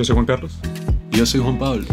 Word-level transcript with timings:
Yo 0.00 0.04
soy 0.06 0.14
Juan 0.14 0.24
Carlos. 0.24 0.58
Yo 1.10 1.26
soy 1.26 1.40
Juan 1.42 1.58
Pablo. 1.58 1.84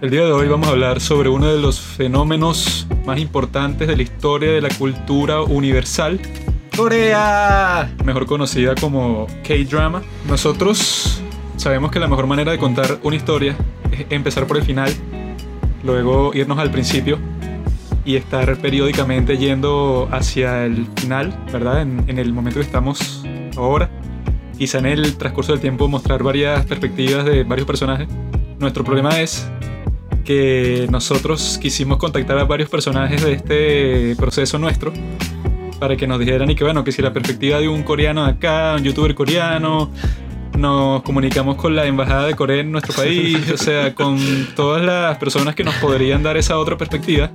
El 0.00 0.10
día 0.10 0.24
de 0.24 0.32
hoy 0.32 0.48
vamos 0.48 0.66
a 0.66 0.72
hablar 0.72 1.00
sobre 1.00 1.28
uno 1.28 1.46
de 1.46 1.60
los 1.60 1.78
fenómenos 1.78 2.88
más 3.06 3.20
importantes 3.20 3.86
de 3.86 3.96
la 3.96 4.02
historia 4.02 4.50
de 4.50 4.60
la 4.60 4.68
cultura 4.70 5.42
universal. 5.42 6.18
Corea, 6.76 7.94
mejor 8.04 8.26
conocida 8.26 8.74
como 8.74 9.28
K-Drama. 9.46 10.02
Nosotros 10.26 11.22
sabemos 11.56 11.92
que 11.92 12.00
la 12.00 12.08
mejor 12.08 12.26
manera 12.26 12.50
de 12.50 12.58
contar 12.58 12.98
una 13.04 13.14
historia 13.14 13.56
es 13.92 14.06
empezar 14.10 14.48
por 14.48 14.56
el 14.56 14.64
final, 14.64 14.92
luego 15.84 16.34
irnos 16.34 16.58
al 16.58 16.72
principio 16.72 17.16
y 18.04 18.16
estar 18.16 18.56
periódicamente 18.56 19.38
yendo 19.38 20.08
hacia 20.10 20.64
el 20.64 20.88
final, 20.96 21.44
¿verdad? 21.52 21.82
En, 21.82 22.02
en 22.08 22.18
el 22.18 22.32
momento 22.32 22.58
que 22.58 22.66
estamos 22.66 23.22
ahora. 23.56 23.88
Quizá 24.58 24.78
en 24.78 24.86
el 24.86 25.16
transcurso 25.16 25.52
del 25.52 25.60
tiempo 25.60 25.86
mostrar 25.88 26.22
varias 26.22 26.64
perspectivas 26.64 27.24
de 27.24 27.44
varios 27.44 27.66
personajes. 27.66 28.08
Nuestro 28.58 28.84
problema 28.84 29.20
es 29.20 29.50
que 30.24 30.86
nosotros 30.90 31.58
quisimos 31.60 31.98
contactar 31.98 32.38
a 32.38 32.44
varios 32.44 32.68
personajes 32.68 33.22
de 33.22 33.32
este 33.32 34.16
proceso 34.16 34.58
nuestro 34.58 34.92
para 35.78 35.96
que 35.96 36.06
nos 36.06 36.18
dijeran 36.18 36.50
y 36.50 36.54
que 36.54 36.64
bueno, 36.64 36.84
que 36.84 36.92
si 36.92 37.02
la 37.02 37.12
perspectiva 37.12 37.60
de 37.60 37.68
un 37.68 37.82
coreano 37.82 38.24
de 38.24 38.32
acá, 38.32 38.74
un 38.76 38.82
youtuber 38.82 39.14
coreano, 39.14 39.90
nos 40.56 41.02
comunicamos 41.02 41.56
con 41.56 41.76
la 41.76 41.86
embajada 41.86 42.26
de 42.26 42.34
Corea 42.34 42.60
en 42.60 42.72
nuestro 42.72 42.94
país, 42.94 43.38
o 43.52 43.56
sea, 43.56 43.94
con 43.94 44.18
todas 44.56 44.82
las 44.82 45.18
personas 45.18 45.54
que 45.54 45.64
nos 45.64 45.74
podrían 45.76 46.22
dar 46.22 46.36
esa 46.36 46.58
otra 46.58 46.76
perspectiva. 46.76 47.30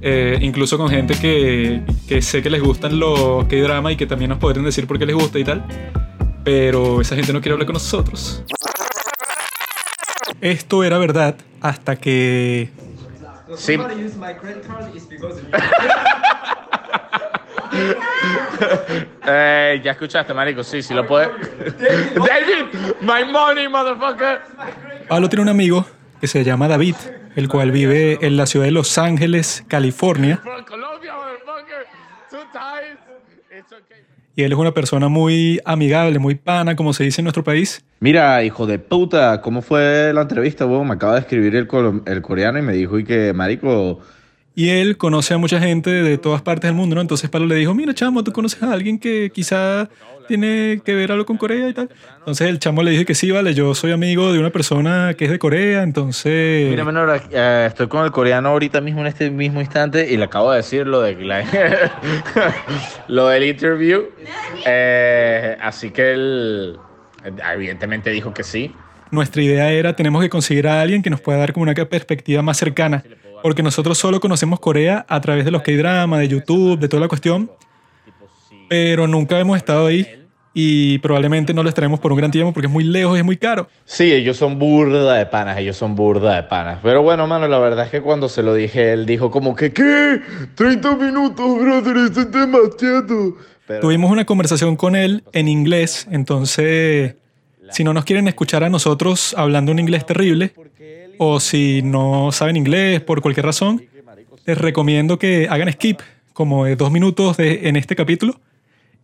Eh, 0.00 0.38
incluso 0.42 0.76
con 0.76 0.90
gente 0.90 1.14
que, 1.14 1.82
que 2.06 2.20
sé 2.20 2.42
que 2.42 2.50
les 2.50 2.62
gustan 2.62 2.98
los 2.98 3.44
K-drama 3.46 3.92
y 3.92 3.96
que 3.96 4.06
también 4.06 4.30
nos 4.30 4.38
podrían 4.38 4.64
decir 4.64 4.86
por 4.86 4.98
qué 4.98 5.06
les 5.06 5.14
gusta 5.14 5.38
y 5.38 5.44
tal. 5.44 5.64
Pero 6.44 7.00
esa 7.00 7.16
gente 7.16 7.32
no 7.32 7.40
quiere 7.40 7.54
hablar 7.54 7.66
con 7.66 7.74
nosotros. 7.74 8.42
Esto 10.40 10.84
era 10.84 10.98
verdad 10.98 11.36
hasta 11.60 11.96
que 11.96 12.70
Sí. 13.56 13.78
Eh, 19.26 19.80
ya 19.84 19.92
escuchaste, 19.92 20.34
marico, 20.34 20.62
sí, 20.62 20.82
sí 20.82 20.94
lo 20.94 21.06
puede. 21.06 21.26
David, 21.28 22.78
my 23.00 23.30
money, 23.30 23.68
motherfucker. 23.68 24.40
Pablo 25.08 25.28
tiene 25.28 25.42
un 25.42 25.48
amigo 25.48 25.86
que 26.20 26.26
se 26.26 26.44
llama 26.44 26.68
David, 26.68 26.96
el 27.36 27.48
cual 27.48 27.70
vive 27.70 28.18
en 28.22 28.36
la 28.36 28.46
ciudad 28.46 28.66
de 28.66 28.72
Los 28.72 28.96
Ángeles, 28.98 29.64
California. 29.68 30.40
Y 34.36 34.42
él 34.42 34.52
es 34.52 34.58
una 34.58 34.74
persona 34.74 35.08
muy 35.08 35.60
amigable, 35.64 36.18
muy 36.18 36.34
pana, 36.34 36.74
como 36.74 36.92
se 36.92 37.04
dice 37.04 37.20
en 37.20 37.24
nuestro 37.24 37.44
país. 37.44 37.84
Mira, 38.00 38.42
hijo 38.42 38.66
de 38.66 38.80
puta, 38.80 39.40
¿cómo 39.40 39.62
fue 39.62 40.12
la 40.12 40.22
entrevista? 40.22 40.66
me 40.66 40.92
acaba 40.92 41.14
de 41.14 41.20
escribir 41.20 41.54
el, 41.54 41.68
el 42.06 42.22
coreano 42.22 42.58
y 42.58 42.62
me 42.62 42.72
dijo 42.72 42.98
y 42.98 43.04
que, 43.04 43.32
marico, 43.32 44.00
Y 44.56 44.68
él 44.68 44.96
conoce 44.96 45.34
a 45.34 45.38
mucha 45.38 45.58
gente 45.58 45.90
de 45.90 46.16
todas 46.16 46.40
partes 46.42 46.68
del 46.68 46.74
mundo, 46.76 46.94
¿no? 46.94 47.00
Entonces 47.00 47.28
Pablo 47.28 47.48
le 47.48 47.56
dijo, 47.56 47.74
mira, 47.74 47.92
chamo, 47.92 48.22
¿tú 48.22 48.32
conoces 48.32 48.62
a 48.62 48.72
alguien 48.72 49.00
que 49.00 49.32
quizá 49.34 49.88
tiene 50.28 50.80
que 50.84 50.94
ver 50.94 51.10
algo 51.10 51.26
con 51.26 51.36
Corea 51.36 51.68
y 51.68 51.72
tal? 51.72 51.90
Entonces 52.18 52.48
el 52.48 52.60
chamo 52.60 52.82
le 52.84 52.92
dijo 52.92 53.04
que 53.04 53.16
sí, 53.16 53.32
vale, 53.32 53.52
yo 53.52 53.74
soy 53.74 53.90
amigo 53.90 54.32
de 54.32 54.38
una 54.38 54.50
persona 54.50 55.14
que 55.18 55.24
es 55.24 55.30
de 55.32 55.40
Corea, 55.40 55.82
entonces... 55.82 56.70
mira, 56.70 56.84
menor, 56.84 57.20
eh, 57.32 57.64
estoy 57.66 57.88
con 57.88 58.04
el 58.04 58.12
coreano 58.12 58.50
ahorita 58.50 58.80
mismo 58.80 59.00
en 59.00 59.08
este 59.08 59.28
mismo 59.28 59.60
instante 59.60 60.08
y 60.12 60.16
le 60.16 60.24
acabo 60.24 60.52
de 60.52 60.58
decir 60.58 60.86
lo 60.86 61.00
de 61.02 61.16
la- 61.16 61.44
lo 63.08 63.26
del 63.28 63.42
interview. 63.44 64.04
Eh, 64.64 65.56
así 65.60 65.90
que 65.90 66.12
él 66.12 66.78
evidentemente 67.52 68.10
dijo 68.10 68.32
que 68.32 68.44
sí. 68.44 68.72
Nuestra 69.10 69.42
idea 69.42 69.70
era, 69.72 69.94
tenemos 69.94 70.22
que 70.22 70.28
conseguir 70.28 70.66
a 70.68 70.80
alguien 70.80 71.02
que 71.02 71.10
nos 71.10 71.20
pueda 71.20 71.38
dar 71.38 71.52
como 71.52 71.64
una 71.64 71.74
perspectiva 71.74 72.42
más 72.42 72.56
cercana, 72.56 73.04
porque 73.44 73.62
nosotros 73.62 73.98
solo 73.98 74.20
conocemos 74.20 74.58
Corea 74.58 75.04
a 75.06 75.20
través 75.20 75.44
de 75.44 75.50
los 75.50 75.60
K-drama, 75.60 76.18
de 76.18 76.28
YouTube, 76.28 76.78
de 76.78 76.88
toda 76.88 77.02
la 77.02 77.08
cuestión, 77.08 77.50
pero 78.70 79.06
nunca 79.06 79.38
hemos 79.38 79.58
estado 79.58 79.84
ahí 79.88 80.06
y 80.54 80.96
probablemente 81.00 81.52
no 81.52 81.62
lo 81.62 81.68
estaremos 81.68 82.00
por 82.00 82.10
un 82.10 82.16
gran 82.16 82.30
tiempo 82.30 82.54
porque 82.54 82.68
es 82.68 82.72
muy 82.72 82.84
lejos 82.84 83.16
y 83.16 83.18
es 83.18 83.24
muy 83.24 83.36
caro. 83.36 83.68
Sí, 83.84 84.10
ellos 84.10 84.38
son 84.38 84.58
burda 84.58 85.12
de 85.16 85.26
panas, 85.26 85.58
ellos 85.58 85.76
son 85.76 85.94
burda 85.94 86.36
de 86.36 86.44
panas. 86.44 86.78
Pero 86.82 87.02
bueno, 87.02 87.26
mano, 87.26 87.46
la 87.46 87.58
verdad 87.58 87.84
es 87.84 87.90
que 87.90 88.00
cuando 88.00 88.30
se 88.30 88.42
lo 88.42 88.54
dije, 88.54 88.94
él 88.94 89.04
dijo 89.04 89.30
como 89.30 89.54
que, 89.54 89.74
¿qué? 89.74 90.22
30 90.54 90.96
minutos, 90.96 91.60
brother, 91.60 91.98
eso 91.98 92.20
es 92.22 92.32
demasiado. 92.32 93.36
Pero- 93.66 93.80
Tuvimos 93.80 94.10
una 94.10 94.24
conversación 94.24 94.74
con 94.76 94.96
él 94.96 95.22
en 95.34 95.48
inglés, 95.48 96.08
entonces 96.10 97.16
si 97.68 97.84
no 97.84 97.92
nos 97.92 98.06
quieren 98.06 98.26
escuchar 98.26 98.64
a 98.64 98.70
nosotros 98.70 99.34
hablando 99.36 99.70
un 99.70 99.80
inglés 99.80 100.06
terrible, 100.06 100.54
o 101.18 101.40
si 101.40 101.82
no 101.82 102.30
saben 102.32 102.56
inglés 102.56 103.00
por 103.00 103.20
cualquier 103.20 103.46
razón, 103.46 103.82
les 104.46 104.58
recomiendo 104.58 105.18
que 105.18 105.48
hagan 105.48 105.72
skip, 105.72 106.00
como 106.32 106.64
de 106.64 106.76
dos 106.76 106.90
minutos 106.90 107.36
de- 107.36 107.68
en 107.68 107.76
este 107.76 107.94
capítulo, 107.96 108.40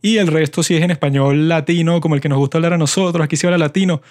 y 0.03 0.17
el 0.19 0.27
resto 0.27 0.63
si 0.63 0.75
es 0.77 0.83
en 0.83 0.91
español 0.91 1.49
latino, 1.49 2.01
como 2.01 2.15
el 2.15 2.21
que 2.21 2.29
nos 2.29 2.39
gusta 2.39 2.59
hablar 2.59 2.73
a 2.73 2.79
nosotros, 2.79 3.25
aquí 3.25 3.37
sí 3.37 3.47
habla 3.47 3.59
latino, 3.59 4.03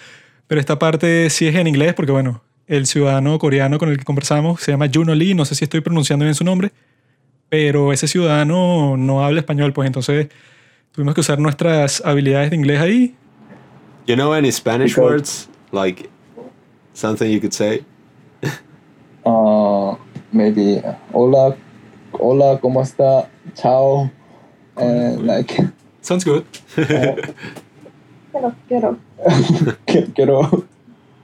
pero 0.46 0.60
esta 0.60 0.78
parte 0.78 1.28
sí 1.30 1.46
es 1.46 1.54
en 1.54 1.66
inglés, 1.66 1.94
porque 1.94 2.12
bueno, 2.12 2.42
el 2.66 2.86
ciudadano 2.86 3.38
coreano 3.38 3.78
con 3.78 3.88
el 3.88 3.98
que 3.98 4.04
conversamos 4.04 4.60
se 4.60 4.72
llama 4.72 4.88
Juno 4.92 5.14
Lee, 5.14 5.34
no 5.34 5.44
sé 5.44 5.54
si 5.54 5.64
estoy 5.64 5.80
pronunciando 5.80 6.24
bien 6.24 6.34
su 6.34 6.44
nombre, 6.44 6.70
pero 7.48 7.92
ese 7.92 8.06
ciudadano 8.08 8.96
no 8.96 9.24
habla 9.24 9.40
español, 9.40 9.72
pues 9.72 9.86
entonces 9.86 10.28
tuvimos 10.92 11.14
que 11.14 11.20
usar 11.20 11.38
nuestras 11.38 12.02
habilidades 12.04 12.50
de 12.50 12.56
inglés 12.56 12.80
ahí. 12.80 13.14
You 14.06 14.14
know 14.14 14.32
any 14.32 14.50
Spanish 14.50 14.96
words? 14.96 15.48
Like 15.72 16.08
something 16.94 17.30
you 17.30 17.40
could 17.40 17.52
say? 17.52 17.82
Uh, 19.24 19.96
maybe 20.32 20.82
hola, 21.12 21.56
hola, 22.12 22.58
¿cómo 22.60 22.82
está? 22.82 23.28
Chao. 23.54 24.10
And 24.76 25.26
like, 25.26 25.56
Sounds 26.02 26.24
good. 26.24 26.46
Quiero, 28.32 28.54
quiero. 28.68 28.98
quiero. 30.14 30.66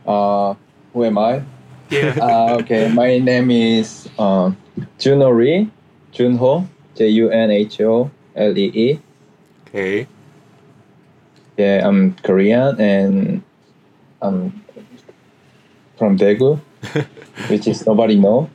Uh, 0.05 0.55
who 0.93 1.05
am 1.05 1.19
I? 1.19 1.43
Yeah. 1.89 2.19
Uh, 2.21 2.59
okay, 2.61 2.89
my 2.89 3.19
name 3.19 3.51
is 3.51 4.09
uh, 4.19 4.51
Juno 4.99 5.31
Lee, 5.31 5.71
Junho, 6.13 6.67
J 6.97 7.09
U 7.09 7.31
N 7.31 7.51
H 7.51 7.81
O 7.83 8.11
L 8.35 8.59
E 8.59 8.71
E. 8.75 8.99
Okay. 9.69 10.07
Yeah, 11.57 11.87
I'm 11.87 12.15
Korean 12.25 12.81
and 12.81 13.43
I'm 14.21 14.53
from 15.97 16.19
Daegu, 16.19 16.61
which 17.51 17.67
is 17.67 17.87
nobody 17.87 18.17
know. 18.17 18.49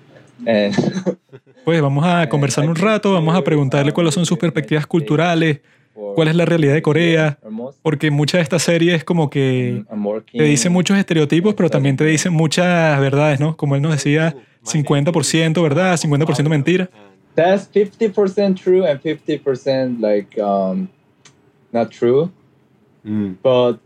Pues 1.63 1.81
vamos 1.81 2.03
a 2.05 2.27
conversar 2.27 2.67
un 2.67 2.75
rato, 2.75 3.13
vamos 3.13 3.35
a 3.35 3.43
preguntarle 3.43 3.91
cuáles 3.91 4.13
son 4.13 4.25
sus 4.25 4.37
perspectivas 4.37 4.87
culturales, 4.87 5.61
cuál 6.15 6.27
es 6.27 6.35
la 6.35 6.45
realidad 6.45 6.73
de 6.73 6.81
Corea, 6.81 7.37
porque 7.83 8.09
muchas 8.09 8.39
de 8.39 8.43
estas 8.43 8.63
series 8.63 9.03
como 9.03 9.29
que 9.29 9.83
I'm 9.91 10.05
working. 10.05 10.39
te 10.39 10.45
dicen 10.45 10.73
muchos 10.73 10.97
estereotipos, 10.97 11.53
pero 11.53 11.69
también 11.69 11.97
te 11.97 12.05
dicen 12.05 12.33
muchas 12.33 12.99
verdades, 12.99 13.39
¿no? 13.39 13.55
Como 13.55 13.75
él 13.75 13.81
nos 13.81 13.91
decía, 13.91 14.35
50% 14.63 15.61
verdad, 15.61 15.97
50% 15.97 16.49
mentira. 16.49 16.89
That's 17.35 17.65
fifty 17.67 18.09
percent 18.09 18.59
true 18.59 18.85
and 18.85 18.99
fifty 18.99 19.37
percent 19.37 20.01
like 20.01 20.37
um, 20.41 20.89
not 21.71 21.89
true. 21.89 22.29
Mm. 23.05 23.37
But 23.41 23.79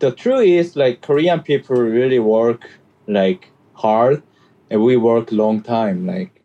the 0.00 0.12
truth 0.12 0.44
is 0.44 0.76
like 0.76 1.00
Korean 1.00 1.40
people 1.40 1.76
really 1.76 2.18
work 2.18 2.68
like 3.06 3.49
hard, 3.82 4.22
and 4.70 4.80
we 4.82 4.96
work 4.96 5.30
long 5.32 5.62
time 5.62 6.06
like 6.06 6.40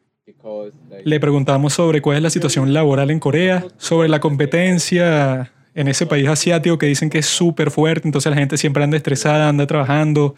Le 1.04 1.20
preguntamos 1.20 1.74
sobre 1.74 2.02
cuál 2.02 2.18
es 2.18 2.24
la 2.24 2.30
situación 2.30 2.74
laboral 2.74 3.10
en 3.10 3.20
Corea, 3.20 3.66
sobre 3.78 4.10
la 4.10 4.20
competencia 4.20 5.52
en 5.74 5.88
ese 5.88 6.06
país 6.06 6.28
asiático 6.28 6.78
que 6.78 6.86
dicen 6.86 7.10
que 7.10 7.20
es 7.20 7.26
súper 7.26 7.72
fuerte, 7.72 8.08
entonces 8.08 8.30
la 8.30 8.38
gente 8.38 8.58
siempre 8.58 8.84
anda 8.84 8.98
estresada, 8.98 9.50
anda 9.50 9.68
trabajando, 9.68 10.36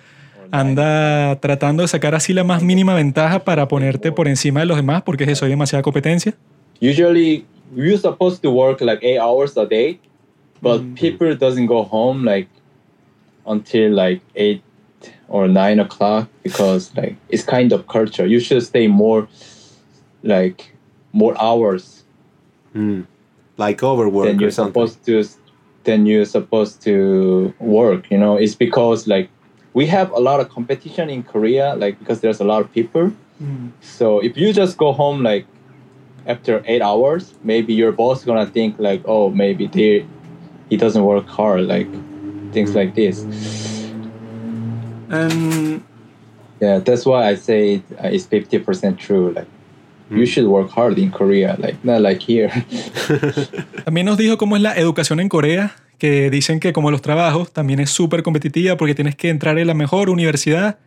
anda 0.52 1.40
tratando 1.40 1.84
de 1.84 1.88
sacar 1.88 2.16
así 2.16 2.34
la 2.34 2.44
más 2.44 2.64
mínima 2.64 2.96
ventaja 2.96 3.44
para 3.44 3.68
ponerte 3.68 4.12
por 4.12 4.28
encima 4.28 4.62
de 4.62 4.66
los 4.66 4.78
demás 4.78 5.04
porque 5.04 5.26
es 5.26 5.32
eso, 5.32 5.46
hay 5.46 5.52
demasiada 5.52 5.84
competencia. 5.84 6.34
usually 6.82 7.46
you're 7.76 7.98
supposed 7.98 8.42
to 8.42 8.52
work 8.52 8.82
like 8.82 9.04
eight 9.04 9.20
hours 9.20 9.58
a 9.58 9.66
day, 9.66 10.00
but 10.62 10.82
people 10.96 11.36
doesn't 11.36 11.68
go 11.68 11.84
home 11.84 12.24
like 12.24 12.48
until 13.46 13.94
like 13.94 14.22
eight 14.36 14.62
or 15.28 15.48
nine 15.48 15.80
o'clock 15.80 16.28
because 16.44 16.96
like 16.96 17.16
it's 17.30 17.44
kind 17.44 17.72
of 17.72 17.88
culture. 17.88 18.26
You 18.26 18.40
should 18.40 18.64
stay 18.64 18.88
more 18.88 19.28
like 20.24 20.74
more 21.14 21.36
hours 21.42 21.98
Mm. 22.76 23.06
Like 23.58 23.82
overwork 23.82 24.28
than 24.28 24.38
or 24.38 24.42
you're 24.42 24.52
something. 24.52 24.88
supposed 24.88 25.06
to 25.06 25.24
than 25.84 26.06
you're 26.06 26.26
supposed 26.26 26.82
to 26.84 27.54
work. 27.60 28.12
You 28.12 28.18
know, 28.18 28.36
it's 28.38 28.54
because 28.56 29.08
like 29.08 29.30
we 29.74 29.88
have 29.88 30.12
a 30.12 30.20
lot 30.20 30.40
of 30.40 30.50
competition 30.50 31.10
in 31.10 31.24
Korea, 31.24 31.76
like 31.76 31.98
because 31.98 32.22
there's 32.22 32.40
a 32.40 32.44
lot 32.44 32.62
of 32.62 32.72
people. 32.72 33.12
So 33.82 34.20
if 34.20 34.38
you 34.38 34.52
just 34.54 34.78
go 34.78 34.92
home 34.94 35.24
like 35.24 35.46
after 36.26 36.62
eight 36.66 36.82
hours, 36.82 37.34
maybe 37.44 37.74
your 37.74 37.92
boss 37.92 38.24
gonna 38.26 38.46
think 38.46 38.76
like, 38.80 39.02
oh, 39.06 39.30
maybe 39.30 39.68
they, 39.68 40.06
he 40.70 40.78
doesn't 40.78 41.04
work 41.04 41.28
hard, 41.28 41.62
like 41.68 41.88
things 42.52 42.76
like 42.76 42.96
this. 42.96 43.24
And 45.10 45.82
Yeah, 46.60 46.80
that's 46.80 47.06
why 47.06 47.30
I 47.32 47.36
say 47.36 47.76
it, 47.76 47.84
uh, 48.04 48.08
it's 48.12 48.26
fifty 48.26 48.58
percent 48.58 48.98
true. 48.98 49.32
Like, 49.32 49.46
you 50.10 50.26
should 50.26 50.48
work 50.48 50.72
hard 50.72 50.98
in 50.98 51.12
Korea, 51.12 51.56
like 51.60 51.78
not 51.84 52.02
like 52.02 52.20
here. 52.20 52.50
También 53.86 54.06
nos 54.06 54.18
dijo 54.18 54.38
cómo 54.38 54.56
es 54.56 54.64
la 54.64 54.74
educación 54.76 55.20
en 55.20 55.30
Corea, 55.30 55.76
que 56.00 56.32
dicen 56.32 56.60
que 56.60 56.74
como 56.74 56.90
los 56.90 57.02
trabajos 57.04 57.52
también 57.52 57.80
es 57.80 57.92
súper 57.92 58.24
competitiva 58.24 58.76
porque 58.76 58.96
tienes 58.96 59.16
que 59.16 59.30
entrar 59.30 59.60
en 59.60 59.68
la 59.68 59.74
mejor 59.76 60.10
universidad 60.10 60.80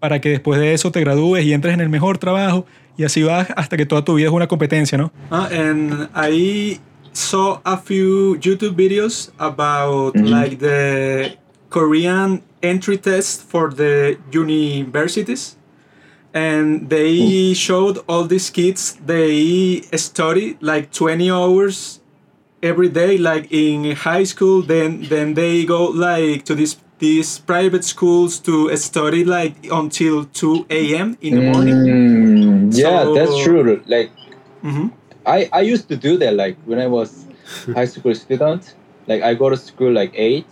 para 0.00 0.20
que 0.20 0.30
después 0.30 0.58
de 0.60 0.72
eso 0.72 0.90
te 0.92 1.00
gradúes 1.00 1.44
y 1.44 1.52
entres 1.52 1.74
en 1.74 1.80
el 1.80 1.88
mejor 1.90 2.18
trabajo 2.18 2.64
y 2.96 3.04
así 3.04 3.22
vas 3.22 3.48
hasta 3.56 3.76
que 3.76 3.84
toda 3.84 4.04
tu 4.04 4.14
vida 4.14 4.28
es 4.28 4.32
una 4.32 4.46
competencia, 4.48 4.96
¿no? 4.96 5.12
Ah, 5.30 5.48
and 5.52 6.08
I 6.14 6.80
saw 7.12 7.58
a 7.64 7.76
few 7.76 8.38
YouTube 8.40 8.74
videos 8.76 9.30
about 9.38 10.14
Mhm. 10.16 10.30
like 10.30 10.56
the 10.56 11.36
Korean 11.68 12.42
entry 12.62 12.96
test 12.98 13.42
for 13.42 13.70
the 13.70 14.18
universities 14.32 15.56
and 16.34 16.90
they 16.90 17.54
showed 17.54 17.98
all 18.08 18.24
these 18.24 18.50
kids 18.50 18.96
they 19.06 19.80
study 19.96 20.56
like 20.60 20.90
20 20.92 21.30
hours 21.30 22.00
every 22.62 22.88
day 22.88 23.16
like 23.16 23.46
in 23.50 23.94
high 23.96 24.24
school 24.24 24.62
then 24.62 25.02
then 25.08 25.34
they 25.34 25.64
go 25.64 25.84
like 25.86 26.44
to 26.44 26.54
this 26.54 26.76
these 26.98 27.38
private 27.38 27.84
schools 27.84 28.40
to 28.40 28.76
study 28.76 29.24
like 29.24 29.54
until 29.70 30.24
2 30.24 30.66
a.m 30.68 31.16
in 31.20 31.34
the 31.36 31.40
morning 31.42 31.76
Mm, 31.76 32.76
yeah, 32.76 33.04
So- 33.04 33.14
that's 33.14 33.36
true. 33.44 33.80
Like, 33.86 34.10
Mhm. 34.62 34.90
I 35.24 35.48
I 35.52 35.60
used 35.72 35.88
to 35.88 35.96
do 35.96 36.16
that. 36.18 36.34
Like 36.34 36.56
when 36.66 36.78
I 36.78 36.86
was 36.86 37.24
high 37.76 37.86
school 37.86 38.14
student, 38.14 38.74
like 39.06 39.22
I 39.22 39.34
go 39.34 39.48
to 39.50 39.56
school 39.56 39.92
like 39.92 40.12
eight, 40.14 40.46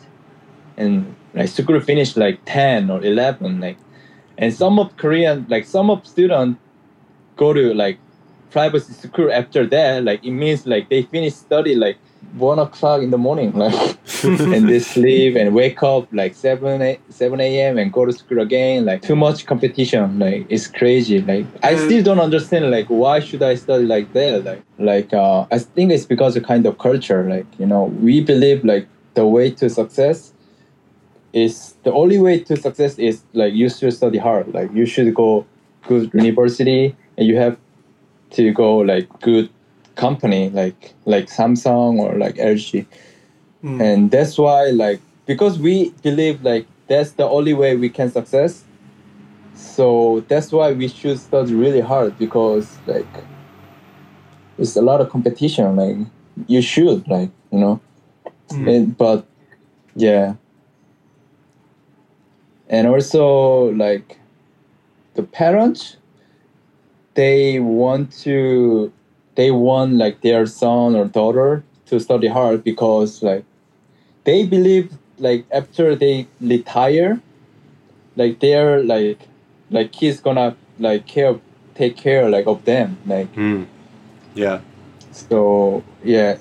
and 0.77 1.15
like 1.37 1.49
school 1.49 1.81
finish 1.81 2.17
like 2.17 2.41
ten 2.47 2.91
or 2.91 3.05
eleven. 3.05 3.61
Like, 3.61 3.77
and 4.39 4.53
some 4.53 4.79
of 4.79 4.97
Korean 4.97 5.47
like 5.49 5.65
some 5.67 5.91
of 5.91 6.07
students 6.07 6.59
go 7.37 7.53
to 7.53 7.75
like 7.75 7.99
private 8.51 8.81
school 8.81 9.31
after 9.33 9.67
that. 9.67 10.05
Like 10.05 10.25
it 10.25 10.31
means 10.33 10.67
like 10.67 10.89
they 10.89 11.03
finish 11.03 11.35
study 11.35 11.75
like 11.75 11.99
one 12.39 12.59
o'clock 12.59 13.03
in 13.03 13.11
the 13.11 13.19
morning. 13.19 13.53
Like, 13.53 13.75
and 14.25 14.69
they 14.69 14.79
sleep 14.81 15.37
and 15.37 15.55
wake 15.55 15.83
up 15.83 16.09
like 16.13 16.35
7 16.35 16.81
a, 16.83 16.99
7 17.11 17.41
a.m 17.41 17.77
and 17.79 17.93
go 17.93 18.07
to 18.07 18.13
school 18.13 18.41
again 18.41 18.85
like 18.85 19.03
too 19.03 19.15
much 19.15 19.45
competition 19.47 20.19
like 20.19 20.47
it's 20.49 20.67
crazy 20.67 21.21
like 21.21 21.45
i 21.63 21.75
Mm. 21.75 21.85
still 21.87 22.03
don't 22.03 22.19
understand 22.21 22.71
like 22.71 22.87
why 22.87 23.21
should 23.21 23.43
i 23.43 23.55
study 23.55 23.85
like 23.85 24.13
that 24.15 24.45
like 24.45 24.63
like 24.79 25.13
uh, 25.13 25.45
i 25.53 25.59
think 25.59 25.93
it's 25.93 26.07
because 26.07 26.35
of 26.37 26.45
kind 26.45 26.65
of 26.67 26.79
culture 26.79 27.29
like 27.29 27.47
you 27.59 27.67
know 27.67 27.85
we 28.01 28.21
believe 28.21 28.65
like 28.65 28.87
the 29.15 29.27
way 29.27 29.51
to 29.51 29.69
success 29.69 30.33
is 31.37 31.75
the 31.83 31.93
only 31.93 32.19
way 32.19 32.41
to 32.41 32.57
success 32.57 32.99
is 32.99 33.23
like 33.35 33.53
you 33.53 33.69
should 33.69 33.93
study 33.93 34.19
hard. 34.19 34.55
Like 34.55 34.73
you 34.73 34.87
should 34.87 35.15
go 35.15 35.47
good 35.87 36.11
university 36.15 36.97
and 37.19 37.27
you 37.27 37.37
have 37.37 37.59
to 38.31 38.53
go 38.53 38.79
like 38.79 39.07
good 39.21 39.51
company 39.95 40.51
like 40.51 40.95
like 41.05 41.27
samsung 41.27 41.99
or 41.99 42.19
like 42.19 42.35
lg 42.37 42.87
Mm. 43.65 43.81
and 43.81 44.11
that's 44.11 44.37
why 44.39 44.67
like 44.67 45.01
because 45.25 45.59
we 45.59 45.91
believe 46.03 46.43
like 46.43 46.67
that's 46.89 47.13
the 47.13 47.25
only 47.25 47.55
way 47.55 47.75
we 47.75 47.89
can 47.89 48.11
success. 48.11 48.63
So 49.55 50.25
that's 50.29 50.53
why 50.53 50.73
we 50.73 50.89
should 50.89 51.19
study 51.19 51.55
really 51.55 51.81
hard 51.81 52.17
because 52.19 52.77
like 52.87 53.09
it's 54.59 54.77
a 54.77 54.83
lot 54.83 55.01
of 55.01 55.09
competition 55.11 55.75
like 55.75 55.97
you 56.47 56.63
should 56.63 57.09
like 57.09 57.31
you 57.51 57.59
know? 57.59 57.81
Mm. 58.51 58.75
and, 58.77 58.97
but 58.97 59.27
yeah 59.97 60.35
and 62.69 62.87
also 62.87 63.71
like 63.73 64.19
the 65.15 65.23
parents 65.23 65.97
they 67.15 67.59
want 67.61 68.13
to 68.13 68.93
they 69.35 69.51
want 69.51 69.95
like 69.95 70.21
their 70.23 70.47
son 70.47 70.95
or 70.95 71.07
daughter 71.07 71.63
to 71.87 71.99
study 72.01 72.27
hard 72.29 72.63
because 72.65 73.23
like 73.23 73.45
they 74.25 74.45
believe 74.45 74.93
like 75.19 75.45
after 75.53 75.95
they 75.95 76.27
retire 76.41 77.21
like 78.17 78.41
they're 78.41 78.83
like 78.83 79.21
like 79.71 79.93
kids 79.93 80.21
gonna 80.21 80.57
like 80.79 81.07
care 81.07 81.39
take 81.75 81.97
care 81.97 82.29
like 82.29 82.47
of 82.47 82.65
them 82.65 82.99
like 83.07 83.33
Mm. 83.35 83.67
Yeah. 84.35 84.61
so 85.13 85.83
yeah 86.05 86.37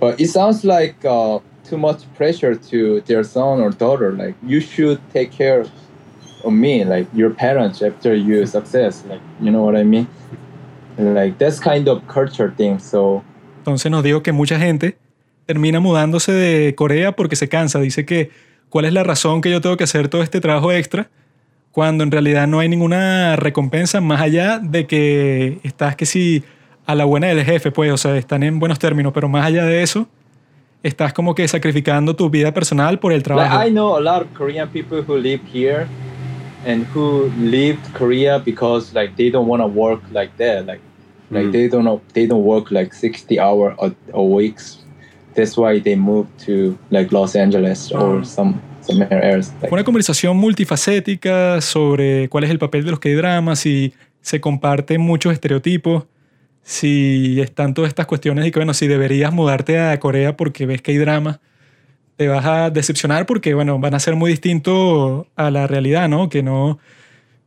but 0.00 0.20
it 0.20 0.28
sounds 0.28 0.64
like 0.64 1.02
uh, 1.04 1.38
too 1.68 1.78
much 1.78 2.04
pressure 2.16 2.54
to 2.54 3.00
their 3.02 3.24
son 3.24 3.60
or 3.60 3.70
daughter 3.70 4.12
like 4.12 4.34
you 4.46 4.60
should 4.60 4.98
take 5.12 5.30
care 5.30 5.64
of 6.44 6.52
me 6.52 6.84
like 6.84 7.08
your 7.14 7.34
parents 7.34 7.82
after 7.82 8.14
you 8.14 8.46
success 8.46 9.04
like 9.08 9.22
you 9.40 9.50
know 9.50 9.64
what 9.64 9.76
i 9.76 9.82
mean 9.82 10.06
like 10.98 11.38
that's 11.38 11.60
kind 11.60 11.88
of 11.88 12.02
culture 12.06 12.52
thing 12.56 12.78
so. 12.78 13.22
Entonces 13.58 13.90
nos 13.90 14.04
dijo 14.04 14.22
que 14.22 14.32
mucha 14.32 14.58
gente 14.58 14.96
termina 15.46 15.80
mudándose 15.80 16.32
de 16.32 16.74
Corea 16.74 17.12
porque 17.12 17.36
se 17.36 17.48
cansa. 17.48 17.80
Dice 17.80 18.04
que 18.04 18.30
cuál 18.68 18.84
es 18.84 18.92
la 18.92 19.02
razón 19.02 19.40
que 19.40 19.50
yo 19.50 19.60
tengo 19.60 19.76
que 19.76 19.84
hacer 19.84 20.08
todo 20.08 20.22
este 20.22 20.40
trabajo 20.40 20.72
extra 20.72 21.08
cuando 21.72 22.04
en 22.04 22.10
realidad 22.10 22.46
no 22.46 22.60
hay 22.60 22.68
ninguna 22.68 23.36
recompensa 23.36 24.00
más 24.00 24.20
allá 24.20 24.58
de 24.60 24.86
que 24.86 25.58
estás 25.64 25.96
que 25.96 26.06
si 26.06 26.44
a 26.86 26.94
la 26.94 27.04
buena 27.04 27.28
del 27.28 27.42
jefe, 27.44 27.72
pues, 27.72 27.90
o 27.90 27.96
sea, 27.96 28.16
están 28.16 28.42
en 28.42 28.60
buenos 28.60 28.78
términos, 28.78 29.12
pero 29.12 29.28
más 29.28 29.46
allá 29.46 29.64
de 29.64 29.82
eso, 29.82 30.06
estás 30.84 31.12
como 31.12 31.34
que 31.34 31.48
sacrificando 31.48 32.14
tu 32.14 32.30
vida 32.30 32.52
personal 32.54 32.98
por 33.00 33.12
el 33.12 33.18
Like 33.18 33.24
trabajo. 33.24 33.66
I 33.66 33.70
know 33.70 33.96
a 33.96 34.00
lot 34.00 34.22
of 34.22 34.28
Korean 34.34 34.68
people 34.68 34.98
who 35.02 35.16
live 35.18 35.40
here 35.52 35.88
and 36.66 36.86
who 36.94 37.30
left 37.40 37.92
Korea 37.98 38.38
because 38.38 38.94
like 38.94 39.14
they 39.16 39.30
don't 39.30 39.48
want 39.48 39.60
to 39.62 39.66
work 39.68 40.00
like 40.12 40.32
that. 40.38 40.66
Like 40.66 40.80
like 41.30 41.46
Mm. 41.46 41.52
they 41.52 41.68
don't 41.68 41.84
know 41.84 42.00
they 42.12 42.26
don't 42.26 42.44
work 42.44 42.70
like 42.70 42.94
sixty 42.94 43.38
hour 43.40 43.74
a, 43.80 43.90
a 44.12 44.22
weeks. 44.22 44.78
That's 45.34 45.56
why 45.56 45.80
they 45.80 45.96
moved 45.96 46.28
to 46.46 46.76
like 46.90 47.10
Los 47.12 47.34
Angeles 47.34 47.90
or 47.90 48.20
Ah. 48.20 48.24
some 48.24 48.54
somewhere 48.82 49.34
else. 49.34 49.50
Like, 49.62 49.72
Una 49.72 49.82
conversación 49.84 50.36
multifacética 50.36 51.60
sobre 51.62 52.28
cuál 52.28 52.44
es 52.44 52.50
el 52.50 52.58
papel 52.58 52.84
de 52.84 52.90
los 52.90 53.00
K-dramas, 53.00 53.58
si 53.58 53.94
se 54.20 54.40
comparten 54.40 55.00
muchos 55.00 55.32
estereotipos, 55.32 56.04
si 56.64 57.40
están 57.42 57.74
todas 57.74 57.90
estas 57.90 58.06
cuestiones 58.06 58.46
y 58.46 58.50
que, 58.50 58.58
bueno, 58.58 58.72
si 58.74 58.88
deberías 58.88 59.32
mudarte 59.32 59.78
a 59.78 60.00
Corea 60.00 60.36
porque 60.36 60.64
ves 60.64 60.80
K-dramas, 60.80 61.38
te 62.16 62.26
vas 62.26 62.44
a 62.46 62.70
decepcionar 62.70 63.26
porque, 63.26 63.52
bueno, 63.52 63.78
van 63.78 63.94
a 63.94 64.00
ser 64.00 64.16
muy 64.16 64.30
distintos 64.30 65.26
a 65.36 65.50
la 65.50 65.66
realidad, 65.66 66.08
¿no? 66.08 66.30
Que 66.30 66.42
no 66.42 66.78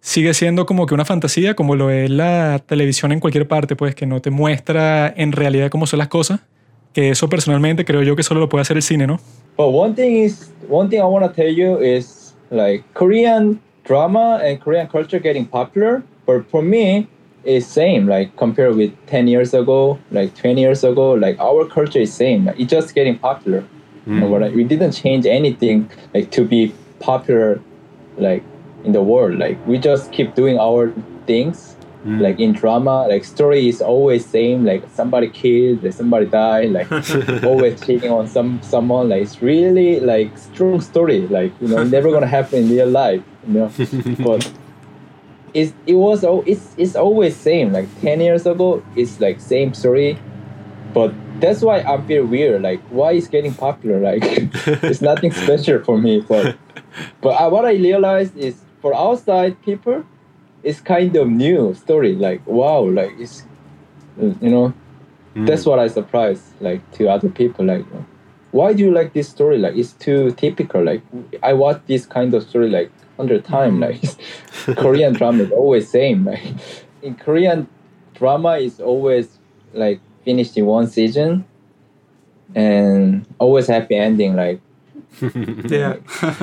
sigue 0.02 0.36
siendo 0.36 0.68
como 0.68 0.86
que 0.86 0.94
una 0.94 1.04
fantasía, 1.04 1.56
como 1.56 1.76
lo 1.76 1.90
es 1.90 2.12
la 2.12 2.60
televisión 2.60 3.12
en 3.12 3.20
cualquier 3.20 3.48
parte, 3.48 3.76
pues 3.76 3.96
que 3.96 4.06
no 4.06 4.22
te 4.22 4.30
muestra 4.30 5.12
en 5.18 5.32
realidad 5.32 5.72
cómo 5.72 5.88
son 5.88 5.98
las 6.00 6.10
cosas. 6.10 6.42
Que 6.94 7.10
eso 7.10 7.28
personalmente 7.28 7.86
creo 7.86 8.04
yo 8.04 8.16
que 8.16 8.24
solo 8.24 8.40
lo 8.40 8.50
puede 8.50 8.62
hacer 8.62 8.78
el 8.78 8.84
cine, 8.84 9.08
¿no? 9.08 9.20
But 9.58 9.74
one 9.74 9.96
thing 9.96 10.24
is 10.24 10.54
one 10.70 10.90
thing 10.90 11.00
I 11.00 11.06
want 11.06 11.26
to 11.26 11.34
tell 11.34 11.54
you 11.54 11.82
is 11.82 12.36
like 12.52 12.84
Korean 12.94 13.60
drama 13.84 14.40
and 14.44 14.60
Korean 14.60 14.88
culture 14.88 15.20
getting 15.20 15.46
popular, 15.48 16.04
but 16.28 16.46
for 16.52 16.62
me 16.62 17.08
it's 17.48 17.66
same 17.66 18.08
like 18.08 18.36
compared 18.36 18.76
with 18.76 18.94
10 19.08 19.28
years 19.28 19.54
ago, 19.54 19.98
like 20.12 20.36
20 20.36 20.60
years 20.60 20.84
ago, 20.84 21.14
like 21.14 21.40
our 21.40 21.66
culture 21.66 22.00
is 22.00 22.14
same. 22.14 22.46
Like, 22.46 22.60
it's 22.60 22.70
just 22.70 22.94
getting 22.94 23.18
popular. 23.18 23.62
Hmm. 24.04 24.14
You 24.14 24.20
know 24.20 24.28
what 24.28 24.52
we 24.54 24.64
didn't 24.64 24.92
change 24.92 25.26
anything 25.26 25.90
like 26.14 26.30
to 26.32 26.46
be 26.46 26.74
popular 27.00 27.62
like 28.18 28.44
in 28.84 28.92
the 28.92 29.02
world. 29.02 29.40
Like 29.40 29.66
we 29.66 29.78
just 29.78 30.12
keep 30.12 30.36
doing 30.36 30.60
our 30.60 30.94
things. 31.26 31.76
Hmm. 32.04 32.20
Like 32.20 32.40
in 32.40 32.52
drama, 32.52 33.08
like 33.08 33.24
story 33.24 33.70
is 33.70 33.82
always 33.82 34.26
same. 34.26 34.66
Like 34.66 34.84
somebody 34.94 35.30
killed, 35.30 35.84
like 35.84 35.94
somebody 35.94 36.26
died, 36.26 36.72
like 36.72 36.92
always 37.44 37.80
cheating 37.80 38.12
on 38.12 38.28
some 38.28 38.62
someone. 38.62 39.08
Like 39.08 39.22
it's 39.22 39.42
really 39.42 40.02
like 40.02 40.38
strong 40.38 40.82
story. 40.82 41.22
Like 41.28 41.54
you 41.62 41.70
know, 41.70 41.84
never 41.86 42.12
gonna 42.12 42.28
happen 42.28 42.64
in 42.64 42.70
real 42.70 42.90
life. 42.90 43.24
You 43.48 43.54
know, 43.54 43.72
but 44.20 44.52
it's 45.58 45.74
it 45.88 45.96
was 45.96 46.24
it's 46.46 46.76
it's 46.78 46.96
always 46.96 47.36
same. 47.36 47.74
Like 47.74 47.90
ten 48.00 48.22
years 48.22 48.46
ago, 48.46 48.86
it's 48.96 49.20
like 49.20 49.42
same 49.42 49.74
story, 49.74 50.20
but 50.94 51.12
that's 51.40 51.64
why 51.64 51.80
I 51.80 52.00
feel 52.06 52.26
weird. 52.26 52.62
Like 52.62 52.80
why 52.92 53.14
is 53.14 53.28
getting 53.28 53.56
popular? 53.56 54.00
Like 54.00 54.20
it's 54.84 55.02
nothing 55.02 55.32
special 55.32 55.84
for 55.84 55.98
me. 55.98 56.22
But 56.22 56.56
but 57.22 57.30
I, 57.30 57.48
what 57.48 57.66
I 57.66 57.72
realized 57.72 58.38
is 58.38 58.62
for 58.82 58.94
outside 58.96 59.60
people, 59.64 60.06
it's 60.62 60.80
kind 60.80 61.16
of 61.16 61.28
new 61.28 61.74
story. 61.74 62.14
Like 62.14 62.46
wow, 62.46 62.82
like 62.82 63.14
it's 63.18 63.44
you 64.18 64.52
know 64.52 64.74
mm. 65.36 65.48
that's 65.48 65.66
what 65.66 65.80
I 65.80 65.88
surprised 65.88 66.44
like 66.62 66.82
to 66.94 67.10
other 67.10 67.30
people 67.30 67.66
like 67.66 67.86
why 68.52 68.74
do 68.74 68.84
you 68.84 68.92
like 68.92 69.14
this 69.14 69.30
story 69.30 69.58
like 69.58 69.76
it's 69.76 69.94
too 69.94 70.32
typical 70.32 70.84
like 70.84 71.02
I 71.44 71.54
watch 71.54 71.82
this 71.88 72.06
kind 72.06 72.34
of 72.34 72.44
story 72.44 72.70
like 72.70 72.92
hundred 73.18 73.44
times. 73.46 73.80
like 73.80 74.78
Korean 74.78 75.14
drama 75.14 75.44
is 75.44 75.52
always 75.52 75.90
same 75.90 76.26
like 76.26 76.44
in 77.02 77.16
Korean 77.16 77.68
drama 78.16 78.58
is 78.58 78.80
always 78.80 79.38
like 79.74 80.00
finished 80.24 80.58
in 80.58 80.66
one 80.66 80.88
season 80.88 81.46
and 82.56 83.26
always 83.40 83.68
happy 83.68 83.96
ending 83.96 84.36
like 84.36 84.60
Yeah. 85.22 85.96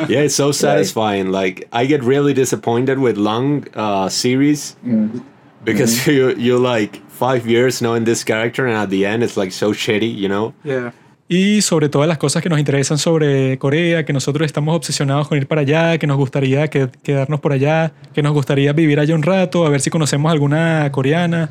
Yeah, 0.08 0.20
it's 0.26 0.34
so 0.34 0.50
satisfying. 0.52 1.30
Like 1.30 1.68
I 1.72 1.86
get 1.86 2.02
really 2.02 2.34
disappointed 2.34 2.98
with 2.98 3.16
long 3.16 3.66
uh, 3.74 4.08
series 4.08 4.76
Mm. 4.84 5.22
because 5.64 6.06
you 6.06 6.34
you 6.36 6.58
like 6.58 6.96
five 7.08 7.46
years 7.46 7.80
knowing 7.80 8.04
this 8.04 8.24
character 8.24 8.66
and 8.66 8.76
at 8.76 8.90
the 8.90 9.06
end 9.06 9.22
it's 9.22 9.36
like 9.36 9.52
so 9.52 9.72
shitty, 9.72 10.12
you 10.14 10.28
know. 10.28 10.54
Yeah. 10.64 10.90
Y 11.26 11.62
sobre 11.62 11.88
todas 11.88 12.06
las 12.06 12.18
cosas 12.18 12.42
que 12.42 12.50
nos 12.50 12.58
interesan 12.58 12.98
sobre 12.98 13.58
Corea, 13.58 14.04
que 14.04 14.12
nosotros 14.12 14.44
estamos 14.44 14.76
obsesionados 14.76 15.26
con 15.28 15.38
ir 15.38 15.46
para 15.46 15.62
allá, 15.62 15.96
que 15.98 16.06
nos 16.06 16.18
gustaría 16.18 16.68
que- 16.68 16.88
quedarnos 17.02 17.40
por 17.40 17.52
allá, 17.52 17.92
que 18.12 18.22
nos 18.22 18.32
gustaría 18.34 18.72
vivir 18.74 19.00
allá 19.00 19.14
un 19.14 19.22
rato, 19.22 19.64
a 19.64 19.70
ver 19.70 19.80
si 19.80 19.88
conocemos 19.88 20.30
alguna 20.30 20.90
coreana, 20.92 21.48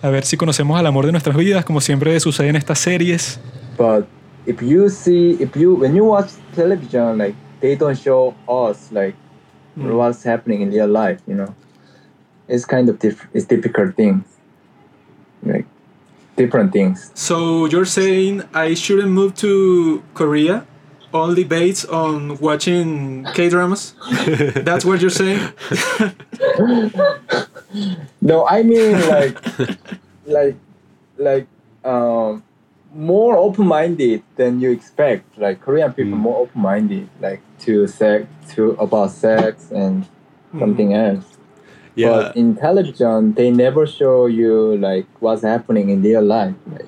a 0.00 0.10
ver 0.10 0.24
si 0.24 0.36
conocemos 0.36 0.78
al 0.78 0.86
amor 0.86 1.06
de 1.06 1.12
nuestras 1.12 1.36
vidas, 1.36 1.64
como 1.64 1.80
siempre 1.80 2.18
sucede 2.20 2.48
en 2.50 2.56
estas 2.56 2.78
series. 2.78 3.40
But 3.76 4.06
if 4.46 4.62
you 4.62 4.88
see, 4.88 5.36
if 5.40 5.56
you 5.56 5.74
when 5.74 5.94
you 5.96 6.04
watch 6.04 6.30
television, 6.54 7.18
like 7.18 7.34
they 7.60 7.74
don't 7.76 7.96
show 7.98 8.32
us 8.48 8.92
like 8.92 9.16
Mm. 9.76 9.90
what's 9.96 10.24
happening 10.24 10.62
in 10.62 10.70
real 10.70 10.88
life. 10.90 11.20
You 11.26 11.34
know, 11.34 11.52
it's 12.48 12.64
kind 12.64 12.88
of 12.88 12.98
diff- 13.00 13.28
it's 13.34 13.46
difficult 13.46 13.94
things, 13.96 14.22
like 15.44 15.66
different 16.36 16.72
things. 16.72 17.10
So 17.14 17.66
you're 17.66 17.84
saying 17.86 18.42
I 18.54 18.74
shouldn't 18.74 19.10
move 19.10 19.34
to 19.36 20.02
Korea 20.14 20.66
only 21.14 21.44
based 21.44 21.88
on 21.88 22.36
watching 22.38 23.24
K-dramas? 23.32 23.94
That's 24.56 24.84
what 24.84 25.00
you're 25.00 25.10
saying? 25.10 25.40
No, 28.20 28.46
I 28.46 28.62
mean 28.62 28.92
like, 29.08 29.38
like, 30.26 30.56
like, 31.18 31.46
um, 31.84 32.42
more 32.94 33.36
open-minded 33.36 34.22
than 34.36 34.60
you 34.60 34.70
expect. 34.70 35.36
Like 35.38 35.60
Korean 35.60 35.92
people 35.92 36.12
Mm. 36.18 36.22
more 36.22 36.38
open-minded, 36.42 37.08
like 37.20 37.40
to 37.60 37.86
sex, 37.86 38.26
to 38.54 38.70
about 38.72 39.10
sex 39.10 39.70
and 39.70 40.06
something 40.58 40.94
else. 40.94 41.35
Yeah. 41.96 42.08
But 42.10 42.36
in 42.36 42.54
television, 42.56 43.32
they 43.34 43.50
never 43.50 43.86
show 43.86 44.26
you 44.26 44.76
like 44.76 45.06
what's 45.20 45.42
happening 45.42 45.88
in 45.90 46.02
real 46.02 46.22
life. 46.22 46.54
Like, 46.70 46.86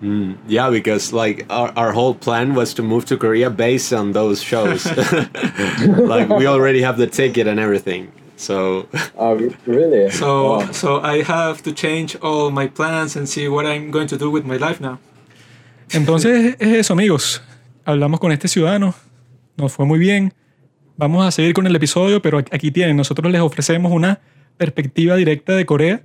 Mm, 0.00 0.36
yeah, 0.46 0.70
because 0.70 1.12
like 1.12 1.44
our, 1.50 1.72
our 1.76 1.90
whole 1.90 2.14
plan 2.14 2.54
was 2.54 2.72
to 2.74 2.82
move 2.84 3.04
to 3.06 3.16
Korea 3.16 3.50
based 3.50 3.92
on 3.92 4.12
those 4.12 4.40
shows. 4.40 4.86
like 5.88 6.28
we 6.28 6.46
already 6.46 6.82
have 6.82 6.98
the 6.98 7.08
ticket 7.08 7.48
and 7.48 7.58
everything. 7.58 8.12
So 8.36 8.86
oh, 9.16 9.34
really? 9.66 10.08
So, 10.10 10.58
Wow. 10.60 10.70
so 10.70 11.00
I 11.00 11.22
have 11.24 11.62
to 11.64 11.72
change 11.72 12.14
all 12.22 12.52
my 12.52 12.68
plans 12.68 13.16
and 13.16 13.28
see 13.28 13.48
what 13.48 13.66
I'm 13.66 13.90
going 13.90 14.06
to 14.08 14.16
do 14.16 14.30
with 14.30 14.44
my 14.44 14.56
life 14.56 14.80
now. 14.80 15.00
Entonces 15.90 16.54
es 16.60 16.76
eso, 16.76 16.92
amigos. 16.92 17.42
Hablamos 17.84 18.20
con 18.20 18.30
este 18.30 18.46
ciudadano, 18.46 18.94
nos 19.56 19.72
fue 19.72 19.84
muy 19.84 19.98
bien. 19.98 20.32
Vamos 20.98 21.24
a 21.24 21.30
seguir 21.30 21.54
con 21.54 21.64
el 21.64 21.76
episodio, 21.76 22.20
pero 22.20 22.38
aquí 22.38 22.72
tienen, 22.72 22.96
nosotros 22.96 23.30
les 23.30 23.40
ofrecemos 23.40 23.92
una 23.92 24.18
perspectiva 24.56 25.14
directa 25.14 25.54
de 25.54 25.64
Corea 25.64 26.02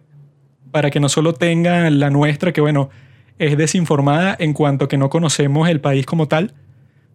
para 0.70 0.92
que 0.92 1.00
no 1.00 1.10
solo 1.10 1.34
tengan 1.34 2.00
la 2.00 2.12
nuestra, 2.12 2.54
que 2.54 2.62
bueno, 2.62 2.92
es 3.40 3.58
desinformada 3.58 4.36
en 4.38 4.54
cuanto 4.54 4.88
que 4.88 5.00
no 5.00 5.10
conocemos 5.10 5.68
el 5.68 5.82
país 5.82 6.06
como 6.06 6.28
tal, 6.28 6.54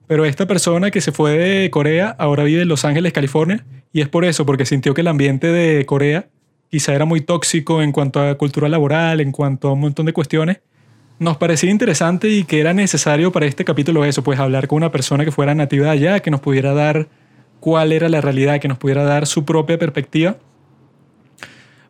pero 0.09 0.25
esta 0.25 0.47
persona 0.47 0.91
que 0.91 1.01
se 1.01 1.13
fue 1.13 1.39
de 1.39 1.71
Corea 1.71 2.17
ahora 2.19 2.43
vive 2.43 2.63
en 2.63 2.69
Los 2.69 2.85
Ángeles, 2.85 3.13
California, 3.13 3.65
y 3.93 4.01
es 4.01 4.09
por 4.09 4.25
eso, 4.25 4.45
porque 4.45 4.67
sintió 4.67 4.93
que 4.93 5.03
el 5.03 5.07
ambiente 5.07 5.47
de 5.47 5.87
Corea 5.87 6.27
quizá 6.73 6.97
era 6.97 7.05
muy 7.05 7.21
tóxico 7.21 7.81
en 7.81 7.93
cuanto 7.93 8.21
a 8.21 8.35
cultura 8.35 8.69
laboral, 8.69 9.21
en 9.21 9.31
cuanto 9.31 9.69
a 9.69 9.75
un 9.75 9.81
montón 9.83 10.05
de 10.05 10.13
cuestiones. 10.13 10.59
Nos 11.21 11.37
parecía 11.37 11.71
interesante 11.71 12.29
y 12.29 12.43
que 12.43 12.59
era 12.59 12.75
necesario 12.75 13.31
para 13.31 13.47
este 13.47 13.65
capítulo 13.65 14.05
eso, 14.05 14.25
pues 14.25 14.41
hablar 14.41 14.67
con 14.67 14.79
una 14.79 14.91
persona 14.91 15.25
que 15.25 15.31
fuera 15.31 15.55
nativa 15.55 15.85
de 15.85 15.93
allá, 15.93 16.19
que 16.19 16.33
nos 16.33 16.41
pudiera 16.41 16.75
dar 16.75 17.07
cuál 17.69 17.93
era 17.93 18.09
la 18.09 18.23
realidad, 18.23 18.61
que 18.61 18.67
nos 18.67 18.79
pudiera 18.79 19.05
dar 19.05 19.27
su 19.27 19.45
propia 19.45 19.79
perspectiva 19.79 20.39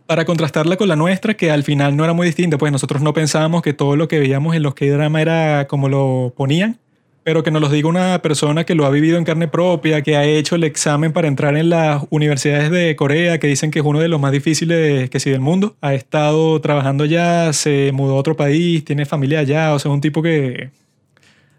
para 0.06 0.24
contrastarla 0.24 0.76
con 0.76 0.88
la 0.88 0.96
nuestra, 0.96 1.34
que 1.34 1.52
al 1.52 1.62
final 1.62 1.96
no 1.96 2.02
era 2.02 2.14
muy 2.14 2.26
distinta, 2.26 2.58
pues 2.58 2.72
nosotros 2.72 3.00
no 3.00 3.12
pensábamos 3.12 3.62
que 3.62 3.74
todo 3.74 3.94
lo 3.94 4.08
que 4.08 4.18
veíamos 4.18 4.56
en 4.56 4.64
los 4.64 4.74
K-drama 4.74 5.22
era 5.22 5.68
como 5.68 5.88
lo 5.88 6.34
ponían, 6.36 6.80
pero 7.22 7.44
que 7.44 7.52
nos 7.52 7.62
lo 7.62 7.68
diga 7.68 7.88
una 7.88 8.20
persona 8.22 8.64
que 8.64 8.74
lo 8.74 8.86
ha 8.86 8.90
vivido 8.90 9.18
en 9.18 9.24
carne 9.24 9.46
propia, 9.46 10.02
que 10.02 10.16
ha 10.16 10.24
hecho 10.24 10.56
el 10.56 10.64
examen 10.64 11.12
para 11.12 11.28
entrar 11.28 11.56
en 11.56 11.70
las 11.70 12.02
universidades 12.10 12.72
de 12.72 12.96
Corea, 12.96 13.38
que 13.38 13.46
dicen 13.46 13.70
que 13.70 13.78
es 13.78 13.84
uno 13.84 14.00
de 14.00 14.08
los 14.08 14.20
más 14.20 14.32
difíciles 14.32 15.08
que 15.10 15.20
sí 15.20 15.30
del 15.30 15.40
mundo. 15.40 15.76
Ha 15.80 15.94
estado 15.94 16.60
trabajando 16.60 17.04
allá, 17.04 17.52
se 17.52 17.92
mudó 17.92 18.14
a 18.14 18.16
otro 18.16 18.34
país, 18.34 18.84
tiene 18.84 19.06
familia 19.06 19.38
allá, 19.38 19.74
o 19.74 19.78
sea, 19.78 19.92
es 19.92 19.94
un 19.94 20.00
tipo 20.00 20.22
que 20.22 20.70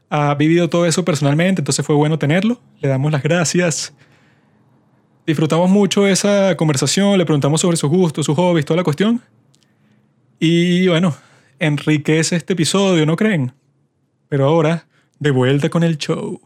ha 0.09 0.33
vivido 0.35 0.69
todo 0.69 0.85
eso 0.85 1.05
personalmente, 1.05 1.61
entonces 1.61 1.85
fue 1.85 1.95
bueno 1.95 2.19
tenerlo. 2.19 2.59
Le 2.81 2.89
damos 2.89 3.11
las 3.11 3.23
gracias. 3.23 3.93
Disfrutamos 5.29 5.69
mucho 5.69 6.07
esa 6.07 6.57
conversación, 6.57 7.15
le 7.19 7.23
preguntamos 7.23 7.61
sobre 7.61 7.77
sus 7.77 7.87
gustos, 7.87 8.25
sus 8.25 8.35
hobbies, 8.35 8.65
toda 8.65 8.77
la 8.77 8.83
cuestión. 8.83 9.21
Y 10.39 10.87
bueno, 10.87 11.15
enriquece 11.59 12.35
este 12.35 12.53
episodio, 12.53 13.05
¿no 13.05 13.15
creen? 13.15 13.53
Pero 14.27 14.47
ahora, 14.47 14.87
de 15.19 15.29
vuelta 15.29 15.69
con 15.69 15.83
el 15.83 15.99
show. 15.99 16.41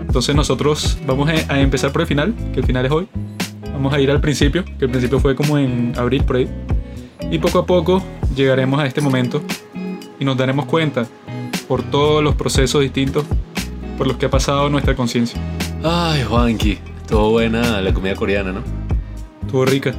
Entonces 0.00 0.34
nosotros 0.34 0.96
vamos 1.06 1.28
a 1.28 1.60
empezar 1.60 1.92
por 1.92 2.00
el 2.00 2.06
final, 2.06 2.34
que 2.54 2.60
el 2.60 2.64
final 2.64 2.86
es 2.86 2.92
hoy. 2.92 3.08
Vamos 3.74 3.92
a 3.92 4.00
ir 4.00 4.10
al 4.10 4.22
principio, 4.22 4.64
que 4.64 4.86
el 4.86 4.90
principio 4.90 5.20
fue 5.20 5.36
como 5.36 5.58
en 5.58 5.92
abril 5.98 6.24
por 6.24 6.36
ahí. 6.36 6.48
Y 7.30 7.38
poco 7.40 7.58
a 7.58 7.66
poco 7.66 8.02
llegaremos 8.34 8.80
a 8.80 8.86
este 8.86 9.02
momento 9.02 9.42
y 10.18 10.24
nos 10.24 10.38
daremos 10.38 10.64
cuenta 10.64 11.06
por 11.68 11.82
todos 11.82 12.24
los 12.24 12.36
procesos 12.36 12.80
distintos 12.80 13.26
por 13.98 14.06
los 14.06 14.16
que 14.16 14.24
ha 14.24 14.30
pasado 14.30 14.70
nuestra 14.70 14.96
conciencia. 14.96 15.38
Ay, 15.84 16.24
Juanqui, 16.24 16.78
estuvo 17.00 17.30
buena 17.30 17.80
la 17.80 17.94
comida 17.94 18.16
coreana, 18.16 18.52
¿no? 18.52 18.62
Estuvo 19.42 19.64
rica. 19.64 19.94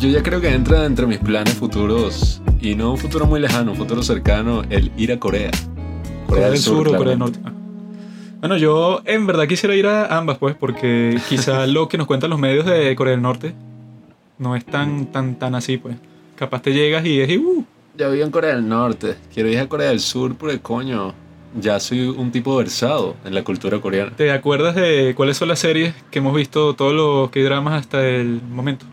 Yo 0.00 0.08
ya 0.08 0.22
creo 0.22 0.40
que 0.40 0.52
entra 0.52 0.84
entre 0.84 1.06
mis 1.06 1.18
planes 1.18 1.54
futuros, 1.54 2.42
y 2.60 2.74
no 2.74 2.90
un 2.90 2.98
futuro 2.98 3.26
muy 3.26 3.38
lejano, 3.38 3.72
un 3.72 3.76
futuro 3.76 4.02
cercano, 4.02 4.62
el 4.68 4.90
ir 4.96 5.12
a 5.12 5.20
Corea. 5.20 5.50
Corea 6.26 6.50
del 6.50 6.58
Sur, 6.58 6.88
o 6.88 6.96
Corea 6.96 7.10
del. 7.10 7.18
Norte. 7.18 7.59
Bueno, 8.40 8.56
yo 8.56 9.02
en 9.04 9.26
verdad 9.26 9.46
quisiera 9.46 9.74
ir 9.74 9.86
a 9.86 10.16
ambas, 10.16 10.38
pues, 10.38 10.56
porque 10.56 11.20
quizá 11.28 11.66
lo 11.68 11.88
que 11.88 11.98
nos 11.98 12.06
cuentan 12.06 12.30
los 12.30 12.38
medios 12.38 12.64
de 12.64 12.96
Corea 12.96 13.12
del 13.12 13.22
Norte 13.22 13.52
no 14.38 14.56
es 14.56 14.64
tan, 14.64 15.12
tan, 15.12 15.38
tan 15.38 15.54
así, 15.54 15.76
pues. 15.76 15.96
Capaz 16.36 16.62
te 16.62 16.72
llegas 16.72 17.04
y 17.04 17.20
es 17.20 17.28
y, 17.28 17.36
uh, 17.36 17.64
Ya 17.98 18.08
vivo 18.08 18.24
en 18.24 18.30
Corea 18.30 18.54
del 18.54 18.66
Norte, 18.66 19.16
quiero 19.32 19.50
ir 19.50 19.58
a 19.58 19.68
Corea 19.68 19.88
del 19.88 20.00
Sur 20.00 20.34
porque 20.36 20.58
coño, 20.58 21.12
ya 21.60 21.78
soy 21.80 22.08
un 22.08 22.32
tipo 22.32 22.56
versado 22.56 23.14
en 23.26 23.34
la 23.34 23.44
cultura 23.44 23.78
coreana. 23.78 24.12
¿Te 24.16 24.32
acuerdas 24.32 24.74
de 24.74 25.12
cuáles 25.14 25.36
son 25.36 25.48
las 25.48 25.58
series 25.58 25.94
que 26.10 26.20
hemos 26.20 26.34
visto 26.34 26.74
todos 26.74 26.94
los 26.94 27.30
que 27.30 27.44
dramas 27.44 27.78
hasta 27.78 28.06
el 28.08 28.40
momento? 28.40 28.86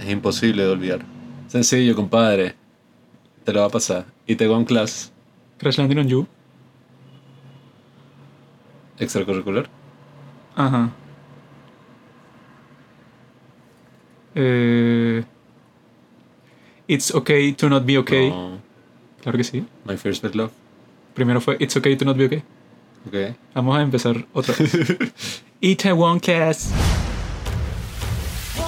Es 0.00 0.08
imposible 0.08 0.64
de 0.64 0.70
olvidar. 0.70 1.00
Sencillo, 1.48 1.94
compadre. 1.94 2.54
Te 3.44 3.52
lo 3.52 3.60
va 3.60 3.66
a 3.66 3.70
pasar. 3.70 4.06
Itaewon 4.26 4.64
Class, 4.64 5.12
Crash 5.58 5.76
Landing 5.76 5.98
on 5.98 6.08
You. 6.08 6.26
extracurricular. 8.99 9.69
Ajá. 10.55 10.89
Eh, 14.35 15.23
It's 16.87 17.13
okay 17.13 17.53
to 17.53 17.69
not 17.69 17.85
be 17.85 17.97
okay. 17.97 18.29
No, 18.29 18.59
Claro 19.21 19.37
que 19.37 19.43
sí. 19.43 19.65
My 19.85 19.95
First 19.97 20.23
Bad 20.23 20.35
Love. 20.35 20.51
Primero 21.13 21.39
fue 21.41 21.55
It's 21.59 21.75
okay 21.77 21.95
to 21.95 22.05
not 22.05 22.17
be 22.17 22.25
okay. 22.25 22.43
Ok. 23.07 23.35
Vamos 23.55 23.77
a 23.77 23.81
empezar 23.81 24.25
otra 24.33 24.53
vez. 24.55 25.43
Itaewon 25.61 26.19
Class. 26.19 26.71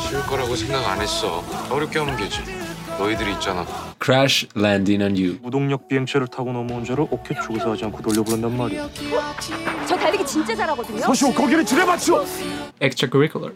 쉬울 0.10 0.22
거라고 0.24 0.56
생각 0.56 0.88
안 0.88 1.02
했어. 1.02 1.44
어렵게 1.70 2.00
하면 2.00 2.16
되지. 2.18 2.40
너희들이 2.99 3.33
있잖아. 3.35 3.65
Crash 4.03 4.49
Landing 4.57 5.03
on 5.03 5.13
You. 5.17 5.39
무동력 5.43 5.89
비행체를 5.89 6.27
타고 6.29 6.53
넘어온 6.53 6.85
자를 6.85 7.07
어깨 7.11 7.35
추구사하지 7.41 7.85
않고 7.87 8.03
돌려보낸단 8.03 8.57
말이야. 8.57 8.89
저 9.89 9.97
달리기 9.97 10.27
진짜 10.27 10.55
잘하거든요. 10.55 11.01
서시오 11.01 11.33
거기를 11.33 11.65
지뢰맞추어! 11.65 12.25
Extracurricular. 12.81 13.55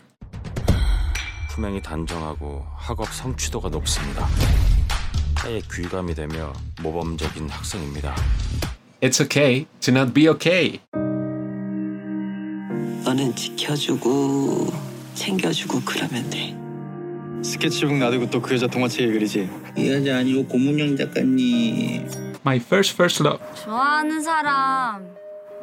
품행이 1.51 1.83
단정하고 1.83 2.65
학업 2.77 3.13
성취도가 3.13 3.69
높습니다. 3.69 4.27
해에 5.45 5.61
귀감이 5.73 6.15
되며 6.15 6.53
모범적인 6.83 7.49
학생입니다. 7.51 8.15
It's 9.03 9.21
okay 9.23 9.67
to 9.81 9.93
not 9.93 10.13
be 10.15 10.29
okay. 10.29 10.81
너는 13.05 13.35
지켜주고 13.35 14.73
챙겨주고 15.15 15.83
그러면 15.85 16.31
돼. 16.31 16.57
스케치북 17.43 17.97
놔두고 17.99 18.31
또 18.31 18.41
그 18.41 18.55
여자 18.55 18.67
동화책 18.67 19.01
읽으리지. 19.09 19.49
이 19.77 19.91
여자 19.91 20.19
아니고 20.19 20.47
고문영 20.47 20.97
작가님 20.97 22.09
My 22.45 22.57
first 22.59 22.95
first 22.95 23.23
love. 23.23 23.45
좋아하는 23.65 24.21
사람 24.23 25.15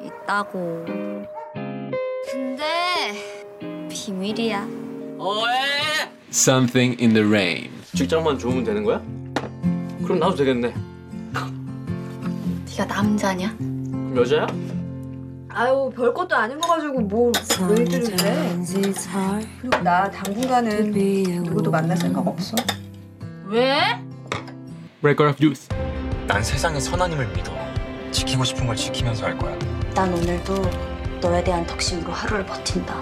있다고. 0.02 0.86
근데 2.32 2.64
비밀이야. 3.90 4.68
Something 6.32 7.02
in 7.02 7.14
the 7.14 7.28
rain. 7.28 7.70
직장만 7.96 8.38
좋으면 8.38 8.64
되는 8.64 8.84
거야? 8.84 9.02
그럼 10.04 10.20
나도 10.20 10.36
되겠네. 10.36 10.74
네가 12.70 12.86
남자냐? 12.86 13.56
그럼 13.58 14.14
여자야? 14.18 14.48
아유 15.52 15.92
별것도 15.96 16.36
아닌 16.36 16.60
거 16.60 16.68
가지고 16.68 17.02
뭐 17.02 17.32
왜들을 17.70 18.16
그래? 18.16 18.56
그리고 19.62 19.78
나 19.84 20.10
당분간은 20.10 20.92
누구도 21.44 21.72
만날 21.72 21.98
생각 21.98 22.26
없어. 22.28 22.56
왜? 23.48 23.80
Record 25.02 25.32
of 25.32 25.44
Youth. 25.44 25.68
난 26.28 26.44
세상의 26.44 26.80
선하님을 26.82 27.28
믿어. 27.30 27.52
지키고 28.12 28.44
싶은 28.44 28.68
걸 28.68 28.76
지키면서 28.76 29.26
할 29.26 29.38
거야. 29.38 29.58
난 29.96 30.14
오늘도 30.14 30.54
너에 31.22 31.44
대한 31.44 31.66
덕심으로 31.66 32.12
하루를 32.12 32.46
버틴다. 32.46 32.94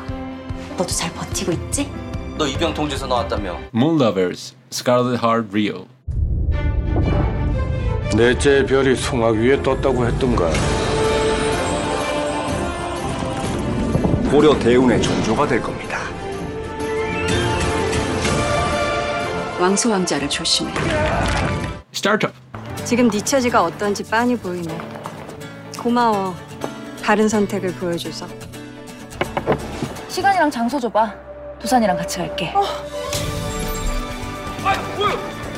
너도 0.78 0.88
잘 0.88 1.12
버티고 1.14 1.52
있지? 1.52 1.92
너 2.38 2.48
입영 2.48 2.74
통지서 2.74 3.08
나왔다며? 3.08 3.58
Moon 3.76 4.00
Lovers. 4.02 4.56
Scarlet 4.72 5.20
Heart 5.24 5.50
Real. 5.52 5.86
넷째 8.16 8.66
별이 8.66 8.96
송악 8.96 9.36
위에 9.36 9.62
떴다고 9.62 10.06
했던가. 10.06 10.50
고려 14.32 14.58
대운의 14.60 15.02
전조가 15.02 15.48
될 15.48 15.62
겁니다. 15.62 16.00
왕소 19.60 19.90
왕자를 19.90 20.30
조심해. 20.30 20.72
Startup. 21.94 22.34
지금 22.84 23.10
네 23.10 23.20
처지가 23.20 23.64
어떤지 23.64 24.04
빤히 24.04 24.36
보이네. 24.38 24.78
고마워. 25.80 26.36
다른 27.02 27.30
선택을 27.30 27.72
보여줘서. 27.76 28.28
시간이랑 30.10 30.52
장소 30.52 30.80
줘봐. 30.80 31.14
도산이랑 31.62 31.96
같이 31.98 32.18
갈게. 32.18 32.54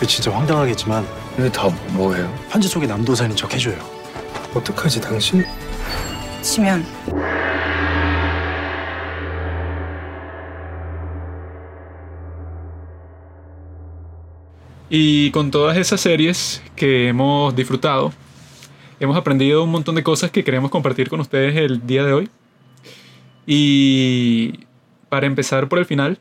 진짜 0.07 0.31
황당하겠지만 0.31 1.05
근데 1.35 1.51
다 1.51 1.67
뭐예요? 1.89 2.31
편지 2.49 2.67
속에 2.67 2.85
남도산인 2.87 3.35
척 3.35 3.53
해줘요. 3.53 3.75
어떡하지 4.53 5.01
당신? 5.01 5.43
치면 6.41 6.85
Y 14.89 15.29
con 15.31 15.51
todas 15.51 15.77
esas 15.77 16.01
series 16.01 16.63
que 16.75 17.09
hemos 17.09 17.55
disfrutado, 17.55 18.11
hemos 18.99 19.15
aprendido 19.15 19.63
un 19.63 19.69
montón 19.69 19.93
de 19.93 20.03
cosas 20.03 20.31
que 20.31 20.43
queremos 20.43 20.71
compartir 20.71 21.09
con 21.09 21.19
ustedes 21.19 21.55
el 21.57 21.85
día 21.85 22.03
de 22.03 22.13
hoy. 22.13 22.29
Y 23.45 24.65
para 25.07 25.27
empezar 25.27 25.69
por 25.69 25.77
el 25.77 25.85
final, 25.85 26.17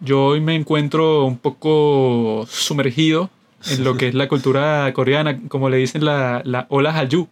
yo 0.00 0.24
hoy 0.24 0.40
me 0.40 0.56
encuentro 0.56 1.24
un 1.24 1.38
poco 1.38 2.46
sumergido 2.48 3.30
en 3.68 3.84
lo 3.84 3.96
que 3.96 4.08
es 4.08 4.14
la 4.14 4.26
cultura 4.26 4.92
coreana, 4.92 5.40
como 5.46 5.68
le 5.68 5.76
dicen 5.76 6.04
la, 6.04 6.42
la 6.44 6.66
ola 6.68 6.92
Hallyu. 6.92 7.28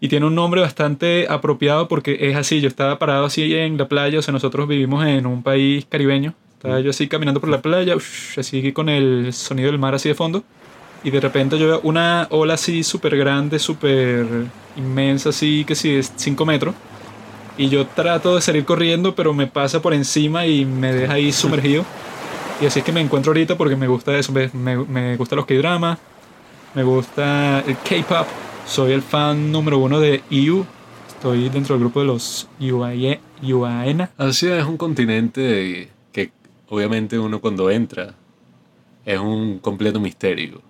Y 0.00 0.08
tiene 0.08 0.26
un 0.26 0.34
nombre 0.34 0.62
bastante 0.62 1.26
apropiado 1.28 1.86
porque 1.86 2.16
es 2.20 2.36
así, 2.36 2.60
yo 2.60 2.66
estaba 2.66 2.98
parado 2.98 3.26
así 3.26 3.54
en 3.54 3.76
la 3.76 3.86
playa, 3.86 4.18
o 4.18 4.22
sea, 4.22 4.32
nosotros 4.32 4.66
vivimos 4.66 5.06
en 5.06 5.26
un 5.26 5.44
país 5.44 5.86
caribeño, 5.88 6.34
estaba 6.60 6.78
yo 6.80 6.90
así 6.90 7.08
caminando 7.08 7.40
por 7.40 7.48
la 7.48 7.62
playa, 7.62 7.94
así 8.36 8.72
con 8.72 8.90
el 8.90 9.32
sonido 9.32 9.70
del 9.70 9.78
mar 9.78 9.94
así 9.94 10.10
de 10.10 10.14
fondo, 10.14 10.44
y 11.02 11.10
de 11.10 11.18
repente 11.18 11.58
yo 11.58 11.66
veo 11.66 11.80
una 11.84 12.26
ola 12.28 12.52
así 12.52 12.82
súper 12.82 13.16
grande, 13.16 13.58
súper 13.58 14.26
inmensa, 14.76 15.30
así 15.30 15.64
que 15.64 15.74
sí, 15.74 15.94
es 15.94 16.12
5 16.14 16.44
metros, 16.44 16.74
y 17.56 17.70
yo 17.70 17.86
trato 17.86 18.34
de 18.34 18.42
salir 18.42 18.66
corriendo, 18.66 19.14
pero 19.14 19.32
me 19.32 19.46
pasa 19.46 19.80
por 19.80 19.94
encima 19.94 20.46
y 20.46 20.66
me 20.66 20.92
deja 20.92 21.14
ahí 21.14 21.32
sumergido. 21.32 21.82
Y 22.60 22.66
así 22.66 22.80
es 22.80 22.84
que 22.84 22.92
me 22.92 23.00
encuentro 23.00 23.30
ahorita 23.30 23.56
porque 23.56 23.74
me 23.74 23.88
gusta 23.88 24.18
eso, 24.18 24.30
me, 24.30 24.50
me, 24.52 25.16
gustan 25.16 25.38
los 25.38 25.46
K-dramas, 25.46 25.98
me 26.74 26.82
gusta 26.82 27.60
el 27.60 27.76
K-pop, 27.78 28.26
soy 28.66 28.92
el 28.92 29.00
fan 29.00 29.50
número 29.50 29.78
uno 29.78 29.98
de 29.98 30.22
EU, 30.30 30.66
estoy 31.08 31.48
dentro 31.48 31.74
del 31.74 31.84
grupo 31.84 32.00
de 32.00 32.06
los 32.06 32.48
UAE, 32.60 33.18
UAENA. 33.42 34.10
Asia 34.18 34.58
es 34.58 34.66
un 34.66 34.76
continente 34.76 35.88
obviamente 36.70 37.18
uno 37.18 37.40
cuando 37.40 37.70
entra 37.70 38.14
es 39.04 39.18
un 39.18 39.58
completo 39.58 40.00
misterio. 40.00 40.62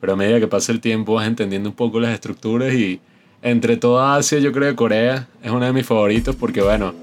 Pero 0.00 0.14
a 0.14 0.16
medida 0.16 0.40
que 0.40 0.48
pasa 0.48 0.72
el 0.72 0.80
tiempo 0.80 1.14
vas 1.14 1.28
entendiendo 1.28 1.68
un 1.68 1.76
poco 1.76 2.00
las 2.00 2.12
estructuras 2.12 2.74
y 2.74 3.00
entre 3.42 3.76
toda 3.76 4.16
Asia 4.16 4.38
yo 4.40 4.50
creo 4.50 4.70
que 4.70 4.76
Corea 4.76 5.28
es 5.42 5.50
uno 5.50 5.64
de 5.64 5.72
mis 5.72 5.86
favoritos 5.86 6.34
porque 6.34 6.62
bueno, 6.62 6.94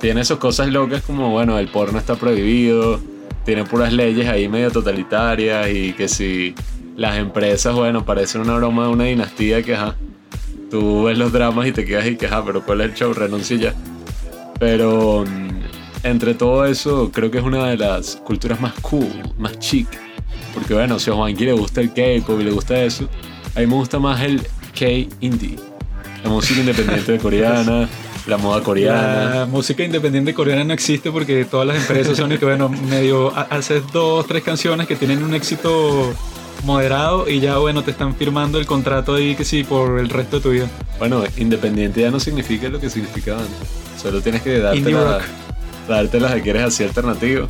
tiene 0.00 0.22
esas 0.22 0.38
cosas 0.38 0.68
locas 0.68 1.02
como 1.02 1.30
bueno, 1.30 1.58
el 1.58 1.68
porno 1.68 1.98
está 1.98 2.14
prohibido, 2.14 3.00
tiene 3.44 3.64
puras 3.64 3.92
leyes 3.92 4.28
ahí 4.28 4.48
medio 4.48 4.70
totalitarias 4.70 5.68
y 5.68 5.92
que 5.92 6.08
si 6.08 6.54
las 6.96 7.18
empresas, 7.18 7.74
bueno, 7.74 8.04
parecen 8.04 8.42
una 8.42 8.56
broma 8.56 8.84
de 8.84 8.88
una 8.90 9.04
dinastía 9.04 9.62
que 9.62 9.74
ajá, 9.74 9.96
tú 10.70 11.04
ves 11.04 11.18
los 11.18 11.32
dramas 11.32 11.66
y 11.66 11.72
te 11.72 11.84
quedas 11.84 12.06
y 12.06 12.16
que 12.16 12.28
pero 12.46 12.64
¿cuál 12.64 12.80
es 12.80 12.90
el 12.90 12.94
show? 12.94 13.12
Renuncia 13.12 13.56
ya. 13.56 13.74
Pero 14.58 15.24
mm, 15.26 15.47
entre 16.02 16.34
todo 16.34 16.64
eso, 16.66 17.10
creo 17.12 17.30
que 17.30 17.38
es 17.38 17.44
una 17.44 17.66
de 17.66 17.76
las 17.76 18.16
culturas 18.16 18.60
más 18.60 18.74
cool, 18.82 19.08
más 19.38 19.58
chic. 19.58 19.88
Porque 20.54 20.74
bueno, 20.74 20.98
si 20.98 21.10
a 21.10 21.14
Juanqui 21.14 21.44
le 21.44 21.52
gusta 21.52 21.80
el 21.80 21.88
K-pop 21.92 22.40
y 22.40 22.44
le 22.44 22.50
gusta 22.50 22.82
eso, 22.82 23.08
a 23.54 23.60
mí 23.60 23.66
me 23.66 23.74
gusta 23.74 23.98
más 23.98 24.20
el 24.22 24.42
K-indie. 24.78 25.56
La 26.24 26.30
música 26.30 26.60
independiente 26.60 27.12
de 27.12 27.18
coreana, 27.18 27.88
la 28.26 28.36
moda 28.38 28.60
coreana. 28.62 29.34
La 29.34 29.46
música 29.46 29.84
independiente 29.84 30.34
coreana 30.34 30.64
no 30.64 30.72
existe 30.72 31.10
porque 31.12 31.44
todas 31.44 31.66
las 31.66 31.76
empresas 31.76 32.16
son 32.16 32.32
y 32.32 32.38
que, 32.38 32.44
bueno, 32.44 32.68
medio 32.68 33.32
ha- 33.36 33.42
haces 33.50 33.82
dos, 33.92 34.26
tres 34.26 34.42
canciones 34.42 34.86
que 34.88 34.96
tienen 34.96 35.22
un 35.22 35.32
éxito 35.34 36.12
moderado 36.64 37.28
y 37.28 37.38
ya, 37.40 37.58
bueno, 37.58 37.82
te 37.84 37.92
están 37.92 38.16
firmando 38.16 38.58
el 38.58 38.66
contrato 38.66 39.14
ahí 39.14 39.36
que 39.36 39.44
sí 39.44 39.62
por 39.62 39.98
el 40.00 40.08
resto 40.08 40.36
de 40.36 40.42
tu 40.42 40.50
vida. 40.50 40.66
Bueno, 40.98 41.22
independiente 41.36 42.00
ya 42.00 42.10
no 42.10 42.18
significa 42.18 42.68
lo 42.68 42.80
que 42.80 42.90
significaba 42.90 43.40
antes. 43.40 43.68
Solo 44.02 44.20
tienes 44.20 44.42
que 44.42 44.56
Indie 44.74 44.92
dártelas, 44.92 45.22
rock. 45.22 45.22
Dártelas 45.88 46.34
que 46.34 46.42
quieres 46.42 46.62
así 46.62 46.84
alternativo. 46.84 47.48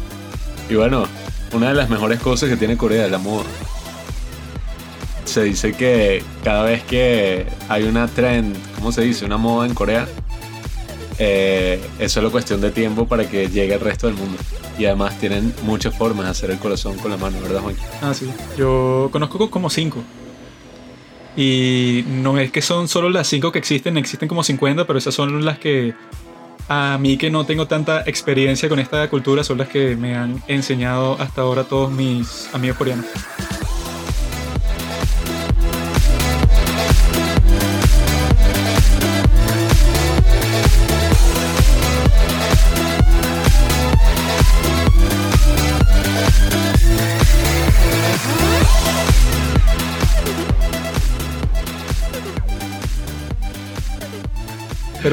Y 0.70 0.74
bueno, 0.74 1.05
una 1.53 1.68
de 1.68 1.74
las 1.74 1.90
mejores 1.90 2.20
cosas 2.20 2.48
que 2.48 2.57
tiene 2.57 2.77
Corea 2.77 3.07
es 3.07 3.11
la 3.11 3.18
moda. 3.18 3.44
Se 5.24 5.42
dice 5.42 5.72
que 5.72 6.22
cada 6.42 6.64
vez 6.64 6.83
que 6.85 7.46
hay 7.68 7.85
una 7.85 8.07
trend, 8.09 8.57
¿cómo 8.77 8.92
se 8.92 9.03
dice? 9.03 9.24
Una 9.24 9.37
moda 9.37 9.66
en 9.66 9.74
Corea, 9.74 10.09
eh, 11.18 11.81
es 11.98 12.12
solo 12.12 12.31
cuestión 12.31 12.61
de 12.61 12.70
tiempo 12.70 13.07
para 13.07 13.29
que 13.29 13.48
llegue 13.48 13.74
al 13.74 13.81
resto 13.81 14.07
del 14.07 14.16
mundo. 14.16 14.38
Y 14.79 14.87
además 14.87 15.18
tienen 15.18 15.53
muchas 15.64 15.94
formas 15.96 16.27
de 16.27 16.31
hacer 16.31 16.51
el 16.51 16.59
corazón 16.59 16.96
con 16.98 17.11
la 17.11 17.16
mano, 17.16 17.40
¿verdad, 17.42 17.61
Juan? 17.61 17.77
Ah, 18.01 18.14
sí. 18.14 18.31
Yo 18.57 19.09
conozco 19.11 19.51
como 19.51 19.68
cinco. 19.68 20.03
Y 21.37 22.05
no 22.09 22.38
es 22.38 22.51
que 22.51 22.62
son 22.62 22.88
solo 22.88 23.11
las 23.11 23.29
cinco 23.29 23.53
que 23.53 23.59
existen, 23.59 23.96
existen 23.96 24.29
como 24.29 24.42
50, 24.42 24.87
pero 24.87 24.98
esas 24.98 25.14
son 25.14 25.44
las 25.44 25.59
que 25.59 25.94
a 26.68 26.98
mí 26.98 27.16
que 27.16 27.31
no 27.31 27.46
tengo 27.46 27.66
tanta 27.66 28.02
experiencia 28.02 28.68
con 28.68 28.78
esta 28.78 29.09
cultura 29.09 29.42
son 29.42 29.59
las 29.59 29.68
que 29.68 29.96
me 29.96 30.14
han 30.14 30.42
enseñado 30.46 31.16
hasta 31.18 31.40
ahora 31.42 31.64
todos 31.64 31.90
mis 31.90 32.48
amigos 32.52 32.76
coreanos. 32.78 33.07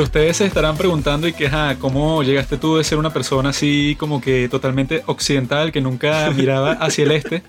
Ustedes 0.05 0.37
se 0.37 0.45
estarán 0.45 0.77
preguntando 0.77 1.27
y 1.27 1.33
que, 1.33 1.47
ajá, 1.47 1.77
¿cómo 1.79 2.21
llegaste 2.23 2.57
tú 2.57 2.77
de 2.77 2.83
ser 2.83 2.97
una 2.99 3.11
persona 3.11 3.49
así 3.49 3.97
como 3.99 4.21
que 4.21 4.47
totalmente 4.47 5.03
occidental, 5.07 5.71
que 5.71 5.81
nunca 5.81 6.31
miraba 6.35 6.73
hacia 6.73 7.03
el 7.05 7.11
este, 7.11 7.43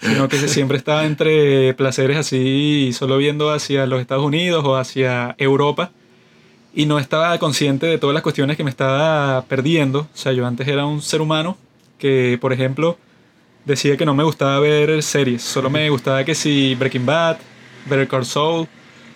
sino 0.00 0.28
que 0.28 0.36
siempre 0.48 0.76
estaba 0.76 1.06
entre 1.06 1.72
placeres 1.74 2.16
así, 2.16 2.90
solo 2.92 3.16
viendo 3.16 3.52
hacia 3.52 3.86
los 3.86 4.00
Estados 4.00 4.24
Unidos 4.24 4.64
o 4.64 4.76
hacia 4.76 5.34
Europa, 5.38 5.92
y 6.74 6.86
no 6.86 6.98
estaba 6.98 7.38
consciente 7.38 7.86
de 7.86 7.98
todas 7.98 8.14
las 8.14 8.24
cuestiones 8.24 8.56
que 8.56 8.64
me 8.64 8.70
estaba 8.70 9.44
perdiendo? 9.46 10.00
O 10.00 10.16
sea, 10.16 10.32
yo 10.32 10.46
antes 10.46 10.66
era 10.66 10.84
un 10.86 11.00
ser 11.00 11.20
humano 11.20 11.56
que, 11.98 12.38
por 12.40 12.52
ejemplo, 12.52 12.98
decía 13.64 13.96
que 13.96 14.04
no 14.04 14.14
me 14.14 14.24
gustaba 14.24 14.58
ver 14.58 15.02
series, 15.02 15.42
solo 15.42 15.70
me 15.70 15.88
gustaba 15.90 16.24
que 16.24 16.34
si 16.34 16.74
Breaking 16.74 17.06
Bad, 17.06 17.36
Better 17.86 18.08
Call 18.08 18.26
Saul, 18.26 18.66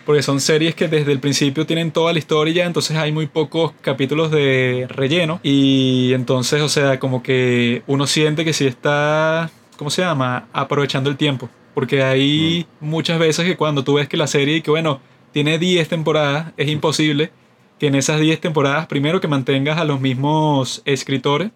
porque 0.08 0.22
son 0.22 0.40
series 0.40 0.74
que 0.74 0.88
desde 0.88 1.12
el 1.12 1.20
principio 1.20 1.66
tienen 1.66 1.90
toda 1.90 2.14
la 2.14 2.18
historia, 2.18 2.64
entonces 2.64 2.96
hay 2.96 3.12
muy 3.12 3.26
pocos 3.26 3.72
capítulos 3.82 4.30
de 4.30 4.86
relleno. 4.88 5.38
Y 5.42 6.14
entonces, 6.14 6.62
o 6.62 6.70
sea, 6.70 6.98
como 6.98 7.22
que 7.22 7.82
uno 7.86 8.06
siente 8.06 8.42
que 8.42 8.54
sí 8.54 8.66
está, 8.66 9.50
¿cómo 9.76 9.90
se 9.90 10.00
llama? 10.00 10.48
Aprovechando 10.54 11.10
el 11.10 11.18
tiempo, 11.18 11.50
porque 11.74 12.02
hay 12.02 12.66
muchas 12.80 13.18
veces 13.18 13.44
que 13.44 13.58
cuando 13.58 13.84
tú 13.84 13.96
ves 13.96 14.08
que 14.08 14.16
la 14.16 14.26
serie, 14.26 14.62
que 14.62 14.70
bueno, 14.70 15.02
tiene 15.32 15.58
10 15.58 15.86
temporadas, 15.86 16.54
es 16.56 16.70
imposible 16.70 17.30
que 17.78 17.88
en 17.88 17.94
esas 17.94 18.18
10 18.18 18.40
temporadas, 18.40 18.86
primero 18.86 19.20
que 19.20 19.28
mantengas 19.28 19.76
a 19.76 19.84
los 19.84 20.00
mismos 20.00 20.80
escritores 20.86 21.50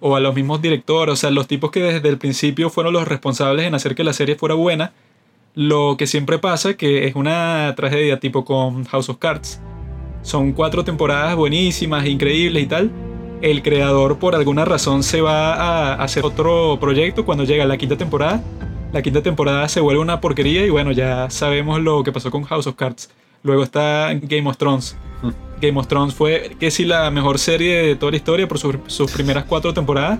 o 0.00 0.16
a 0.16 0.20
los 0.20 0.34
mismos 0.34 0.62
directores, 0.62 1.12
o 1.12 1.16
sea, 1.16 1.30
los 1.30 1.46
tipos 1.46 1.70
que 1.70 1.80
desde 1.80 2.08
el 2.08 2.16
principio 2.16 2.70
fueron 2.70 2.94
los 2.94 3.06
responsables 3.06 3.66
en 3.66 3.74
hacer 3.74 3.94
que 3.94 4.04
la 4.04 4.14
serie 4.14 4.36
fuera 4.36 4.54
buena, 4.54 4.94
lo 5.54 5.96
que 5.96 6.06
siempre 6.06 6.38
pasa, 6.38 6.74
que 6.74 7.06
es 7.06 7.14
una 7.14 7.72
tragedia 7.76 8.18
tipo 8.18 8.44
con 8.44 8.84
House 8.84 9.08
of 9.08 9.18
Cards. 9.18 9.60
Son 10.22 10.52
cuatro 10.52 10.84
temporadas 10.84 11.36
buenísimas, 11.36 12.06
increíbles 12.06 12.62
y 12.62 12.66
tal. 12.66 12.90
El 13.40 13.62
creador 13.62 14.18
por 14.18 14.34
alguna 14.34 14.64
razón 14.64 15.02
se 15.02 15.20
va 15.20 15.54
a 15.54 15.94
hacer 16.02 16.24
otro 16.24 16.78
proyecto 16.80 17.24
cuando 17.24 17.44
llega 17.44 17.64
la 17.66 17.76
quinta 17.76 17.96
temporada. 17.96 18.42
La 18.92 19.02
quinta 19.02 19.22
temporada 19.22 19.68
se 19.68 19.80
vuelve 19.80 20.00
una 20.00 20.20
porquería 20.20 20.64
y 20.64 20.70
bueno, 20.70 20.92
ya 20.92 21.28
sabemos 21.30 21.80
lo 21.80 22.02
que 22.02 22.12
pasó 22.12 22.30
con 22.30 22.44
House 22.44 22.66
of 22.66 22.76
Cards. 22.76 23.10
Luego 23.42 23.62
está 23.62 24.14
Game 24.14 24.48
of 24.48 24.56
Thrones. 24.56 24.96
Game 25.60 25.78
of 25.78 25.86
Thrones 25.86 26.14
fue 26.14 26.56
que 26.58 26.70
sí 26.70 26.84
la 26.84 27.10
mejor 27.10 27.38
serie 27.38 27.82
de 27.82 27.96
toda 27.96 28.12
la 28.12 28.16
historia 28.16 28.48
por 28.48 28.58
sus, 28.58 28.76
sus 28.86 29.12
primeras 29.12 29.44
cuatro 29.44 29.74
temporadas. 29.74 30.18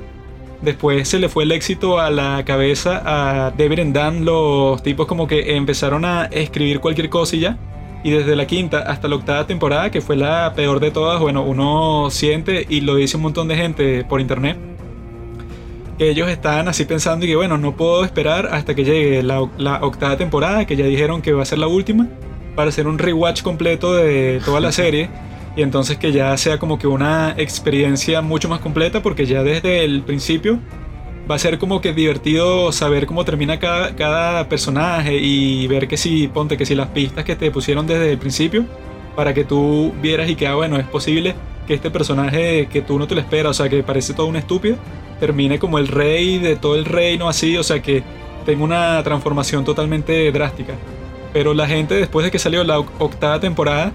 Después 0.62 1.08
se 1.08 1.18
le 1.18 1.28
fue 1.28 1.44
el 1.44 1.52
éxito 1.52 1.98
a 1.98 2.10
la 2.10 2.42
cabeza 2.44 3.02
a 3.04 3.50
David 3.50 3.80
and 3.80 3.94
Dan. 3.94 4.24
Los 4.24 4.82
tipos 4.82 5.06
como 5.06 5.26
que 5.26 5.56
empezaron 5.56 6.04
a 6.04 6.24
escribir 6.26 6.80
cualquier 6.80 7.10
cosa 7.10 7.36
y 7.36 8.10
desde 8.10 8.36
la 8.36 8.46
quinta 8.46 8.80
hasta 8.80 9.08
la 9.08 9.16
octava 9.16 9.46
temporada, 9.46 9.90
que 9.90 10.00
fue 10.00 10.16
la 10.16 10.52
peor 10.54 10.78
de 10.78 10.90
todas, 10.90 11.20
bueno, 11.20 11.42
uno 11.42 12.08
siente 12.10 12.66
y 12.68 12.82
lo 12.82 12.96
dice 12.96 13.16
un 13.16 13.22
montón 13.22 13.48
de 13.48 13.56
gente 13.56 14.04
por 14.04 14.20
internet. 14.20 14.58
Que 15.98 16.10
ellos 16.10 16.28
estaban 16.28 16.68
así 16.68 16.84
pensando 16.84 17.24
y 17.24 17.28
que 17.28 17.36
bueno, 17.36 17.56
no 17.56 17.76
puedo 17.76 18.04
esperar 18.04 18.48
hasta 18.52 18.74
que 18.74 18.84
llegue 18.84 19.22
la, 19.22 19.48
la 19.56 19.82
octava 19.82 20.16
temporada, 20.16 20.66
que 20.66 20.76
ya 20.76 20.84
dijeron 20.84 21.22
que 21.22 21.32
va 21.32 21.42
a 21.42 21.46
ser 21.46 21.58
la 21.58 21.66
última, 21.66 22.08
para 22.54 22.68
hacer 22.68 22.86
un 22.86 22.98
rewatch 22.98 23.42
completo 23.42 23.94
de 23.94 24.40
toda 24.44 24.60
la 24.60 24.70
serie 24.70 25.08
y 25.56 25.62
entonces 25.62 25.98
que 25.98 26.12
ya 26.12 26.36
sea 26.36 26.58
como 26.58 26.78
que 26.78 26.86
una 26.86 27.34
experiencia 27.36 28.22
mucho 28.22 28.48
más 28.48 28.60
completa 28.60 29.02
porque 29.02 29.26
ya 29.26 29.42
desde 29.42 29.84
el 29.84 30.02
principio 30.02 30.58
va 31.30 31.36
a 31.36 31.38
ser 31.38 31.58
como 31.58 31.80
que 31.80 31.92
divertido 31.92 32.70
saber 32.72 33.06
cómo 33.06 33.24
termina 33.24 33.58
cada, 33.58 33.94
cada 33.96 34.48
personaje 34.48 35.16
y 35.16 35.66
ver 35.68 35.88
que 35.88 35.96
si, 35.96 36.28
ponte 36.28 36.56
que 36.56 36.66
si 36.66 36.74
las 36.74 36.88
pistas 36.88 37.24
que 37.24 37.36
te 37.36 37.50
pusieron 37.50 37.86
desde 37.86 38.10
el 38.10 38.18
principio 38.18 38.66
para 39.16 39.32
que 39.32 39.44
tú 39.44 39.92
vieras 40.02 40.28
y 40.28 40.34
que, 40.34 40.46
ah, 40.46 40.54
bueno, 40.54 40.76
es 40.76 40.86
posible 40.86 41.34
que 41.66 41.74
este 41.74 41.90
personaje 41.90 42.66
que 42.66 42.82
tú 42.82 42.98
no 42.98 43.06
te 43.06 43.14
lo 43.14 43.20
esperas, 43.20 43.50
o 43.50 43.54
sea, 43.54 43.68
que 43.70 43.82
parece 43.82 44.12
todo 44.12 44.26
un 44.26 44.36
estúpido, 44.36 44.76
termine 45.20 45.58
como 45.58 45.78
el 45.78 45.88
rey 45.88 46.38
de 46.38 46.56
todo 46.56 46.74
el 46.74 46.84
reino 46.84 47.28
así, 47.28 47.56
o 47.56 47.62
sea, 47.62 47.80
que 47.80 48.02
tenga 48.44 48.64
una 48.64 49.02
transformación 49.02 49.64
totalmente 49.64 50.30
drástica. 50.30 50.74
Pero 51.32 51.54
la 51.54 51.66
gente 51.66 51.94
después 51.94 52.24
de 52.24 52.30
que 52.30 52.38
salió 52.38 52.64
la 52.64 52.78
octava 52.78 53.40
temporada 53.40 53.92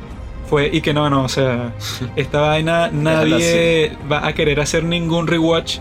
fue 0.50 0.70
y 0.72 0.82
que 0.82 0.94
no, 0.94 1.10
no, 1.10 1.24
o 1.24 1.30
sea, 1.30 1.74
esta 2.16 2.42
vaina 2.42 2.90
nadie 2.92 3.96
va 4.12 4.26
a 4.26 4.34
querer 4.34 4.60
hacer 4.60 4.84
ningún 4.84 5.28
rewatch 5.28 5.80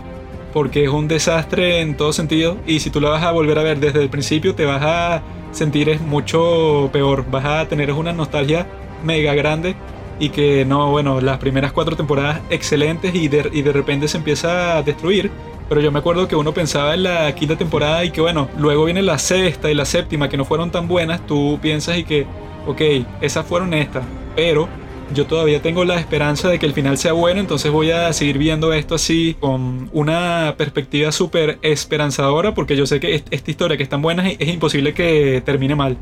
porque 0.53 0.83
es 0.83 0.89
un 0.89 1.07
desastre 1.07 1.81
en 1.81 1.95
todo 1.95 2.13
sentido 2.13 2.57
y 2.65 2.79
si 2.79 2.89
tú 2.89 3.01
la 3.01 3.09
vas 3.09 3.23
a 3.23 3.31
volver 3.31 3.59
a 3.59 3.63
ver 3.63 3.79
desde 3.79 4.01
el 4.01 4.09
principio 4.09 4.55
te 4.55 4.65
vas 4.65 4.81
a 4.83 5.21
sentir 5.51 5.89
es 5.89 6.01
mucho 6.01 6.89
peor, 6.91 7.25
vas 7.29 7.45
a 7.45 7.67
tener 7.67 7.91
una 7.91 8.13
nostalgia 8.13 8.67
mega 9.03 9.33
grande 9.33 9.75
y 10.19 10.29
que 10.29 10.65
no, 10.65 10.91
bueno, 10.91 11.21
las 11.21 11.37
primeras 11.37 11.71
cuatro 11.71 11.95
temporadas 11.95 12.41
excelentes 12.49 13.15
y 13.15 13.27
de, 13.29 13.49
y 13.53 13.61
de 13.61 13.71
repente 13.71 14.07
se 14.07 14.17
empieza 14.17 14.77
a 14.77 14.83
destruir. 14.83 15.31
Pero 15.69 15.81
yo 15.81 15.91
me 15.91 15.99
acuerdo 15.99 16.27
que 16.27 16.35
uno 16.35 16.53
pensaba 16.53 16.93
en 16.95 17.03
la 17.03 17.33
quinta 17.35 17.55
temporada 17.55 18.03
y 18.03 18.11
que 18.11 18.21
bueno, 18.21 18.49
luego 18.57 18.85
viene 18.85 19.01
la 19.01 19.17
sexta 19.19 19.69
y 19.71 19.75
la 19.75 19.85
séptima 19.85 20.27
que 20.27 20.35
no 20.35 20.43
fueron 20.43 20.71
tan 20.71 20.87
buenas, 20.87 21.25
tú 21.25 21.59
piensas 21.61 21.97
y 21.99 22.03
que, 22.03 22.25
ok, 22.67 22.81
esas 23.21 23.45
fueron 23.45 23.73
estas, 23.73 24.03
pero 24.39 24.69
yo 25.13 25.25
todavía 25.25 25.61
tengo 25.61 25.83
la 25.83 25.99
esperanza 25.99 26.47
de 26.47 26.59
que 26.59 26.65
el 26.65 26.71
final 26.71 26.97
sea 26.97 27.11
bueno, 27.11 27.41
entonces 27.41 27.69
voy 27.73 27.91
a 27.91 28.13
seguir 28.13 28.37
viendo 28.37 28.71
esto 28.71 28.95
así 28.95 29.35
con 29.37 29.89
una 29.91 30.55
perspectiva 30.57 31.11
súper 31.11 31.59
esperanzadora 31.61 32.53
porque 32.53 32.77
yo 32.77 32.85
sé 32.85 33.01
que 33.01 33.15
esta 33.15 33.51
historia 33.51 33.75
que 33.75 33.83
es 33.83 33.89
tan 33.89 34.01
buena 34.01 34.29
es 34.29 34.47
imposible 34.47 34.93
que 34.93 35.43
termine 35.45 35.75
mal. 35.75 35.97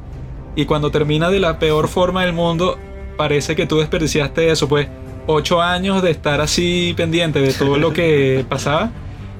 Y 0.55 0.65
cuando 0.65 0.91
termina 0.91 1.31
de 1.31 1.39
la 1.39 1.57
peor 1.57 1.87
forma 1.87 2.25
del 2.25 2.33
mundo, 2.33 2.77
parece 3.17 3.55
que 3.55 3.65
tú 3.65 3.79
desperdiciaste 3.79 4.51
eso, 4.51 4.67
pues 4.69 4.87
ocho 5.25 5.59
años 5.59 6.03
de 6.03 6.11
estar 6.11 6.39
así 6.39 6.93
pendiente 6.95 7.41
de 7.41 7.53
todo 7.53 7.77
lo 7.77 7.91
que 7.91 8.45
pasaba. 8.49 8.91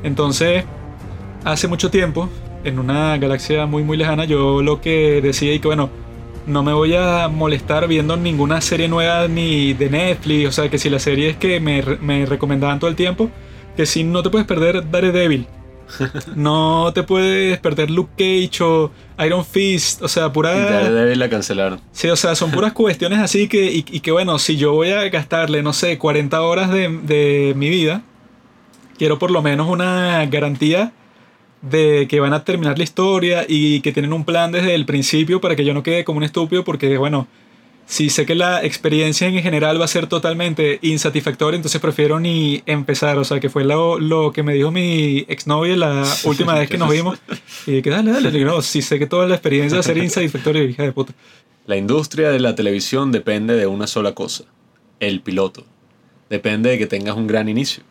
Entonces, 0.02 0.64
hace 1.44 1.68
mucho 1.68 1.92
tiempo, 1.92 2.30
en 2.64 2.80
una 2.80 3.16
galaxia 3.20 3.68
muy 3.68 3.84
muy 3.84 3.96
lejana, 3.96 4.26
yo 4.26 4.64
lo 4.64 4.82
que 4.82 5.22
decía 5.22 5.54
y 5.54 5.60
que 5.60 5.68
bueno, 5.68 5.92
no 6.48 6.64
me 6.64 6.74
voy 6.74 6.96
a 6.96 7.28
molestar 7.28 7.88
viendo 7.88 8.16
ninguna 8.18 8.62
serie 8.62 8.88
nueva 8.88 9.28
ni 9.28 9.74
de 9.74 9.90
Netflix. 9.90 10.48
O 10.48 10.52
sea, 10.52 10.70
que 10.70 10.80
si 10.80 10.90
la 10.90 11.00
serie 11.00 11.30
es 11.30 11.38
que 11.38 11.60
me, 11.60 11.84
me 12.02 12.26
recomendaban 12.26 12.80
todo 12.80 12.90
el 12.90 12.96
tiempo, 12.96 13.30
que 13.76 13.86
si 13.86 14.04
no 14.04 14.24
te 14.24 14.30
puedes 14.30 14.48
perder 14.48 14.90
Daredevil. 14.90 15.46
no 16.36 16.92
te 16.94 17.04
puedes 17.04 17.60
perder 17.60 17.90
Luke 17.90 18.12
Cage 18.18 18.64
o 18.64 18.92
Iron 19.26 19.46
Fist. 19.46 20.02
O 20.02 20.08
sea, 20.08 20.32
pura. 20.32 20.56
Daredevil 20.56 21.20
la 21.20 21.30
cancelaron. 21.30 21.82
Sí, 21.92 22.08
o 22.08 22.16
sea, 22.16 22.36
son 22.36 22.52
puras 22.52 22.74
cuestiones 22.74 23.20
así 23.20 23.48
que. 23.48 23.72
Y, 23.72 23.86
y, 23.90 24.00
que 24.00 24.12
bueno, 24.12 24.40
si 24.40 24.58
yo 24.58 24.74
voy 24.74 24.92
a 24.92 25.08
gastarle, 25.10 25.62
no 25.64 25.74
sé, 25.74 25.98
40 25.98 26.42
horas 26.42 26.72
de, 26.72 26.90
de 27.04 27.54
mi 27.56 27.70
vida, 27.70 28.02
quiero 28.98 29.20
por 29.20 29.32
lo 29.32 29.42
menos 29.42 29.68
una 29.68 30.26
garantía 30.26 30.94
de 31.62 32.08
que 32.10 32.20
van 32.20 32.34
a 32.34 32.44
terminar 32.44 32.78
la 32.78 32.84
historia 32.84 33.46
y 33.48 33.82
que 33.82 33.92
tienen 33.92 34.14
un 34.14 34.26
plan 34.26 34.52
desde 34.52 34.76
el 34.76 34.86
principio 34.86 35.42
para 35.42 35.56
que 35.56 35.66
yo 35.66 35.74
no 35.74 35.84
quede 35.84 36.04
como 36.04 36.18
un 36.18 36.24
estúpido 36.24 36.64
porque 36.64 36.98
bueno, 36.98 37.28
si 37.86 38.10
sé 38.10 38.26
que 38.26 38.36
la 38.36 38.64
experiencia 38.64 39.28
en 39.28 39.42
general 39.42 39.80
va 39.80 39.86
a 39.86 39.88
ser 39.88 40.08
totalmente 40.08 40.78
insatisfactoria, 40.82 41.56
entonces 41.56 41.80
prefiero 41.80 42.20
ni 42.20 42.62
empezar, 42.66 43.18
o 43.18 43.24
sea, 43.24 43.40
que 43.40 43.50
fue 43.50 43.64
lo, 43.64 43.98
lo 43.98 44.34
que 44.34 44.44
me 44.44 44.54
dijo 44.54 44.72
mi 44.72 45.26
exnovia 45.30 45.76
la 45.78 46.06
última 46.26 46.54
vez 46.56 46.70
que 46.70 46.78
nos 46.78 46.92
vimos 46.92 47.18
y 47.66 47.82
que 47.82 47.90
dale, 47.90 48.12
dale, 48.12 48.44
no, 48.44 48.62
si 48.62 48.82
sé 48.82 49.00
que 49.00 49.08
toda 49.08 49.26
la 49.26 49.36
experiencia 49.36 49.78
va 49.78 49.80
a 49.80 49.84
ser 49.84 49.98
insatisfactoria, 49.98 50.64
hija 50.64 50.84
de 50.84 50.92
puta. 50.92 51.14
La 51.66 51.76
industria 51.76 52.30
de 52.30 52.40
la 52.40 52.56
televisión 52.56 53.12
depende 53.12 53.56
de 53.56 53.68
una 53.68 53.88
sola 53.88 54.14
cosa, 54.14 54.46
el 55.00 55.22
piloto. 55.22 55.66
Depende 56.30 56.70
de 56.70 56.78
que 56.78 56.88
tengas 56.88 57.16
un 57.16 57.28
gran 57.28 57.48
inicio. 57.48 57.84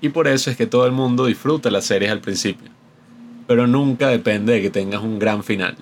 Y 0.00 0.10
por 0.10 0.28
eso 0.28 0.50
es 0.50 0.56
que 0.56 0.66
todo 0.66 0.86
el 0.86 0.92
mundo 0.92 1.26
disfruta 1.26 1.70
las 1.70 1.84
series 1.86 2.10
al 2.10 2.20
principio 2.20 2.75
pero 3.46 3.66
nunca 3.66 4.08
depende 4.08 4.54
de 4.54 4.62
que 4.62 4.70
tengas 4.70 5.02
un 5.02 5.18
gran 5.18 5.44
final. 5.44 5.76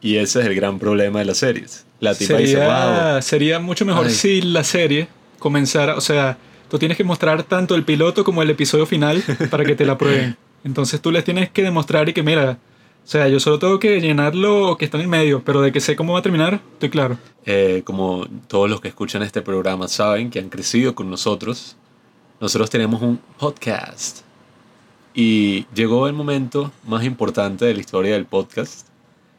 Y 0.00 0.16
ese 0.16 0.40
es 0.40 0.46
el 0.46 0.54
gran 0.54 0.78
problema 0.78 1.20
de 1.20 1.24
las 1.24 1.38
series. 1.38 1.86
La 2.00 2.14
tipa 2.14 2.36
sería, 2.36 2.46
dice, 2.46 2.66
wow. 2.66 3.22
sería 3.22 3.58
mucho 3.58 3.84
mejor 3.84 4.06
Ay. 4.06 4.12
si 4.12 4.42
la 4.42 4.62
serie 4.62 5.08
comenzara, 5.38 5.96
o 5.96 6.00
sea, 6.00 6.38
tú 6.68 6.78
tienes 6.78 6.96
que 6.96 7.04
mostrar 7.04 7.42
tanto 7.44 7.74
el 7.74 7.84
piloto 7.84 8.24
como 8.24 8.42
el 8.42 8.50
episodio 8.50 8.86
final 8.86 9.22
para 9.50 9.64
que 9.64 9.74
te 9.74 9.86
la 9.86 9.96
prueben. 9.96 10.36
Entonces 10.64 11.00
tú 11.00 11.10
les 11.10 11.24
tienes 11.24 11.50
que 11.50 11.62
demostrar 11.62 12.08
y 12.08 12.12
que 12.12 12.22
mira, 12.22 12.58
o 13.04 13.08
sea, 13.08 13.28
yo 13.28 13.38
solo 13.38 13.58
tengo 13.58 13.78
que 13.78 14.00
llenar 14.00 14.34
lo 14.34 14.76
que 14.76 14.84
está 14.84 14.96
en 14.98 15.04
el 15.04 15.08
medio, 15.08 15.42
pero 15.44 15.62
de 15.62 15.70
que 15.70 15.80
sé 15.80 15.94
cómo 15.94 16.14
va 16.14 16.18
a 16.18 16.22
terminar, 16.22 16.60
estoy 16.72 16.90
claro. 16.90 17.18
Eh, 17.44 17.82
como 17.84 18.26
todos 18.48 18.68
los 18.68 18.80
que 18.80 18.88
escuchan 18.88 19.22
este 19.22 19.42
programa 19.42 19.86
saben, 19.86 20.28
que 20.28 20.40
han 20.40 20.48
crecido 20.48 20.94
con 20.94 21.08
nosotros, 21.08 21.76
nosotros 22.40 22.68
tenemos 22.68 23.00
un 23.00 23.20
podcast. 23.38 24.25
Y 25.18 25.66
llegó 25.74 26.08
el 26.08 26.12
momento 26.12 26.72
más 26.86 27.02
importante 27.02 27.64
de 27.64 27.72
la 27.72 27.80
historia 27.80 28.12
del 28.12 28.26
podcast, 28.26 28.86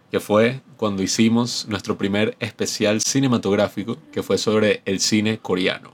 que 0.10 0.20
fue 0.20 0.62
cuando 0.76 1.04
hicimos 1.04 1.68
nuestro 1.70 2.00
primer 2.00 2.36
especial 2.40 3.00
cinematográfico, 3.00 4.00
que 4.12 4.24
fue 4.24 4.40
sobre 4.40 4.82
el 4.86 5.00
cine 5.00 5.38
coreano. 5.38 5.92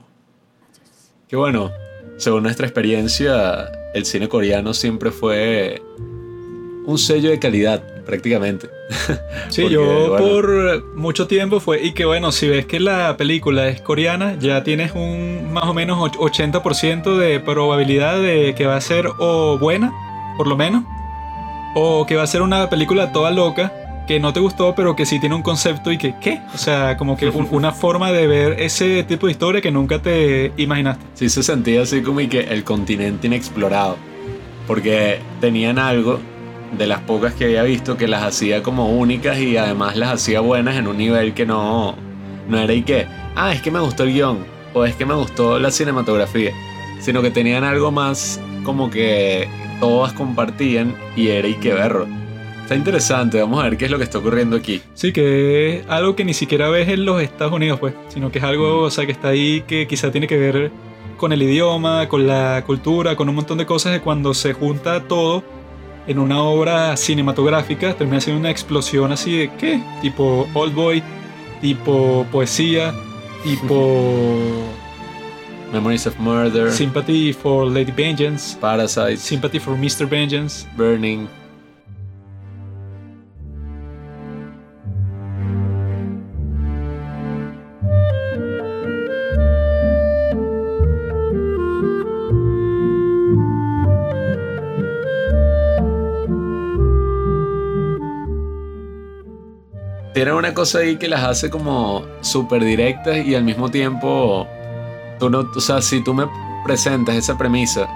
Que 1.28 1.36
bueno, 1.36 1.70
según 2.16 2.44
nuestra 2.44 2.66
experiencia, 2.66 3.70
el 3.92 4.06
cine 4.06 4.26
coreano 4.26 4.72
siempre 4.72 5.10
fue 5.10 5.82
un 6.86 6.98
sello 6.98 7.30
de 7.30 7.38
calidad, 7.38 7.82
prácticamente. 8.06 8.68
Sí, 9.48 9.62
Porque, 9.62 9.74
yo 9.74 10.08
bueno, 10.10 10.16
por 10.26 10.84
mucho 10.96 11.26
tiempo 11.28 11.60
fue, 11.60 11.82
y 11.82 11.92
que 11.92 12.04
bueno, 12.06 12.32
si 12.32 12.48
ves 12.48 12.66
que 12.66 12.80
la 12.80 13.16
película 13.16 13.68
es 13.68 13.80
coreana, 13.80 14.36
ya 14.40 14.64
tienes 14.64 14.92
un 14.94 15.52
más 15.52 15.64
o 15.64 15.74
menos 15.74 15.98
och- 15.98 16.16
80% 16.18 17.16
de 17.16 17.38
probabilidad 17.40 18.20
de 18.20 18.54
que 18.56 18.66
va 18.66 18.76
a 18.76 18.80
ser 18.80 19.06
o 19.18 19.56
buena, 19.58 19.92
por 20.36 20.46
lo 20.48 20.56
menos, 20.56 20.82
o 21.76 22.04
que 22.06 22.16
va 22.16 22.22
a 22.22 22.26
ser 22.26 22.42
una 22.42 22.68
película 22.70 23.12
toda 23.12 23.30
loca, 23.30 23.72
que 24.08 24.18
no 24.18 24.32
te 24.32 24.40
gustó, 24.40 24.74
pero 24.74 24.96
que 24.96 25.06
sí 25.06 25.20
tiene 25.20 25.34
un 25.34 25.42
concepto 25.42 25.92
y 25.92 25.98
que, 25.98 26.14
¿qué? 26.20 26.40
O 26.54 26.58
sea, 26.58 26.96
como 26.96 27.16
que 27.16 27.28
un- 27.28 27.48
una 27.52 27.70
forma 27.72 28.10
de 28.10 28.26
ver 28.26 28.60
ese 28.60 29.02
tipo 29.04 29.26
de 29.26 29.32
historia 29.32 29.60
que 29.60 29.70
nunca 29.70 30.00
te 30.00 30.52
imaginaste. 30.56 31.04
Sí 31.14 31.28
se 31.28 31.42
sentía 31.42 31.82
así 31.82 32.02
como 32.02 32.20
y 32.20 32.28
que 32.28 32.40
el 32.40 32.64
continente 32.64 33.26
inexplorado. 33.28 33.96
Porque 34.66 35.18
tenían 35.40 35.78
algo 35.78 36.18
de 36.72 36.86
las 36.86 37.00
pocas 37.00 37.34
que 37.34 37.44
había 37.44 37.62
visto 37.62 37.96
que 37.96 38.08
las 38.08 38.22
hacía 38.22 38.62
como 38.62 38.90
únicas 38.90 39.38
y 39.38 39.56
además 39.56 39.96
las 39.96 40.12
hacía 40.12 40.40
buenas 40.40 40.76
en 40.76 40.88
un 40.88 40.96
nivel 40.96 41.34
que 41.34 41.46
no, 41.46 41.94
no 42.48 42.58
era 42.58 42.72
y 42.72 42.82
que, 42.82 43.06
ah, 43.36 43.52
es 43.52 43.62
que 43.62 43.70
me 43.70 43.80
gustó 43.80 44.02
el 44.04 44.12
guion 44.12 44.44
o 44.72 44.84
es 44.84 44.96
que 44.96 45.06
me 45.06 45.14
gustó 45.14 45.58
la 45.58 45.70
cinematografía, 45.70 46.52
sino 47.00 47.22
que 47.22 47.30
tenían 47.30 47.64
algo 47.64 47.92
más 47.92 48.40
como 48.64 48.90
que 48.90 49.48
todas 49.80 50.12
compartían 50.12 50.96
y 51.16 51.28
era 51.28 51.46
y 51.46 51.54
que 51.54 51.72
verlo. 51.72 52.06
Está 52.62 52.76
interesante, 52.76 53.38
vamos 53.40 53.60
a 53.60 53.68
ver 53.68 53.76
qué 53.76 53.84
es 53.84 53.90
lo 53.90 53.98
que 53.98 54.04
está 54.04 54.18
ocurriendo 54.18 54.56
aquí. 54.56 54.80
Sí, 54.94 55.12
que 55.12 55.80
es 55.80 55.86
algo 55.86 56.16
que 56.16 56.24
ni 56.24 56.32
siquiera 56.32 56.70
ves 56.70 56.88
en 56.88 57.04
los 57.04 57.20
Estados 57.20 57.52
Unidos, 57.52 57.78
pues, 57.78 57.92
sino 58.08 58.32
que 58.32 58.38
es 58.38 58.44
algo, 58.44 58.78
o 58.78 58.90
sea, 58.90 59.04
que 59.04 59.12
está 59.12 59.28
ahí 59.28 59.62
que 59.66 59.86
quizá 59.86 60.10
tiene 60.10 60.26
que 60.26 60.38
ver 60.38 60.72
con 61.18 61.32
el 61.32 61.42
idioma, 61.42 62.08
con 62.08 62.26
la 62.26 62.64
cultura, 62.66 63.16
con 63.16 63.28
un 63.28 63.34
montón 63.34 63.58
de 63.58 63.66
cosas 63.66 63.92
de 63.92 64.00
cuando 64.00 64.32
se 64.32 64.54
junta 64.54 65.06
todo 65.06 65.44
en 66.06 66.18
una 66.18 66.42
obra 66.42 66.96
cinematográfica, 66.96 67.94
termina 67.94 68.20
siendo 68.20 68.40
una 68.40 68.50
explosión 68.50 69.12
así 69.12 69.38
de, 69.38 69.50
¿qué? 69.56 69.82
Tipo 70.02 70.48
Old 70.54 70.74
Boy, 70.74 71.02
tipo 71.60 72.26
poesía, 72.30 72.94
tipo 73.44 74.62
Memories 75.72 76.06
of 76.06 76.18
Murder, 76.18 76.70
Sympathy 76.70 77.32
for 77.32 77.66
Lady 77.70 77.92
Vengeance, 77.92 78.56
Parasite, 78.60 79.16
Sympathy 79.16 79.58
for 79.58 79.76
Mr. 79.76 80.08
Vengeance. 80.08 80.66
Burning. 80.76 81.28
Tienen 100.24 100.38
una 100.38 100.54
cosa 100.54 100.78
ahí 100.78 100.96
que 100.96 101.06
las 101.06 101.22
hace 101.22 101.50
como 101.50 102.02
súper 102.22 102.64
directas 102.64 103.26
y 103.26 103.34
al 103.34 103.44
mismo 103.44 103.70
tiempo, 103.70 104.48
tú 105.18 105.28
no, 105.28 105.40
o 105.54 105.60
sea, 105.60 105.82
si 105.82 106.02
tú 106.02 106.14
me 106.14 106.26
presentas 106.64 107.16
esa 107.16 107.36
premisa 107.36 107.86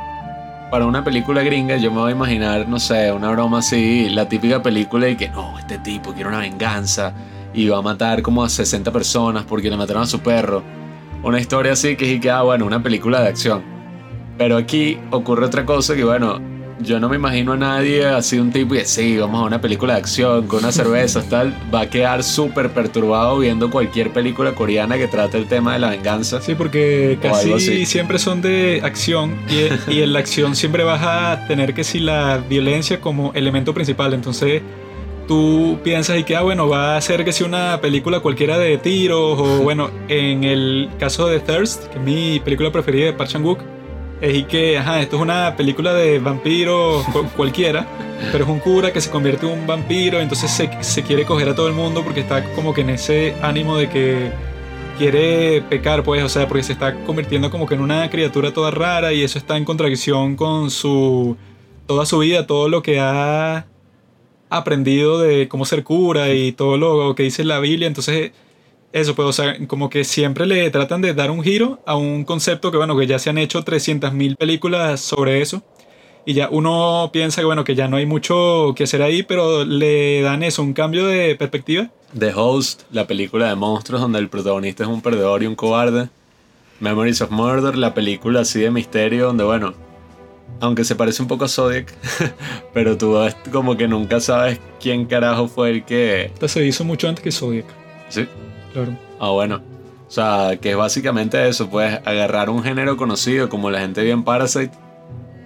para 0.71 0.85
una 0.85 1.03
película 1.03 1.43
gringa, 1.43 1.79
yo 1.79 1.91
me 1.91 2.01
voy 2.01 2.13
a 2.13 2.15
imaginar, 2.15 2.69
no 2.69 2.79
sé, 2.79 3.11
una 3.13 3.31
broma 3.31 3.61
así, 3.61 4.11
la 4.11 4.29
típica 4.29 4.63
película 4.63 5.07
de 5.07 5.17
que 5.17 5.31
no, 5.31 5.59
este 5.59 5.79
tipo 5.79 6.13
quiere 6.13 6.29
una 6.29 6.41
venganza 6.41 7.15
y 7.55 7.67
va 7.67 7.79
a 7.79 7.83
matar 7.83 8.21
como 8.21 8.45
a 8.45 8.51
60 8.51 8.93
personas 8.93 9.45
porque 9.45 9.71
le 9.71 9.79
mataron 9.79 10.03
a 10.03 10.07
su 10.07 10.21
perro. 10.21 10.63
Una 11.23 11.41
historia 11.41 11.73
así 11.73 11.97
que 11.97 12.17
es 12.17 12.21
que, 12.21 12.31
ah, 12.31 12.43
bueno, 12.43 12.67
una 12.67 12.83
película 12.83 13.23
de 13.23 13.29
acción. 13.29 13.63
Pero 14.37 14.59
aquí 14.59 14.99
ocurre 15.13 15.47
otra 15.47 15.65
cosa 15.65 15.97
que, 15.97 16.05
bueno, 16.05 16.39
yo 16.81 17.01
no 17.01 17.09
me 17.09 17.17
imagino 17.17 17.53
a 17.53 17.57
nadie 17.57 18.07
así 18.07 18.39
un 18.39 18.53
tipo 18.53 18.75
y 18.75 18.85
sí, 18.85 19.17
vamos 19.17 19.43
a 19.43 19.45
una 19.45 19.61
película 19.61 19.95
de 19.95 20.01
acción 20.01 20.47
con 20.47 20.61
unas 20.61 20.75
cervezas 20.75 21.25
tal, 21.31 21.55
va 21.75 21.83
a 21.83 21.91
quedar 21.91 22.23
súper 22.23 22.71
perturbado 22.71 23.39
viendo 23.39 23.71
cualquier 23.71 24.13
película 24.13 24.55
coreana 24.55 24.97
que 24.97 25.09
trate 25.09 25.39
el 25.39 25.47
tema 25.47 25.73
de 25.75 25.81
la 25.81 25.91
venganza. 25.91 26.41
Sí, 26.41 26.55
porque 26.55 27.19
casi 27.21 27.87
siempre 27.87 28.19
son 28.19 28.41
de 28.41 28.81
acción 28.83 29.37
y, 29.49 29.93
y 29.93 30.03
en 30.03 30.13
la 30.13 30.21
acción 30.21 30.55
siempre 30.55 30.85
vas 30.85 31.03
a 31.03 31.47
tener 31.47 31.75
que 31.75 31.85
si 31.85 32.01
la 32.01 32.39
violencia 32.39 33.01
como 33.01 33.33
elemento 33.35 33.75
principal, 33.75 34.15
entonces 34.15 34.63
tú 35.27 35.79
piensas 35.85 36.19
y 36.19 36.25
que 36.25 36.35
ah 36.35 36.43
bueno 36.43 36.69
va 36.69 36.97
a 36.97 37.01
ser 37.03 37.23
que 37.23 37.33
si 37.33 37.45
una 37.45 37.81
película 37.83 38.21
cualquiera 38.21 38.59
de 38.59 38.79
tiros 38.79 39.39
o 39.39 39.59
bueno 39.63 39.91
en 40.09 40.43
el 40.43 40.89
caso 40.99 41.29
de 41.29 41.39
Thirst 41.39 41.85
que 41.89 41.99
es 41.99 42.03
mi 42.03 42.41
película 42.41 42.73
preferida 42.73 43.07
de 43.07 43.13
Park 43.13 43.31
Chan 43.31 43.45
Wook 43.45 43.78
es 44.21 44.37
y 44.37 44.45
que 44.45 44.79
ajá 44.79 45.01
esto 45.01 45.17
es 45.17 45.23
una 45.23 45.55
película 45.57 45.95
de 45.95 46.19
vampiros 46.19 47.05
cu- 47.07 47.27
cualquiera 47.37 47.87
pero 48.33 48.45
es 48.45 48.51
un 48.51 48.59
cura 48.59 48.93
que 48.93 49.01
se 49.01 49.11
convierte 49.11 49.47
en 49.47 49.53
un 49.61 49.67
vampiro 49.67 50.21
entonces 50.21 50.51
se, 50.51 50.69
se 50.83 51.03
quiere 51.03 51.25
coger 51.25 51.49
a 51.51 51.55
todo 51.55 51.69
el 51.69 51.75
mundo 51.75 52.03
porque 52.03 52.21
está 52.21 52.43
como 52.55 52.75
que 52.75 52.81
en 52.81 52.91
ese 52.91 53.35
ánimo 53.43 53.77
de 53.77 53.89
que 53.89 54.31
quiere 54.99 55.63
pecar, 55.63 56.03
pues, 56.03 56.25
o 56.25 56.29
sea, 56.29 56.49
porque 56.49 56.65
se 56.65 56.73
está 56.73 56.93
convirtiendo 57.05 57.51
como 57.53 57.69
que 57.69 57.75
en 57.77 57.83
una 57.83 58.11
criatura 58.11 58.53
toda 58.53 58.73
rara 58.73 59.13
y 59.13 59.23
eso 59.23 59.39
está 59.39 59.57
en 59.57 59.65
contradicción 59.65 60.35
con 60.35 60.73
su 60.73 61.37
toda 61.87 62.05
su 62.05 62.19
vida, 62.19 62.49
todo 62.49 62.69
lo 62.69 62.83
que 62.83 62.99
ha 62.99 63.67
aprendido 64.51 65.21
de 65.21 65.47
cómo 65.47 65.65
ser 65.67 65.85
cura 65.85 66.31
y 66.35 66.51
todo 66.51 66.77
lo 66.79 67.15
que 67.15 67.23
dice 67.23 67.45
la 67.45 67.61
Biblia, 67.61 67.87
entonces 67.87 68.33
eso 68.93 69.15
pues, 69.15 69.29
o 69.29 69.33
sea, 69.33 69.67
como 69.67 69.91
que 69.91 70.05
siempre 70.05 70.47
le 70.47 70.71
tratan 70.71 71.03
de 71.03 71.15
dar 71.15 71.31
un 71.31 71.43
giro 71.43 71.81
a 71.87 71.97
un 71.97 72.25
concepto 72.25 72.71
que 72.71 72.77
bueno, 72.77 72.97
que 72.97 73.07
ya 73.07 73.19
se 73.19 73.31
han 73.31 73.39
hecho 73.39 73.65
300.000 73.65 74.37
películas 74.37 75.01
sobre 75.01 75.43
eso. 75.43 75.63
Y 76.25 76.35
ya 76.35 76.49
uno 76.51 77.09
piensa 77.13 77.41
que 77.41 77.47
bueno, 77.47 77.65
que 77.65 77.75
ya 77.75 77.89
no 77.89 77.97
hay 77.97 78.05
mucho 78.05 78.75
que 78.77 78.85
hacer 78.85 79.03
ahí, 79.03 79.23
pero 79.23 79.65
le 79.65 80.21
dan 80.21 80.43
eso, 80.43 80.63
un 80.63 80.75
cambio 80.75 81.07
de 81.07 81.37
perspectiva. 81.37 81.91
The 82.19 82.33
Host, 82.35 82.83
la 82.91 83.07
película 83.07 83.49
de 83.49 83.55
monstruos 83.55 84.03
donde 84.03 84.19
el 84.19 84.29
protagonista 84.29 84.85
es 84.85 84.89
un 84.91 85.01
perdedor 85.01 85.43
y 85.43 85.47
un 85.47 85.55
cobarde. 85.55 86.09
Memories 86.81 87.23
of 87.23 87.31
Murder, 87.31 87.77
la 87.77 87.95
película 87.95 88.41
así 88.41 88.61
de 88.61 88.71
misterio 88.71 89.27
donde, 89.27 89.45
bueno, 89.45 89.75
aunque 90.61 90.85
se 90.85 90.95
parece 90.97 91.23
un 91.23 91.29
poco 91.29 91.45
a 91.45 91.49
Zodiac, 91.49 91.93
pero 92.75 92.97
tú 92.97 93.17
como 93.53 93.77
que 93.77 93.89
nunca 93.89 94.21
sabes 94.21 94.61
quién 94.81 95.07
carajo 95.07 95.49
fue 95.49 95.71
el 95.71 95.85
que... 95.85 96.27
Esta 96.27 96.49
se 96.49 96.65
hizo 96.65 96.85
mucho 96.85 97.09
antes 97.09 97.23
que 97.23 97.33
Zodiac. 97.33 97.67
Sí. 98.09 98.27
Ah, 99.19 99.31
bueno. 99.31 99.61
O 100.07 100.11
sea, 100.11 100.59
que 100.61 100.71
es 100.71 100.77
básicamente 100.77 101.49
eso, 101.49 101.69
pues 101.69 102.01
agarrar 102.05 102.49
un 102.49 102.63
género 102.63 102.97
conocido 102.97 103.49
como 103.49 103.71
la 103.71 103.81
gente 103.81 104.03
bien 104.03 104.25
Parasite, 104.25 104.71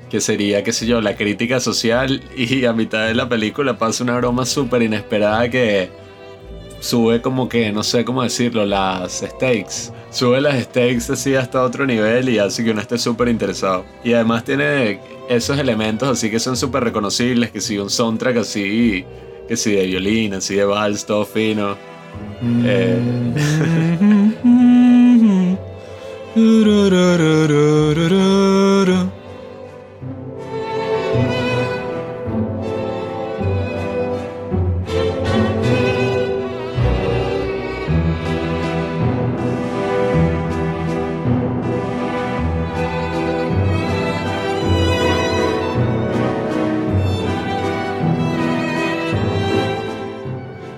que 0.09 0.21
sería, 0.21 0.63
qué 0.63 0.73
sé 0.73 0.87
yo, 0.87 1.01
la 1.01 1.17
crítica 1.17 1.59
social 1.59 2.23
y 2.37 2.65
a 2.65 2.73
mitad 2.73 3.07
de 3.07 3.15
la 3.15 3.29
película 3.29 3.77
pasa 3.77 4.05
una 4.05 4.17
broma 4.17 4.47
súper 4.47 4.83
inesperada 4.83 5.49
que 5.51 5.91
sube 6.79 7.23
como 7.23 7.49
que, 7.49 7.73
no 7.73 7.83
sé 7.83 8.05
cómo 8.05 8.23
decirlo, 8.23 8.67
las 8.67 9.21
stakes. 9.21 9.93
Sube 10.11 10.41
las 10.41 10.63
stakes 10.65 11.11
así 11.11 11.35
hasta 11.35 11.63
otro 11.63 11.87
nivel 11.87 12.29
y 12.29 12.39
hace 12.39 12.63
que 12.63 12.71
uno 12.73 12.83
esté 12.83 12.99
súper 12.99 13.29
interesado. 13.29 13.85
Y 14.05 14.13
además 14.13 14.45
tiene 14.45 15.01
esos 15.29 15.59
elementos 15.59 16.09
así 16.09 16.31
que 16.31 16.39
son 16.39 16.57
súper 16.57 16.85
reconocibles, 16.85 17.51
que 17.51 17.61
si 17.61 17.79
un 17.79 17.89
soundtrack 17.89 18.37
así, 18.37 19.05
que 19.49 19.57
si 19.57 19.73
de 19.73 19.87
violín, 19.87 20.35
así 20.35 20.55
de 20.57 20.65
vals, 20.65 21.07
todo 21.07 21.25
fino. 21.25 21.77
Eh, 22.65 22.99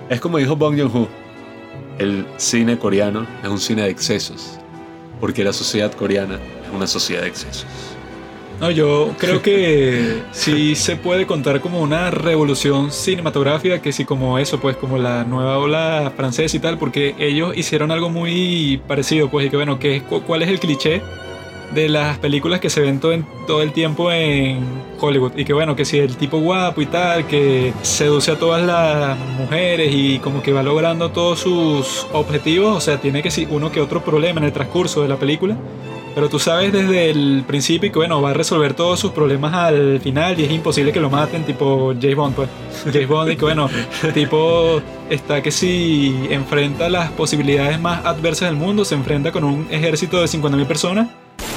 Es 0.07 0.21
como 0.21 0.37
dijo 0.37 0.55
Bong 0.55 0.77
Joon-ho, 0.79 1.09
el 1.99 2.25
cine 2.37 2.77
coreano 2.77 3.25
es 3.43 3.49
un 3.49 3.59
cine 3.59 3.83
de 3.83 3.89
excesos, 3.89 4.59
porque 5.19 5.43
la 5.43 5.53
sociedad 5.53 5.91
coreana 5.93 6.35
es 6.35 6.73
una 6.73 6.87
sociedad 6.87 7.21
de 7.21 7.29
excesos. 7.29 7.65
No, 8.59 8.71
yo 8.71 9.13
creo 9.17 9.41
que 9.41 10.21
sí 10.31 10.75
se 10.75 10.95
puede 10.95 11.25
contar 11.25 11.59
como 11.59 11.81
una 11.81 12.09
revolución 12.11 12.91
cinematográfica, 12.91 13.81
que 13.81 13.91
sí 13.91 14.05
como 14.05 14.39
eso, 14.39 14.59
pues 14.59 14.77
como 14.77 14.97
la 14.97 15.25
nueva 15.25 15.57
ola 15.57 16.13
francesa 16.15 16.55
y 16.55 16.59
tal, 16.59 16.77
porque 16.77 17.15
ellos 17.19 17.55
hicieron 17.57 17.91
algo 17.91 18.09
muy 18.09 18.81
parecido, 18.87 19.29
pues 19.29 19.47
y 19.47 19.49
que 19.49 19.57
bueno, 19.57 19.79
que 19.79 20.01
¿cuál 20.03 20.41
es 20.41 20.49
el 20.49 20.59
cliché 20.59 21.01
de 21.73 21.89
las 21.89 22.17
películas 22.19 22.59
que 22.59 22.69
se 22.69 22.81
ven 22.81 22.99
todo, 22.99 23.13
en- 23.13 23.25
todo 23.47 23.61
el 23.61 23.71
tiempo 23.71 24.11
en 24.11 24.59
Hollywood? 24.99 25.33
Y 25.35 25.45
que 25.45 25.53
bueno, 25.53 25.75
que 25.75 25.85
si 25.85 25.97
el 25.99 26.15
tipo 26.17 26.39
guapo 26.39 26.81
y 26.81 26.85
tal, 26.85 27.27
que 27.27 27.73
seduce 27.81 28.31
a 28.31 28.39
todas 28.39 28.65
las 28.65 29.17
mujeres 29.37 29.91
y 29.93 30.19
como 30.19 30.41
que 30.41 30.53
va 30.53 30.63
logrando 30.63 31.09
todos 31.11 31.39
sus 31.39 32.05
objetivos, 32.13 32.75
o 32.77 32.81
sea, 32.81 32.99
tiene 33.01 33.21
que 33.21 33.31
sí 33.31 33.47
uno 33.49 33.71
que 33.71 33.81
otro 33.81 34.01
problema 34.03 34.39
en 34.39 34.45
el 34.45 34.53
transcurso 34.53 35.01
de 35.01 35.07
la 35.07 35.17
película. 35.17 35.55
Pero 36.13 36.29
tú 36.29 36.39
sabes 36.39 36.71
desde 36.71 37.09
el 37.09 37.43
principio 37.45 37.91
que 37.91 37.99
bueno, 37.99 38.21
va 38.21 38.29
a 38.29 38.33
resolver 38.33 38.73
todos 38.73 38.97
sus 38.97 39.11
problemas 39.11 39.53
al 39.53 39.99
final 39.99 40.39
y 40.39 40.45
es 40.45 40.51
imposible 40.51 40.93
que 40.93 41.01
lo 41.01 41.09
maten, 41.09 41.43
tipo 41.43 41.93
James 41.99 42.15
Bond, 42.15 42.35
pues. 42.35 42.49
James 42.85 43.07
Bond 43.09 43.31
y 43.33 43.35
que 43.35 43.43
bueno, 43.43 43.69
tipo 44.13 44.81
está 45.09 45.41
que 45.43 45.51
si 45.51 46.15
enfrenta 46.29 46.87
las 46.87 47.11
posibilidades 47.11 47.81
más 47.81 48.05
adversas 48.05 48.47
del 48.47 48.57
mundo, 48.57 48.85
se 48.85 48.95
enfrenta 48.95 49.33
con 49.33 49.43
un 49.43 49.67
ejército 49.69 50.21
de 50.21 50.27
50.000 50.29 50.65
personas 50.65 51.07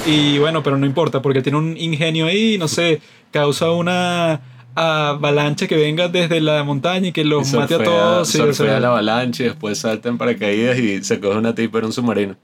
y 0.08 0.38
bueno, 0.38 0.62
pero 0.62 0.76
no 0.78 0.86
importa 0.86 1.20
porque 1.22 1.42
tiene 1.42 1.58
un 1.58 1.76
ingenio 1.76 2.26
ahí, 2.26 2.56
no 2.58 2.66
sé, 2.68 3.00
causa 3.30 3.70
una 3.70 4.40
avalancha 4.74 5.66
que 5.66 5.76
venga 5.76 6.08
desde 6.08 6.40
la 6.40 6.62
montaña 6.64 7.08
y 7.08 7.12
que 7.12 7.24
los 7.24 7.52
Y 7.52 7.56
mate 7.56 7.74
a 7.74 7.78
surfea- 7.78 7.84
todos. 7.84 8.28
o 8.28 8.32
surfea 8.38 8.54
sea, 8.54 8.80
la 8.80 8.88
avalancha 8.88 9.42
y 9.42 9.46
después 9.46 9.78
salta 9.78 10.08
en 10.08 10.18
paracaídas 10.18 10.78
y 10.78 11.02
se 11.02 11.18
coge 11.20 11.36
una 11.38 11.54
tipa 11.54 11.78
en 11.80 11.84
un 11.86 11.92
submarino. 11.92 12.36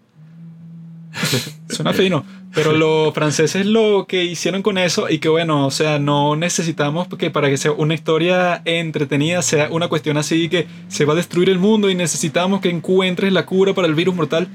Suena 1.69 1.93
fino. 1.93 2.25
Pero 2.55 2.73
los 2.73 3.13
franceses 3.15 3.67
lo 3.67 4.07
que 4.09 4.25
hicieron 4.25 4.63
con 4.63 4.79
eso 4.79 5.09
y 5.11 5.19
que 5.19 5.29
bueno, 5.29 5.67
o 5.67 5.71
sea, 5.73 5.99
no 5.99 6.37
necesitamos 6.37 7.09
que 7.09 7.31
para 7.31 7.49
que 7.49 7.57
sea 7.57 7.73
una 7.73 7.95
historia 7.95 8.63
entretenida 8.65 9.43
sea 9.43 9.69
una 9.73 9.89
cuestión 9.89 10.17
así 10.19 10.49
que 10.49 10.67
se 10.87 11.05
va 11.05 11.15
a 11.15 11.17
destruir 11.17 11.51
el 11.51 11.59
mundo 11.59 11.91
y 11.91 11.97
necesitamos 11.97 12.61
que 12.61 12.71
encuentres 12.71 13.33
la 13.33 13.45
cura 13.45 13.75
para 13.75 13.89
el 13.89 13.95
virus 13.97 14.15
mortal, 14.15 14.47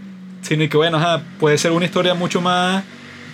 sino 0.41 0.67
que 0.69 0.77
bueno, 0.77 0.95
ajá, 0.97 1.23
puede 1.41 1.57
ser 1.57 1.73
una 1.73 1.85
historia 1.85 2.13
mucho 2.13 2.39
más 2.39 2.85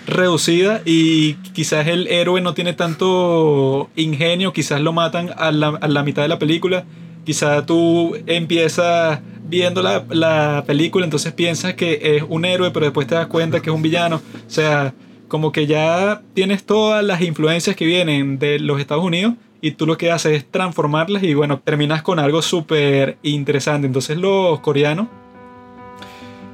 reducida 0.05 0.81
y 0.85 1.33
quizás 1.53 1.87
el 1.87 2.07
héroe 2.07 2.41
no 2.41 2.53
tiene 2.53 2.73
tanto 2.73 3.89
ingenio, 3.95 4.53
quizás 4.53 4.81
lo 4.81 4.93
matan 4.93 5.31
a 5.37 5.51
la, 5.51 5.69
a 5.81 5.87
la 5.87 6.03
mitad 6.03 6.21
de 6.21 6.27
la 6.27 6.39
película, 6.39 6.85
quizás 7.25 7.65
tú 7.65 8.15
empiezas 8.25 9.19
viendo 9.47 9.81
la, 9.81 10.03
la 10.09 10.63
película, 10.65 11.05
entonces 11.05 11.33
piensas 11.33 11.73
que 11.75 12.17
es 12.17 12.23
un 12.27 12.45
héroe, 12.45 12.71
pero 12.71 12.85
después 12.85 13.07
te 13.07 13.15
das 13.15 13.27
cuenta 13.27 13.61
que 13.61 13.69
es 13.69 13.75
un 13.75 13.81
villano, 13.81 14.17
o 14.17 14.49
sea, 14.49 14.93
como 15.27 15.51
que 15.51 15.67
ya 15.67 16.21
tienes 16.33 16.65
todas 16.65 17.03
las 17.03 17.21
influencias 17.21 17.75
que 17.75 17.85
vienen 17.85 18.39
de 18.39 18.59
los 18.59 18.79
Estados 18.79 19.03
Unidos 19.03 19.33
y 19.61 19.71
tú 19.71 19.87
lo 19.87 19.97
que 19.97 20.11
haces 20.11 20.33
es 20.33 20.51
transformarlas 20.51 21.23
y 21.23 21.33
bueno, 21.33 21.59
terminas 21.59 22.03
con 22.03 22.19
algo 22.19 22.41
súper 22.41 23.17
interesante. 23.23 23.87
Entonces 23.87 24.17
los 24.17 24.59
coreanos 24.59 25.07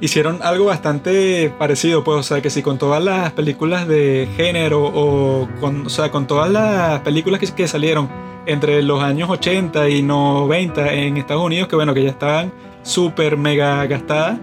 hicieron 0.02 0.40
algo 0.42 0.64
bastante 0.64 1.48
parecido, 1.56 2.02
pues, 2.02 2.18
o 2.18 2.22
sea, 2.24 2.42
que 2.42 2.50
si 2.50 2.60
con 2.60 2.76
todas 2.76 3.02
las 3.02 3.30
películas 3.32 3.86
de 3.86 4.28
género 4.36 4.84
o 4.84 5.48
con, 5.60 5.86
o 5.86 5.88
sea, 5.88 6.10
con 6.10 6.26
todas 6.26 6.50
las 6.50 7.00
películas 7.02 7.38
que, 7.38 7.46
que 7.46 7.68
salieron 7.68 8.10
entre 8.44 8.82
los 8.82 9.00
años 9.00 9.30
80 9.30 9.88
y 9.90 10.02
90 10.02 10.92
en 10.92 11.16
Estados 11.16 11.44
Unidos, 11.44 11.68
que 11.68 11.76
bueno, 11.76 11.94
que 11.94 12.02
ya 12.02 12.10
estaban 12.10 12.52
súper 12.82 13.36
mega 13.36 13.86
gastadas, 13.86 14.40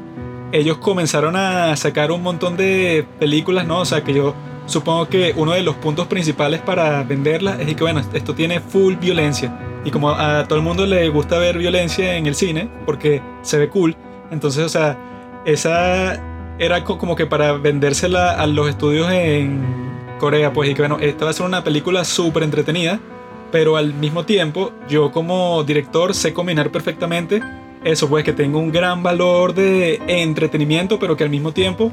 ellos 0.54 0.78
comenzaron 0.78 1.36
a 1.36 1.76
sacar 1.76 2.14
un 2.14 2.24
montón 2.24 2.56
de 2.56 3.06
películas, 3.20 3.68
¿no? 3.68 3.82
O 3.82 3.86
sea, 3.86 4.02
que 4.02 4.14
yo 4.14 4.34
supongo 4.66 5.10
que 5.10 5.34
uno 5.36 5.52
de 5.52 5.62
los 5.62 5.76
puntos 5.76 6.08
principales 6.08 6.62
para 6.62 7.04
venderlas 7.04 7.60
es 7.60 7.76
que, 7.76 7.84
bueno, 7.84 8.02
esto 8.14 8.34
tiene 8.34 8.62
full 8.62 8.96
violencia. 8.96 9.60
Y 9.84 9.92
como 9.92 10.12
a 10.12 10.46
todo 10.48 10.58
el 10.58 10.64
mundo 10.64 10.86
le 10.86 11.10
gusta 11.10 11.38
ver 11.38 11.58
violencia 11.58 12.16
en 12.16 12.28
el 12.28 12.36
cine, 12.36 12.70
porque 12.86 13.22
se 13.42 13.58
ve 13.58 13.68
cool, 13.68 13.98
entonces, 14.32 14.64
o 14.64 14.70
sea, 14.70 14.98
esa 15.46 16.22
era 16.60 16.84
co- 16.84 16.98
como 16.98 17.16
que 17.16 17.26
para 17.26 17.54
vendérsela 17.54 18.32
a 18.32 18.46
los 18.48 18.70
estudios 18.70 19.10
en 19.12 19.62
Corea, 20.20 20.52
pues, 20.54 20.70
y 20.70 20.74
que, 20.74 20.82
bueno, 20.82 20.98
esta 21.00 21.26
va 21.26 21.32
a 21.32 21.34
ser 21.34 21.46
una 21.46 21.64
película 21.64 22.04
súper 22.04 22.44
entretenida, 22.44 23.00
pero 23.52 23.78
al 23.78 23.94
mismo 23.94 24.26
tiempo, 24.26 24.72
yo 24.90 25.12
como 25.12 25.64
director 25.64 26.14
sé 26.14 26.34
combinar 26.34 26.70
perfectamente 26.72 27.42
eso, 27.84 28.10
pues, 28.10 28.24
que 28.26 28.34
tenga 28.34 28.58
un 28.58 28.72
gran 28.72 29.02
valor 29.02 29.54
de 29.54 30.02
entretenimiento, 30.08 31.00
pero 31.00 31.16
que 31.16 31.24
al 31.24 31.30
mismo 31.30 31.54
tiempo 31.54 31.92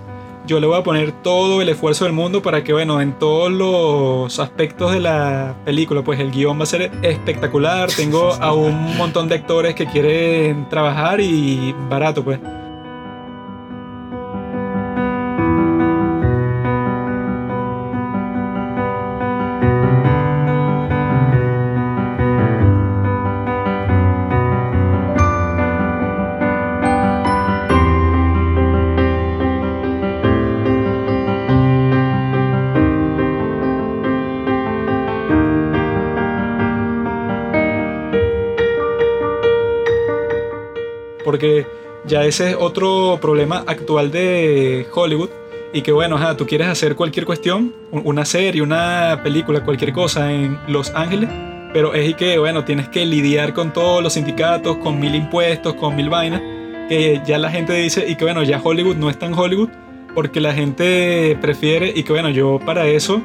yo 0.49 0.59
le 0.61 0.67
voy 0.67 0.79
a 0.79 0.83
poner 0.83 1.11
todo 1.13 1.63
el 1.63 1.69
esfuerzo 1.69 2.05
del 2.05 2.13
mundo 2.13 2.43
para 2.43 2.63
que, 2.65 2.73
bueno, 2.73 3.01
en 3.01 3.13
todos 3.19 3.51
los 3.53 4.39
aspectos 4.41 4.93
de 4.93 5.01
la 5.01 5.55
película, 5.65 6.03
pues 6.03 6.19
el 6.21 6.31
guion 6.33 6.59
va 6.59 6.65
a 6.65 6.67
ser 6.67 6.91
espectacular. 7.03 7.89
Tengo 7.91 8.33
a 8.33 8.53
un 8.53 8.97
montón 8.97 9.29
de 9.29 9.37
actores 9.37 9.75
que 9.75 9.87
quieren 9.87 10.69
trabajar 10.69 11.21
y 11.21 11.75
barato, 11.89 12.23
pues. 12.25 12.39
Ya 42.07 42.25
ese 42.25 42.51
es 42.51 42.57
otro 42.59 43.19
problema 43.21 43.65
actual 43.67 44.11
de 44.11 44.87
Hollywood 44.95 45.31
y 45.73 45.83
que 45.83 45.93
bueno, 45.93 46.19
tú 46.37 46.47
quieres 46.47 46.69
hacer 46.69 46.95
cualquier 46.97 47.27
cuestión, 47.27 47.75
un- 47.91 48.03
una 48.05 48.25
serie, 48.25 48.63
una 48.63 49.21
película, 49.23 49.65
cualquier 49.65 49.93
cosa 49.93 50.33
en 50.33 50.59
Los 50.69 50.93
Ángeles, 50.95 51.29
pero 51.73 51.93
es 51.95 52.15
que 52.15 52.39
bueno, 52.39 52.65
tienes 52.65 52.89
que 52.89 53.05
lidiar 53.05 53.53
con 53.53 53.73
todos 53.73 54.03
los 54.03 54.13
sindicatos, 54.15 54.77
con 54.79 54.99
mil 55.01 55.15
impuestos, 55.15 55.75
con 55.75 55.95
mil 55.97 56.09
vainas, 56.09 56.41
que 56.89 57.21
ya 57.27 57.39
la 57.39 57.51
gente 57.51 57.73
dice 57.75 58.05
y 58.09 58.15
que 58.17 58.25
bueno, 58.25 58.43
ya 58.45 58.61
Hollywood 58.63 58.97
no 58.97 59.11
es 59.11 59.19
tan 59.19 59.35
Hollywood 59.35 59.69
porque 60.15 60.41
la 60.41 60.55
gente 60.55 61.37
prefiere 61.43 61.93
y 61.95 62.05
que 62.05 62.13
bueno, 62.13 62.31
yo 62.31 62.59
para 62.65 62.87
eso 62.87 63.21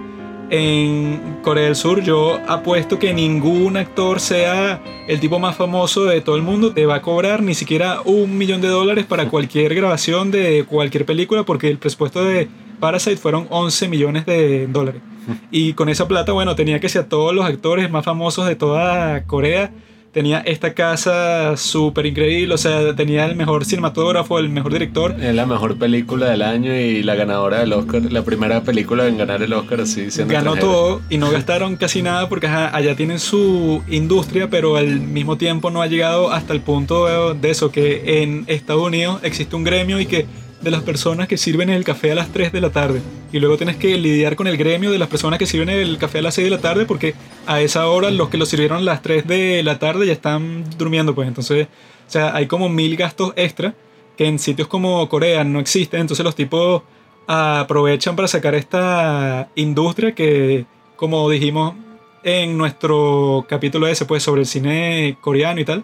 en 0.52 1.40
Corea 1.42 1.64
del 1.64 1.76
Sur 1.78 2.04
yo 2.04 2.40
apuesto 2.46 3.00
que 3.00 3.14
ningún 3.14 3.78
actor 3.78 4.20
sea 4.20 4.82
el 5.08 5.22
tipo 5.22 5.40
más 5.40 5.56
famoso 5.56 6.04
de 6.04 6.20
todo 6.20 6.36
el 6.36 6.42
mundo 6.42 6.74
te 6.74 6.86
va 6.86 6.96
a 6.96 7.02
cobrar 7.02 7.42
ni 7.42 7.56
siquiera 7.56 8.02
un 8.02 8.38
millón 8.38 8.60
de 8.60 8.68
dólares 8.68 9.06
para 9.06 9.30
cualquier 9.30 9.74
grabación 9.74 10.30
de 10.30 10.66
cualquier 10.68 11.06
película 11.06 11.44
porque 11.44 11.70
el 11.70 11.78
presupuesto 11.78 12.24
de 12.26 12.50
Parasite 12.82 13.16
fueron 13.16 13.48
11 13.50 13.88
millones 13.88 14.26
de 14.26 14.68
dólares. 14.68 15.02
Y 15.52 15.74
con 15.74 15.88
esa 15.88 16.08
plata, 16.08 16.34
bueno, 16.34 16.56
tenía 16.56 16.80
que 16.80 16.90
ser 16.90 17.06
todos 17.06 17.34
los 17.34 17.46
actores 17.46 17.90
más 17.90 18.04
famosos 18.04 18.48
de 18.48 18.56
toda 18.56 19.24
Corea. 19.26 19.72
Tenía 20.12 20.40
esta 20.40 20.74
casa 20.74 21.56
súper 21.56 22.06
increíble, 22.06 22.54
o 22.54 22.58
sea, 22.58 22.94
tenía 22.96 23.26
el 23.26 23.38
mejor 23.38 23.64
cinematógrafo, 23.64 24.40
el 24.40 24.50
mejor 24.50 24.74
director. 24.74 25.16
Es 25.18 25.34
la 25.34 25.46
mejor 25.46 25.78
película 25.78 26.30
del 26.30 26.42
año 26.42 26.76
y 26.76 27.02
la 27.02 27.16
ganadora 27.16 27.60
del 27.60 27.72
Oscar, 27.72 28.02
la 28.12 28.22
primera 28.24 28.62
película 28.62 29.08
en 29.08 29.18
ganar 29.18 29.42
el 29.42 29.54
Oscar 29.54 29.82
así 29.82 30.12
siendo 30.12 30.34
ganó 30.34 30.58
todo 30.58 31.02
y 31.10 31.18
no 31.18 31.32
gastaron 31.32 31.78
casi 31.78 32.02
nada 32.02 32.28
porque 32.28 32.48
ajá, 32.48 32.76
allá 32.76 32.94
tienen 32.96 33.20
su 33.20 33.84
industria, 33.88 34.50
pero 34.50 34.76
al 34.76 35.00
mismo 35.00 35.38
tiempo 35.38 35.72
no 35.72 35.82
ha 35.82 35.88
llegado 35.88 36.32
hasta 36.32 36.52
el 36.52 36.60
punto 36.60 37.34
de 37.34 37.50
eso, 37.50 37.72
que 37.72 38.22
en 38.22 38.44
Estados 38.48 38.86
Unidos 38.86 39.22
existe 39.24 39.56
un 39.56 39.64
gremio 39.64 40.00
y 40.02 40.08
que 40.08 40.26
de 40.62 40.72
las 40.72 40.84
personas 40.84 41.28
que 41.28 41.38
sirven 41.38 41.70
el 41.70 41.84
café 41.84 42.12
a 42.12 42.16
las 42.16 42.30
3 42.30 42.52
de 42.52 42.62
la 42.62 42.70
tarde. 42.70 43.02
Y 43.32 43.40
luego 43.40 43.58
tienes 43.58 43.78
que 43.78 43.98
lidiar 43.98 44.36
con 44.36 44.48
el 44.48 44.58
gremio 44.58 44.92
de 44.92 45.00
las 45.00 45.08
personas 45.08 45.40
que 45.40 45.46
sirven 45.46 45.70
el 45.70 45.98
café 45.98 46.20
a 46.20 46.22
las 46.22 46.36
6 46.36 46.46
de 46.46 46.56
la 46.56 46.62
tarde 46.62 46.86
porque 46.86 47.16
a 47.48 47.62
esa 47.62 47.88
hora 47.88 48.12
los 48.12 48.30
que 48.30 48.38
lo 48.38 48.46
sirvieron 48.46 48.78
a 48.78 48.82
las 48.82 49.02
3 49.02 49.28
de 49.28 49.64
la 49.64 49.80
tarde 49.80 50.06
ya 50.06 50.14
están 50.14 50.64
durmiendo, 50.78 51.16
pues 51.16 51.28
entonces, 51.28 51.68
o 52.08 52.12
sea, 52.12 52.36
hay 52.36 52.48
como 52.48 52.70
mil 52.70 52.96
gastos 52.96 53.34
extra 53.36 53.74
que 54.18 54.26
en 54.26 54.40
sitios 54.40 54.68
como 54.68 55.08
Corea 55.10 55.44
no 55.44 55.60
existen, 55.60 56.02
entonces 56.02 56.24
los 56.24 56.36
tipos 56.36 56.84
aprovechan 57.28 58.16
para 58.16 58.28
sacar 58.28 58.56
esta 58.56 59.50
industria 59.56 60.14
que, 60.14 60.66
como 60.96 61.30
dijimos 61.30 61.76
en 62.24 62.58
nuestro 62.58 63.46
capítulo 63.48 63.88
ese, 63.88 64.06
pues 64.06 64.22
sobre 64.24 64.42
el 64.42 64.48
cine 64.48 65.18
coreano 65.22 65.62
y 65.62 65.66
tal, 65.66 65.84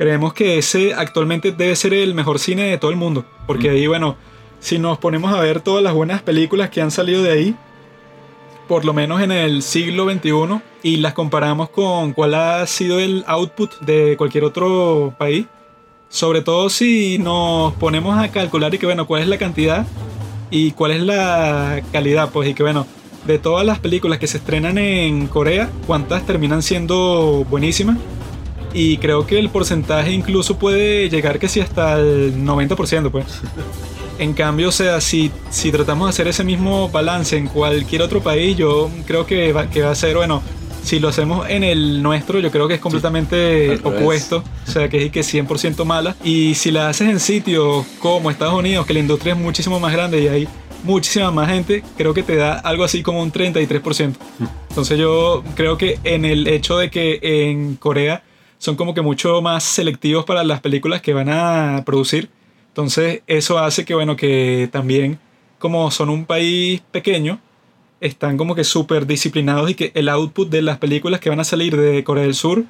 creemos 0.00 0.32
que 0.32 0.56
ese 0.56 0.94
actualmente 0.94 1.52
debe 1.52 1.76
ser 1.76 1.92
el 1.92 2.14
mejor 2.14 2.38
cine 2.38 2.62
de 2.62 2.78
todo 2.78 2.90
el 2.90 2.96
mundo, 2.96 3.26
porque 3.46 3.68
ahí, 3.68 3.86
bueno, 3.86 4.16
si 4.58 4.78
nos 4.78 4.96
ponemos 4.96 5.30
a 5.30 5.40
ver 5.40 5.60
todas 5.60 5.84
las 5.84 5.92
buenas 5.92 6.22
películas 6.22 6.70
que 6.70 6.80
han 6.80 6.90
salido 6.90 7.22
de 7.22 7.30
ahí, 7.30 7.54
por 8.66 8.86
lo 8.86 8.94
menos 8.94 9.20
en 9.20 9.30
el 9.30 9.62
siglo 9.62 10.10
XXI, 10.10 10.62
y 10.82 10.96
las 10.96 11.12
comparamos 11.12 11.68
con 11.68 12.14
cuál 12.14 12.34
ha 12.34 12.66
sido 12.66 12.98
el 12.98 13.24
output 13.26 13.78
de 13.80 14.16
cualquier 14.16 14.44
otro 14.44 15.14
país, 15.18 15.44
sobre 16.08 16.40
todo 16.40 16.70
si 16.70 17.18
nos 17.18 17.74
ponemos 17.74 18.18
a 18.18 18.30
calcular 18.30 18.74
y 18.74 18.78
que, 18.78 18.86
bueno, 18.86 19.06
cuál 19.06 19.20
es 19.20 19.28
la 19.28 19.36
cantidad 19.36 19.86
y 20.50 20.70
cuál 20.70 20.92
es 20.92 21.02
la 21.02 21.82
calidad, 21.92 22.30
pues, 22.30 22.48
y 22.48 22.54
que, 22.54 22.62
bueno, 22.62 22.86
de 23.26 23.38
todas 23.38 23.66
las 23.66 23.80
películas 23.80 24.18
que 24.18 24.28
se 24.28 24.38
estrenan 24.38 24.78
en 24.78 25.26
Corea, 25.26 25.68
cuántas 25.86 26.24
terminan 26.24 26.62
siendo 26.62 27.44
buenísimas. 27.50 27.98
Y 28.72 28.98
creo 28.98 29.26
que 29.26 29.38
el 29.38 29.50
porcentaje 29.50 30.12
incluso 30.12 30.58
puede 30.58 31.08
llegar 31.08 31.38
que 31.38 31.48
sí 31.48 31.60
hasta 31.60 31.98
el 31.98 32.36
90%, 32.36 33.10
pues. 33.10 33.26
En 34.18 34.34
cambio, 34.34 34.68
o 34.68 34.72
sea, 34.72 35.00
si, 35.00 35.30
si 35.50 35.72
tratamos 35.72 36.06
de 36.06 36.10
hacer 36.10 36.28
ese 36.28 36.44
mismo 36.44 36.88
balance 36.90 37.36
en 37.36 37.46
cualquier 37.46 38.02
otro 38.02 38.22
país, 38.22 38.56
yo 38.56 38.90
creo 39.06 39.24
que 39.26 39.52
va, 39.52 39.70
que 39.70 39.82
va 39.82 39.90
a 39.90 39.94
ser, 39.94 40.16
bueno, 40.16 40.42
si 40.82 40.98
lo 40.98 41.08
hacemos 41.08 41.48
en 41.48 41.64
el 41.64 42.02
nuestro, 42.02 42.38
yo 42.40 42.50
creo 42.50 42.68
que 42.68 42.74
es 42.74 42.80
completamente 42.80 43.78
revés. 43.80 43.80
opuesto. 43.84 44.44
O 44.66 44.70
sea, 44.70 44.88
que 44.88 45.06
es 45.06 45.12
que 45.12 45.20
100% 45.20 45.84
mala. 45.84 46.16
Y 46.24 46.54
si 46.54 46.70
la 46.70 46.88
haces 46.88 47.08
en 47.08 47.20
sitios 47.20 47.86
como 47.98 48.30
Estados 48.30 48.54
Unidos, 48.54 48.86
que 48.86 48.94
la 48.94 49.00
industria 49.00 49.34
es 49.34 49.38
muchísimo 49.38 49.80
más 49.80 49.92
grande 49.92 50.20
y 50.20 50.28
hay 50.28 50.48
muchísima 50.84 51.30
más 51.30 51.48
gente, 51.48 51.82
creo 51.96 52.14
que 52.14 52.22
te 52.22 52.36
da 52.36 52.54
algo 52.54 52.84
así 52.84 53.02
como 53.02 53.22
un 53.22 53.32
33%. 53.32 54.14
Entonces 54.68 54.98
yo 54.98 55.42
creo 55.54 55.76
que 55.76 55.98
en 56.04 56.24
el 56.24 56.46
hecho 56.46 56.78
de 56.78 56.90
que 56.90 57.20
en 57.22 57.76
Corea 57.76 58.22
son 58.60 58.76
como 58.76 58.92
que 58.92 59.00
mucho 59.00 59.40
más 59.40 59.64
selectivos 59.64 60.26
para 60.26 60.44
las 60.44 60.60
películas 60.60 61.00
que 61.00 61.14
van 61.14 61.30
a 61.30 61.82
producir. 61.86 62.28
Entonces 62.68 63.22
eso 63.26 63.58
hace 63.58 63.86
que, 63.86 63.94
bueno, 63.94 64.16
que 64.16 64.68
también 64.70 65.18
como 65.58 65.90
son 65.90 66.10
un 66.10 66.26
país 66.26 66.82
pequeño, 66.92 67.40
están 68.00 68.36
como 68.36 68.54
que 68.54 68.64
súper 68.64 69.06
disciplinados 69.06 69.70
y 69.70 69.74
que 69.74 69.92
el 69.94 70.10
output 70.10 70.50
de 70.50 70.60
las 70.60 70.76
películas 70.78 71.20
que 71.20 71.30
van 71.30 71.40
a 71.40 71.44
salir 71.44 71.74
de 71.74 72.04
Corea 72.04 72.24
del 72.24 72.34
Sur 72.34 72.64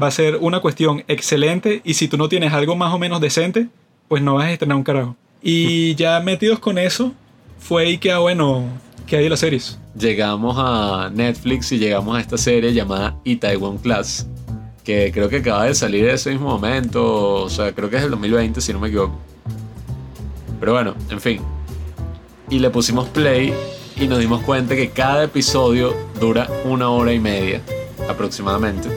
va 0.00 0.06
a 0.06 0.10
ser 0.10 0.36
una 0.40 0.60
cuestión 0.60 1.04
excelente 1.08 1.82
y 1.84 1.94
si 1.94 2.08
tú 2.08 2.16
no 2.16 2.28
tienes 2.28 2.52
algo 2.52 2.74
más 2.74 2.92
o 2.94 2.98
menos 2.98 3.20
decente, 3.20 3.68
pues 4.08 4.22
no 4.22 4.34
vas 4.34 4.46
a 4.46 4.52
estrenar 4.52 4.78
un 4.78 4.82
carajo. 4.82 5.16
Y 5.42 5.94
ya 5.96 6.20
metidos 6.20 6.58
con 6.58 6.78
eso, 6.78 7.12
fue 7.58 7.90
y 7.90 7.98
que, 7.98 8.12
ah, 8.12 8.18
bueno, 8.18 8.64
que 9.06 9.16
hay 9.16 9.24
de 9.24 9.30
las 9.30 9.40
series. 9.40 9.78
Llegamos 9.98 10.56
a 10.58 11.10
Netflix 11.12 11.70
y 11.72 11.78
llegamos 11.78 12.16
a 12.16 12.20
esta 12.20 12.38
serie 12.38 12.72
llamada 12.72 13.14
Itaewon 13.24 13.78
Class, 13.78 14.26
que 14.84 15.10
creo 15.12 15.28
que 15.28 15.38
acaba 15.38 15.64
de 15.64 15.74
salir 15.74 16.06
ese 16.06 16.30
mismo 16.30 16.50
momento, 16.50 17.42
o 17.42 17.50
sea, 17.50 17.72
creo 17.72 17.88
que 17.88 17.96
es 17.96 18.02
el 18.02 18.10
2020 18.10 18.60
si 18.60 18.72
no 18.72 18.78
me 18.80 18.88
equivoco. 18.88 19.18
Pero 20.60 20.72
bueno, 20.72 20.94
en 21.10 21.20
fin. 21.20 21.40
Y 22.50 22.58
le 22.58 22.70
pusimos 22.70 23.08
play 23.08 23.54
y 23.96 24.06
nos 24.06 24.18
dimos 24.18 24.42
cuenta 24.42 24.76
que 24.76 24.90
cada 24.90 25.24
episodio 25.24 25.94
dura 26.20 26.48
una 26.64 26.90
hora 26.90 27.12
y 27.12 27.18
media 27.18 27.62
aproximadamente 28.08 28.88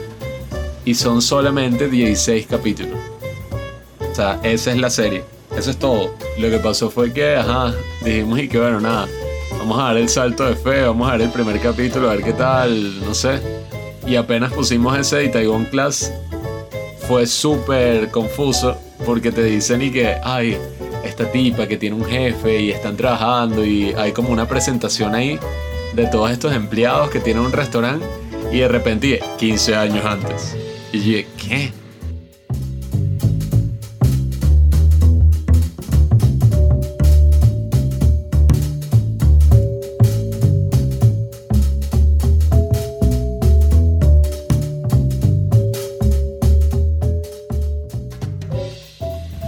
y 0.84 0.94
son 0.94 1.22
solamente 1.22 1.88
16 1.88 2.46
capítulos. 2.46 2.98
O 4.10 4.14
sea, 4.14 4.40
esa 4.42 4.72
es 4.72 4.78
la 4.78 4.90
serie. 4.90 5.24
Eso 5.56 5.70
es 5.70 5.78
todo. 5.78 6.14
Lo 6.38 6.50
que 6.50 6.58
pasó 6.58 6.90
fue 6.90 7.12
que, 7.12 7.36
ajá, 7.36 7.74
dijimos 8.04 8.38
y 8.38 8.48
que 8.48 8.58
bueno, 8.58 8.80
nada. 8.80 9.08
Vamos 9.58 9.78
a 9.80 9.84
dar 9.84 9.96
el 9.96 10.08
salto 10.08 10.44
de 10.46 10.54
fe, 10.54 10.82
vamos 10.82 11.08
a 11.08 11.12
ver 11.12 11.22
el 11.22 11.30
primer 11.30 11.60
capítulo, 11.60 12.08
a 12.08 12.14
ver 12.14 12.24
qué 12.24 12.32
tal, 12.32 13.04
no 13.04 13.14
sé. 13.14 13.67
Y 14.08 14.16
apenas 14.16 14.52
pusimos 14.52 14.98
ese 14.98 15.16
de 15.16 15.28
Taiwan 15.28 15.66
Class, 15.66 16.12
fue 17.06 17.26
súper 17.26 18.10
confuso 18.10 18.76
porque 19.04 19.30
te 19.32 19.42
dicen 19.42 19.82
y 19.82 19.90
que, 19.90 20.16
ay, 20.22 20.56
esta 21.04 21.30
tipa 21.30 21.66
que 21.66 21.76
tiene 21.76 21.96
un 21.96 22.04
jefe 22.04 22.60
y 22.60 22.70
están 22.70 22.96
trabajando 22.96 23.64
y 23.64 23.92
hay 23.92 24.12
como 24.12 24.30
una 24.30 24.48
presentación 24.48 25.14
ahí 25.14 25.38
de 25.94 26.06
todos 26.06 26.30
estos 26.30 26.52
empleados 26.52 27.10
que 27.10 27.20
tienen 27.20 27.42
un 27.42 27.52
restaurante 27.52 28.06
y 28.52 28.58
de 28.58 28.68
repente 28.68 29.20
15 29.38 29.74
años 29.76 30.04
antes. 30.04 30.56
Y 30.92 30.98
dije, 30.98 31.26
¿qué? 31.36 31.72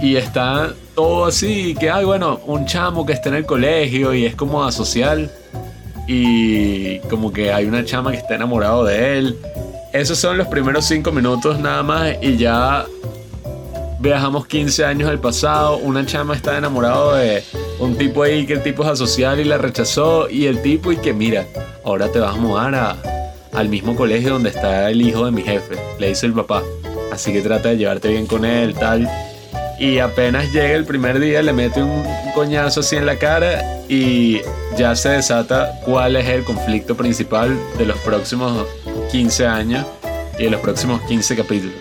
Y 0.01 0.15
está 0.15 0.73
todo 0.95 1.25
así, 1.25 1.75
que 1.79 1.89
hay, 1.91 2.03
bueno, 2.05 2.39
un 2.47 2.65
chamo 2.65 3.05
que 3.05 3.13
está 3.13 3.29
en 3.29 3.35
el 3.35 3.45
colegio 3.45 4.13
y 4.13 4.25
es 4.25 4.35
como 4.35 4.63
asocial. 4.63 5.31
Y 6.07 6.99
como 7.09 7.31
que 7.31 7.53
hay 7.53 7.65
una 7.65 7.85
chama 7.85 8.11
que 8.11 8.17
está 8.17 8.35
enamorado 8.35 8.83
de 8.83 9.17
él. 9.19 9.37
Esos 9.93 10.17
son 10.17 10.37
los 10.37 10.47
primeros 10.47 10.85
cinco 10.85 11.11
minutos 11.11 11.59
nada 11.59 11.83
más 11.83 12.15
y 12.21 12.37
ya 12.37 12.85
viajamos 13.99 14.47
15 14.47 14.85
años 14.85 15.09
al 15.09 15.19
pasado. 15.19 15.77
Una 15.77 16.05
chama 16.05 16.35
está 16.35 16.57
enamorado 16.57 17.15
de 17.15 17.43
un 17.79 17.95
tipo 17.97 18.23
ahí 18.23 18.45
que 18.45 18.53
el 18.53 18.63
tipo 18.63 18.83
es 18.83 18.89
asocial 18.89 19.39
y 19.39 19.43
la 19.43 19.57
rechazó. 19.57 20.29
Y 20.29 20.47
el 20.47 20.61
tipo 20.61 20.91
y 20.91 20.97
que 20.97 21.13
mira, 21.13 21.45
ahora 21.85 22.11
te 22.11 22.19
vas 22.19 22.33
a 22.35 22.37
mudar 22.39 22.73
a- 22.75 22.97
al 23.53 23.69
mismo 23.69 23.95
colegio 23.95 24.31
donde 24.33 24.49
está 24.49 24.89
el 24.89 25.01
hijo 25.01 25.25
de 25.25 25.31
mi 25.31 25.43
jefe. 25.43 25.75
Le 25.99 26.07
dice 26.09 26.25
el 26.25 26.33
papá. 26.33 26.63
Así 27.11 27.31
que 27.33 27.41
trata 27.41 27.69
de 27.69 27.77
llevarte 27.77 28.07
bien 28.07 28.25
con 28.25 28.45
él, 28.45 28.73
tal. 28.73 29.07
Y 29.81 29.97
apenas 29.97 30.53
llega 30.53 30.75
el 30.75 30.85
primer 30.85 31.19
día, 31.19 31.41
le 31.41 31.53
mete 31.53 31.81
un 31.81 32.03
coñazo 32.35 32.81
así 32.81 32.97
en 32.97 33.07
la 33.07 33.17
cara 33.17 33.63
y 33.89 34.39
ya 34.77 34.95
se 34.95 35.09
desata 35.09 35.71
cuál 35.83 36.15
es 36.17 36.29
el 36.29 36.43
conflicto 36.43 36.95
principal 36.95 37.57
de 37.79 37.87
los 37.87 37.97
próximos 38.01 38.67
15 39.11 39.47
años 39.47 39.87
y 40.37 40.43
de 40.43 40.49
los 40.51 40.61
próximos 40.61 41.01
15 41.07 41.35
capítulos. 41.35 41.73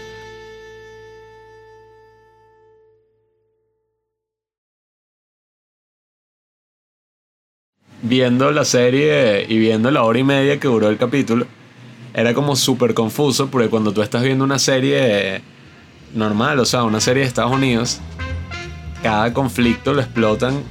Viendo 8.00 8.50
la 8.50 8.64
serie 8.64 9.44
y 9.46 9.58
viendo 9.58 9.90
la 9.90 10.04
hora 10.04 10.18
y 10.18 10.24
media 10.24 10.58
que 10.58 10.68
duró 10.68 10.88
el 10.88 10.96
capítulo, 10.96 11.46
era 12.14 12.32
como 12.32 12.56
súper 12.56 12.94
confuso 12.94 13.50
porque 13.50 13.68
cuando 13.68 13.92
tú 13.92 14.00
estás 14.00 14.22
viendo 14.22 14.42
una 14.42 14.58
serie 14.58 15.42
normal, 16.14 16.58
o 16.60 16.64
sea, 16.64 16.84
una 16.84 17.00
serie 17.00 17.22
de 17.22 17.28
Estados 17.28 17.52
Unidos, 17.52 18.00
cada 19.02 19.32
conflicto 19.32 19.92
lo 19.94 20.00
explotan 20.00 20.62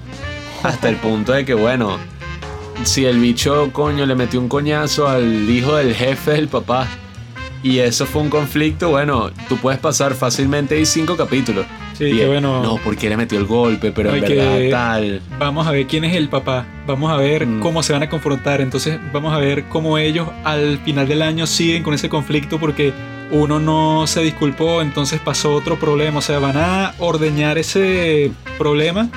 hasta 0.63 0.89
el 0.89 0.95
punto 0.97 1.31
de 1.33 1.45
que, 1.45 1.53
bueno, 1.53 1.97
si 2.83 3.05
el 3.05 3.19
bicho, 3.19 3.69
coño, 3.73 4.05
le 4.05 4.15
metió 4.15 4.39
un 4.39 4.47
coñazo 4.49 5.07
al 5.07 5.49
hijo 5.49 5.75
del 5.75 5.93
jefe 5.95 6.31
del 6.31 6.47
papá 6.47 6.87
y 7.63 7.79
eso 7.79 8.05
fue 8.05 8.21
un 8.21 8.29
conflicto, 8.29 8.89
bueno, 8.89 9.31
tú 9.49 9.57
puedes 9.57 9.79
pasar 9.79 10.13
fácilmente 10.13 10.75
ahí 10.75 10.85
cinco 10.85 11.17
capítulos. 11.17 11.65
Sí, 11.97 12.05
Y 12.05 12.11
que 12.15 12.21
es, 12.23 12.27
bueno. 12.29 12.63
No, 12.63 12.77
porque 12.81 13.09
le 13.09 13.17
metió 13.17 13.37
el 13.37 13.43
golpe, 13.45 13.91
pero 13.91 14.15
en 14.15 14.23
que- 14.23 14.35
verdad 14.35 14.69
tal. 14.93 15.21
Vamos 15.37 15.67
a 15.67 15.71
ver 15.71 15.85
quién 15.85 16.05
es 16.05 16.15
el 16.15 16.29
papá. 16.29 16.65
Vamos 16.87 17.11
a 17.11 17.17
ver 17.17 17.45
Mm. 17.45 17.59
cómo 17.59 17.83
se 17.83 17.91
van 17.91 18.03
a 18.03 18.09
confrontar. 18.09 18.61
Entonces 18.61 18.97
vamos 19.11 19.33
a 19.33 19.37
ver 19.37 19.65
cómo 19.65 19.97
ellos 19.97 20.29
al 20.45 20.77
final 20.85 21.09
del 21.09 21.21
año 21.21 21.45
siguen 21.45 21.83
con 21.83 21.93
ese 21.93 22.07
conflicto 22.07 22.57
porque 22.57 22.93
uno 23.31 23.59
no 23.59 24.07
se 24.07 24.21
disculpó, 24.21 24.81
entonces 24.81 25.19
pasó 25.19 25.53
otro 25.53 25.79
problema. 25.79 26.19
O 26.19 26.21
sea, 26.21 26.39
van 26.39 26.57
a 26.57 26.93
ordeñar 26.99 27.57
ese 27.57 28.31
problema 28.57 29.09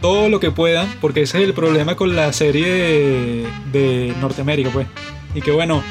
todo 0.00 0.28
lo 0.28 0.40
que 0.40 0.50
puedan 0.50 0.88
porque 1.00 1.22
ese 1.22 1.38
es 1.38 1.44
el 1.44 1.54
problema 1.54 1.94
con 1.94 2.16
la 2.16 2.32
serie 2.32 2.66
de, 2.66 3.46
de 3.72 4.14
Norteamérica, 4.20 4.70
pues. 4.70 4.86
Y 5.34 5.40
que 5.40 5.52
bueno, 5.52 5.82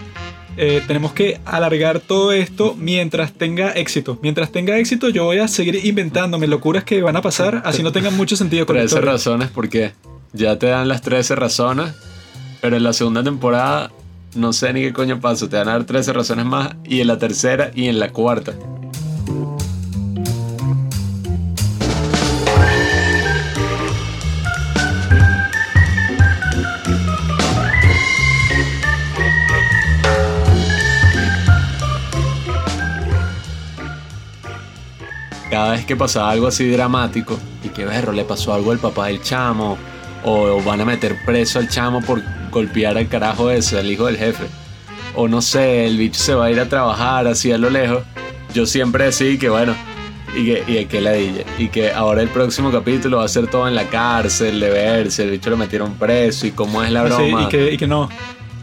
eh, 0.57 0.83
tenemos 0.85 1.13
que 1.13 1.39
alargar 1.45 1.99
todo 1.99 2.31
esto 2.33 2.75
mientras 2.77 3.33
tenga 3.33 3.71
éxito. 3.71 4.19
Mientras 4.21 4.51
tenga 4.51 4.77
éxito, 4.77 5.09
yo 5.09 5.25
voy 5.25 5.39
a 5.39 5.47
seguir 5.47 5.85
inventándome 5.85 6.47
locuras 6.47 6.83
que 6.83 7.01
van 7.01 7.15
a 7.15 7.21
pasar, 7.21 7.61
así 7.65 7.81
no 7.83 7.91
tengan 7.91 8.15
mucho 8.17 8.35
sentido 8.35 8.65
con 8.65 8.75
la 8.75 8.81
13 8.81 8.95
historia. 8.95 9.11
razones 9.13 9.49
porque 9.49 9.93
ya 10.33 10.59
te 10.59 10.67
dan 10.67 10.87
las 10.89 11.01
13 11.01 11.35
razones, 11.35 11.93
pero 12.59 12.75
en 12.75 12.83
la 12.83 12.93
segunda 12.93 13.23
temporada 13.23 13.91
no 14.35 14.53
sé 14.53 14.73
ni 14.73 14.81
qué 14.81 14.93
coño 14.93 15.19
pasa, 15.19 15.49
te 15.49 15.57
van 15.57 15.67
a 15.67 15.73
dar 15.73 15.83
13 15.83 16.13
razones 16.13 16.45
más 16.45 16.75
y 16.83 17.01
en 17.01 17.07
la 17.07 17.17
tercera 17.17 17.71
y 17.75 17.87
en 17.87 17.99
la 17.99 18.09
cuarta. 18.09 18.53
Cada 35.49 35.71
vez 35.73 35.85
que 35.85 35.97
pasaba 35.97 36.31
algo 36.31 36.47
así 36.47 36.69
dramático 36.69 37.37
y 37.61 37.69
que 37.69 37.83
berro 37.83 38.13
le 38.13 38.23
pasó 38.23 38.53
algo 38.53 38.71
al 38.71 38.79
papá 38.79 39.07
del 39.07 39.21
chamo 39.21 39.77
o 40.23 40.61
van 40.63 40.79
a 40.79 40.85
meter 40.85 41.17
preso 41.25 41.59
al 41.59 41.67
chamo 41.67 42.01
por 42.01 42.23
golpear 42.51 42.97
al 42.97 43.07
carajo 43.07 43.49
ese, 43.49 43.79
al 43.79 43.89
hijo 43.91 44.05
del 44.05 44.17
jefe. 44.17 44.43
O 45.15 45.27
no 45.27 45.41
sé, 45.41 45.85
el 45.87 45.97
bicho 45.97 46.19
se 46.19 46.33
va 46.35 46.45
a 46.45 46.51
ir 46.51 46.59
a 46.59 46.69
trabajar 46.69 47.27
así 47.27 47.51
a 47.51 47.57
lo 47.57 47.69
lejos. 47.69 48.03
Yo 48.53 48.65
siempre 48.65 49.05
decía 49.05 49.37
que 49.39 49.49
bueno, 49.49 49.75
y 50.35 50.45
que, 50.45 50.63
y 50.67 50.85
que 50.85 51.01
ladilla. 51.01 51.43
Y 51.57 51.67
que 51.69 51.91
ahora 51.91 52.21
el 52.21 52.29
próximo 52.29 52.71
capítulo 52.71 53.17
va 53.17 53.25
a 53.25 53.27
ser 53.27 53.47
todo 53.47 53.67
en 53.67 53.75
la 53.75 53.85
cárcel, 53.87 54.59
de 54.59 54.69
verse, 54.69 55.23
el 55.23 55.31
bicho 55.31 55.49
lo 55.49 55.57
metieron 55.57 55.95
preso 55.95 56.47
y 56.47 56.51
cómo 56.51 56.81
es 56.83 56.91
la 56.91 57.01
Sí, 57.07 57.13
broma. 57.13 57.43
y, 57.43 57.47
que, 57.49 57.73
y 57.73 57.77
que 57.77 57.87
no. 57.87 58.09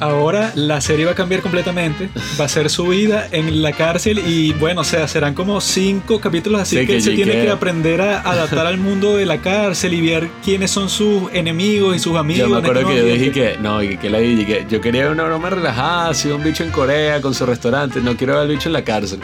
Ahora 0.01 0.53
la 0.55 0.81
serie 0.81 1.05
va 1.07 1.13
a 1.13 1.15
cambiar 1.15 1.43
completamente. 1.43 2.09
Va 2.41 2.45
a 2.45 2.49
ser 2.49 2.71
su 2.71 2.87
vida 2.89 3.27
en 3.33 3.63
la 3.63 3.73
cárcel 3.73 4.21
y 4.27 4.53
bueno, 4.53 4.83
o 4.83 4.85
sea, 4.85 5.09
serán 5.09 5.35
como 5.35 5.61
cinco 5.61 6.21
capítulos 6.21 6.61
así 6.61 6.79
Sí, 6.79 6.87
que, 6.87 6.97
él 6.97 7.03
se 7.03 7.11
tiene 7.13 7.33
que- 7.33 7.51
aprender 7.51 8.01
a 8.01 8.21
adaptar 8.21 8.67
al 8.67 8.79
mundo 8.79 9.17
de 9.17 9.27
la 9.27 9.39
cárcel 9.39 9.95
y 9.95 10.01
ver 10.01 10.29
quiénes 10.45 10.71
son 10.71 10.89
sus 10.89 11.25
enemigos 11.33 11.97
y 11.97 11.99
sus 11.99 12.17
amigos. 12.17 12.49
Yo 12.49 12.55
me 12.55 12.59
este 12.59 12.71
acuerdo 12.71 12.89
que 12.89 12.97
yo 12.97 13.05
dije 13.05 13.33
que, 13.33 13.57
no, 13.61 13.83
y 13.83 13.97
que 13.97 14.09
la 14.11 14.19
dije 14.19 14.47
que 14.47 14.67
yo 14.71 14.81
quería 14.81 15.11
una 15.11 15.25
broma 15.25 15.51
relajada, 15.51 16.11
así 16.11 16.29
un 16.29 16.45
bicho 16.45 16.63
en 16.63 16.71
Corea 16.71 17.21
con 17.21 17.35
su 17.35 17.45
restaurante, 17.45 18.01
no 18.01 18.17
quiero 18.17 18.35
ver 18.35 18.43
al 18.43 18.49
bicho 18.49 18.69
en 18.69 18.75
la 18.75 18.85
cárcel. 18.85 19.21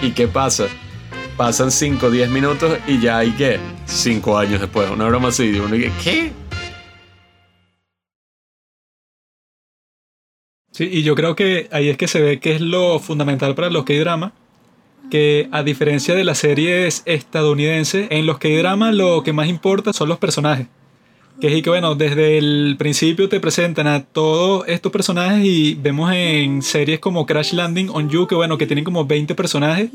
¿Y 0.00 0.12
qué 0.12 0.26
pasa? 0.26 0.64
Pasan 1.36 1.70
5 1.70 2.06
o 2.06 2.10
10 2.10 2.30
minutos 2.30 2.78
y 2.86 2.98
ya 3.00 3.18
hay 3.18 3.30
que 3.32 3.58
5 3.86 4.38
años 4.38 4.60
después, 4.60 4.88
una 4.90 5.04
broma 5.06 5.28
así, 5.28 5.44
y 5.44 5.58
uno 5.58 5.76
que, 5.76 5.90
¿qué? 6.02 6.32
Sí, 10.72 10.88
y 10.90 11.02
yo 11.02 11.14
creo 11.14 11.36
que 11.36 11.68
ahí 11.70 11.88
es 11.90 11.96
que 11.98 12.08
se 12.08 12.20
ve 12.20 12.40
que 12.40 12.52
es 12.52 12.60
lo 12.60 12.98
fundamental 12.98 13.54
para 13.54 13.70
los 13.70 13.84
K-drama. 13.84 14.32
Que 15.10 15.48
a 15.52 15.62
diferencia 15.62 16.14
de 16.14 16.24
las 16.24 16.38
series 16.38 17.02
estadounidenses, 17.04 18.06
en 18.10 18.24
los 18.24 18.38
K-drama 18.38 18.92
lo 18.92 19.22
que 19.22 19.34
más 19.34 19.48
importa 19.48 19.92
son 19.92 20.08
los 20.08 20.18
personajes. 20.18 20.66
Que 21.40 21.54
es 21.54 21.62
que 21.62 21.70
bueno, 21.70 21.94
desde 21.94 22.38
el 22.38 22.76
principio 22.78 23.28
te 23.28 23.38
presentan 23.38 23.86
a 23.86 24.04
todos 24.04 24.64
estos 24.66 24.90
personajes 24.90 25.44
y 25.44 25.74
vemos 25.74 26.10
en 26.14 26.62
series 26.62 27.00
como 27.00 27.26
Crash 27.26 27.52
Landing 27.52 27.90
on 27.90 28.08
You, 28.08 28.26
que 28.26 28.34
bueno, 28.34 28.56
que 28.56 28.66
tienen 28.66 28.84
como 28.84 29.04
20 29.04 29.34
personajes. 29.34 29.90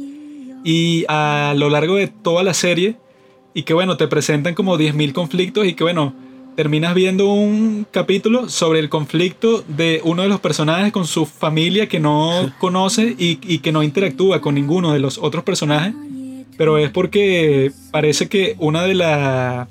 Y 0.63 1.05
a 1.07 1.53
lo 1.57 1.69
largo 1.69 1.95
de 1.95 2.07
toda 2.07 2.43
la 2.43 2.53
serie, 2.53 2.97
y 3.53 3.63
que 3.63 3.73
bueno, 3.73 3.97
te 3.97 4.07
presentan 4.07 4.53
como 4.53 4.77
10.000 4.77 5.13
conflictos 5.13 5.65
y 5.65 5.73
que 5.73 5.83
bueno, 5.83 6.13
terminas 6.57 6.95
viendo 6.95 7.29
un 7.29 7.85
capítulo 7.91 8.49
sobre 8.49 8.79
el 8.79 8.89
conflicto 8.89 9.63
de 9.67 10.01
uno 10.03 10.23
de 10.23 10.27
los 10.27 10.39
personajes 10.39 10.91
con 10.91 11.05
su 11.05 11.27
familia 11.27 11.87
que 11.87 11.99
no 11.99 12.51
conoce 12.59 13.15
y, 13.15 13.37
y 13.43 13.59
que 13.59 13.71
no 13.71 13.83
interactúa 13.83 14.41
con 14.41 14.55
ninguno 14.55 14.91
de 14.91 14.97
los 14.97 15.19
otros 15.19 15.43
personajes. 15.43 15.93
Pero 16.57 16.79
es 16.79 16.89
porque 16.89 17.71
parece 17.91 18.27
que 18.27 18.55
una 18.57 18.81
de 18.85 18.95
las 18.95 19.67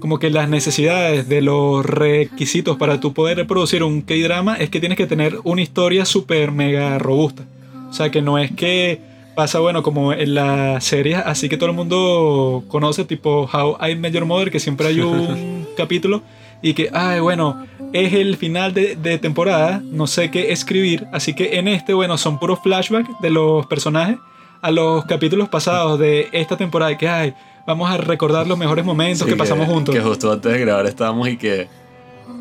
como 0.00 0.18
que 0.18 0.28
las 0.28 0.48
necesidades 0.48 1.28
de 1.28 1.40
los 1.40 1.86
requisitos 1.86 2.76
para 2.76 2.98
tú 2.98 3.14
poder 3.14 3.36
reproducir 3.36 3.84
un 3.84 4.02
K-drama 4.02 4.56
es 4.56 4.70
que 4.70 4.80
tienes 4.80 4.98
que 4.98 5.06
tener 5.06 5.38
una 5.44 5.62
historia 5.62 6.04
súper 6.04 6.50
mega 6.50 6.98
robusta. 6.98 7.44
O 7.88 7.92
sea, 7.92 8.10
que 8.10 8.22
no 8.22 8.38
es 8.38 8.50
que 8.50 9.00
pasa, 9.36 9.60
bueno, 9.60 9.84
como 9.84 10.12
en 10.12 10.34
las 10.34 10.82
series 10.82 11.18
así 11.24 11.48
que 11.48 11.56
todo 11.56 11.70
el 11.70 11.76
mundo 11.76 12.64
conoce, 12.66 13.04
tipo 13.04 13.48
How 13.52 13.76
I 13.86 13.94
Met 13.94 14.14
Your 14.14 14.24
Mother, 14.24 14.50
que 14.50 14.58
siempre 14.58 14.88
hay 14.88 15.00
un 15.00 15.68
capítulo 15.76 16.22
y 16.62 16.74
que, 16.74 16.90
ay, 16.92 17.20
bueno, 17.20 17.64
es 17.92 18.12
el 18.14 18.36
final 18.36 18.74
de, 18.74 18.96
de 18.96 19.18
temporada, 19.18 19.80
no 19.84 20.08
sé 20.08 20.32
qué 20.32 20.50
escribir, 20.50 21.06
así 21.12 21.34
que 21.34 21.58
en 21.58 21.68
este, 21.68 21.94
bueno, 21.94 22.18
son 22.18 22.40
puros 22.40 22.58
flashbacks 22.62 23.10
de 23.20 23.30
los 23.30 23.66
personajes 23.66 24.16
a 24.62 24.70
los 24.72 25.04
capítulos 25.04 25.48
pasados 25.48 25.98
de 25.98 26.28
esta 26.32 26.56
temporada 26.56 26.96
que 26.98 27.08
hay. 27.08 27.34
Vamos 27.66 27.90
a 27.90 27.96
recordar 27.98 28.46
los 28.46 28.56
mejores 28.56 28.84
momentos 28.84 29.26
Sí, 29.26 29.32
que 29.32 29.36
pasamos 29.36 29.66
juntos. 29.66 29.94
Que 29.94 30.00
justo 30.00 30.32
antes 30.32 30.52
de 30.52 30.58
grabar 30.58 30.86
estábamos 30.86 31.28
y 31.28 31.36
que. 31.36 31.68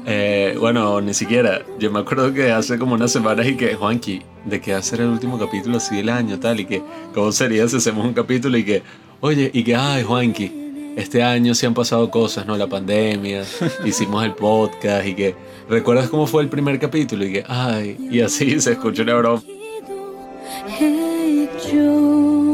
Eh, 0.05 0.55
bueno, 0.59 1.01
ni 1.01 1.13
siquiera. 1.13 1.61
Yo 1.79 1.91
me 1.91 1.99
acuerdo 1.99 2.33
que 2.33 2.51
hace 2.51 2.77
como 2.77 2.95
unas 2.95 3.11
semanas 3.11 3.47
y 3.47 3.55
que, 3.55 3.75
Juanqui, 3.75 4.21
¿de 4.45 4.73
a 4.73 4.81
ser 4.81 5.01
el 5.01 5.07
último 5.07 5.39
capítulo 5.39 5.77
así 5.77 5.95
del 5.95 6.09
año, 6.09 6.39
tal? 6.39 6.59
Y 6.59 6.65
que, 6.65 6.81
¿cómo 7.13 7.31
sería 7.31 7.67
si 7.67 7.77
hacemos 7.77 8.05
un 8.05 8.13
capítulo 8.13 8.57
y 8.57 8.63
que, 8.63 8.83
oye, 9.21 9.49
y 9.53 9.63
que, 9.63 9.75
ay, 9.75 10.03
Juanqui, 10.03 10.93
este 10.95 11.23
año 11.23 11.53
sí 11.55 11.65
han 11.65 11.73
pasado 11.73 12.09
cosas, 12.09 12.45
¿no? 12.45 12.55
La 12.57 12.67
pandemia, 12.67 13.43
hicimos 13.85 14.23
el 14.23 14.33
podcast 14.33 15.07
y 15.07 15.15
que, 15.15 15.35
¿recuerdas 15.69 16.09
cómo 16.09 16.27
fue 16.27 16.43
el 16.43 16.49
primer 16.49 16.79
capítulo? 16.79 17.25
Y 17.25 17.33
que, 17.33 17.43
ay, 17.47 17.97
y 18.11 18.21
así 18.21 18.59
se 18.59 18.73
escucha 18.73 19.03
una 19.03 19.15
broma. 19.15 19.41
눈 21.73 22.44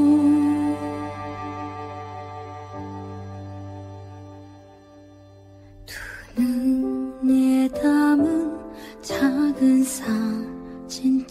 에 7.60 7.68
담은 7.68 8.50
작은 9.02 9.84
사진처럼 10.88 11.28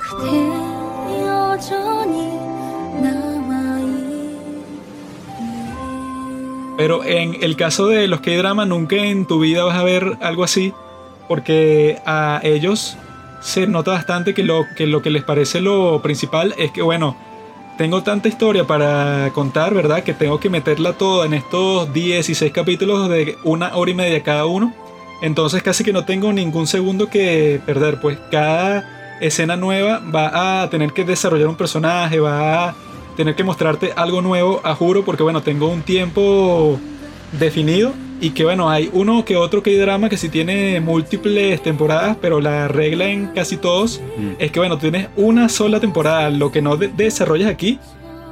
그대 0.00 0.28
여전히 1.26 2.38
남아있 3.02 3.92
Pero 6.78 7.04
en 7.04 7.36
el 7.42 7.54
caso 7.56 7.88
de 7.88 8.08
los 8.08 8.20
K-drama, 8.20 8.64
nunca 8.64 8.96
en 8.96 9.26
tu 9.26 9.40
vida 9.40 9.62
vas 9.64 9.76
a 9.76 9.84
ver 9.84 10.16
algo 10.22 10.42
así, 10.42 10.72
porque 11.28 12.00
a 12.06 12.40
ellos 12.42 12.96
se 13.42 13.66
nota 13.66 13.90
bastante 13.90 14.32
que 14.32 14.42
lo 14.42 14.64
que, 14.74 14.86
lo 14.86 15.02
que 15.02 15.10
les 15.10 15.22
parece 15.22 15.60
lo 15.60 16.00
principal 16.00 16.54
es 16.56 16.70
que, 16.70 16.80
bueno, 16.80 17.14
tengo 17.77 18.03
tanta 18.03 18.27
historia 18.27 18.65
para 18.65 19.31
contar, 19.33 19.73
¿verdad? 19.73 20.03
Que 20.03 20.13
tengo 20.13 20.39
que 20.39 20.49
meterla 20.49 20.93
toda 20.93 21.25
en 21.25 21.33
estos 21.33 21.93
16 21.93 22.51
capítulos 22.51 23.07
de 23.09 23.37
una 23.43 23.75
hora 23.75 23.91
y 23.91 23.93
media 23.93 24.23
cada 24.23 24.45
uno. 24.45 24.73
Entonces 25.21 25.63
casi 25.63 25.83
que 25.83 25.93
no 25.93 26.05
tengo 26.05 26.33
ningún 26.33 26.67
segundo 26.67 27.09
que 27.09 27.61
perder, 27.65 27.99
pues 28.01 28.17
cada 28.31 29.17
escena 29.21 29.55
nueva 29.55 29.99
va 30.13 30.63
a 30.63 30.69
tener 30.69 30.93
que 30.93 31.03
desarrollar 31.03 31.47
un 31.47 31.55
personaje, 31.55 32.19
va 32.19 32.69
a 32.69 32.75
tener 33.15 33.35
que 33.35 33.43
mostrarte 33.43 33.93
algo 33.95 34.21
nuevo, 34.21 34.61
a 34.63 34.75
juro, 34.75 35.05
porque 35.05 35.23
bueno, 35.23 35.41
tengo 35.41 35.67
un 35.67 35.81
tiempo 35.81 36.79
definido 37.31 37.93
y 38.19 38.31
que 38.31 38.43
bueno, 38.43 38.69
hay 38.69 38.89
uno 38.93 39.23
que 39.25 39.35
otro 39.37 39.61
que 39.61 39.69
hay 39.71 39.77
drama 39.77 40.09
que 40.09 40.17
sí 40.17 40.29
tiene 40.29 40.79
múltiples 40.79 41.61
temporadas, 41.61 42.17
pero 42.21 42.41
la 42.41 42.67
regla 42.67 43.05
en 43.09 43.27
casi 43.27 43.57
todos 43.57 44.01
es 44.39 44.51
que 44.51 44.59
bueno, 44.59 44.77
tienes 44.77 45.07
una 45.15 45.49
sola 45.49 45.79
temporada, 45.79 46.29
lo 46.29 46.51
que 46.51 46.61
no 46.61 46.77
de- 46.77 46.87
desarrollas 46.87 47.49
aquí, 47.49 47.79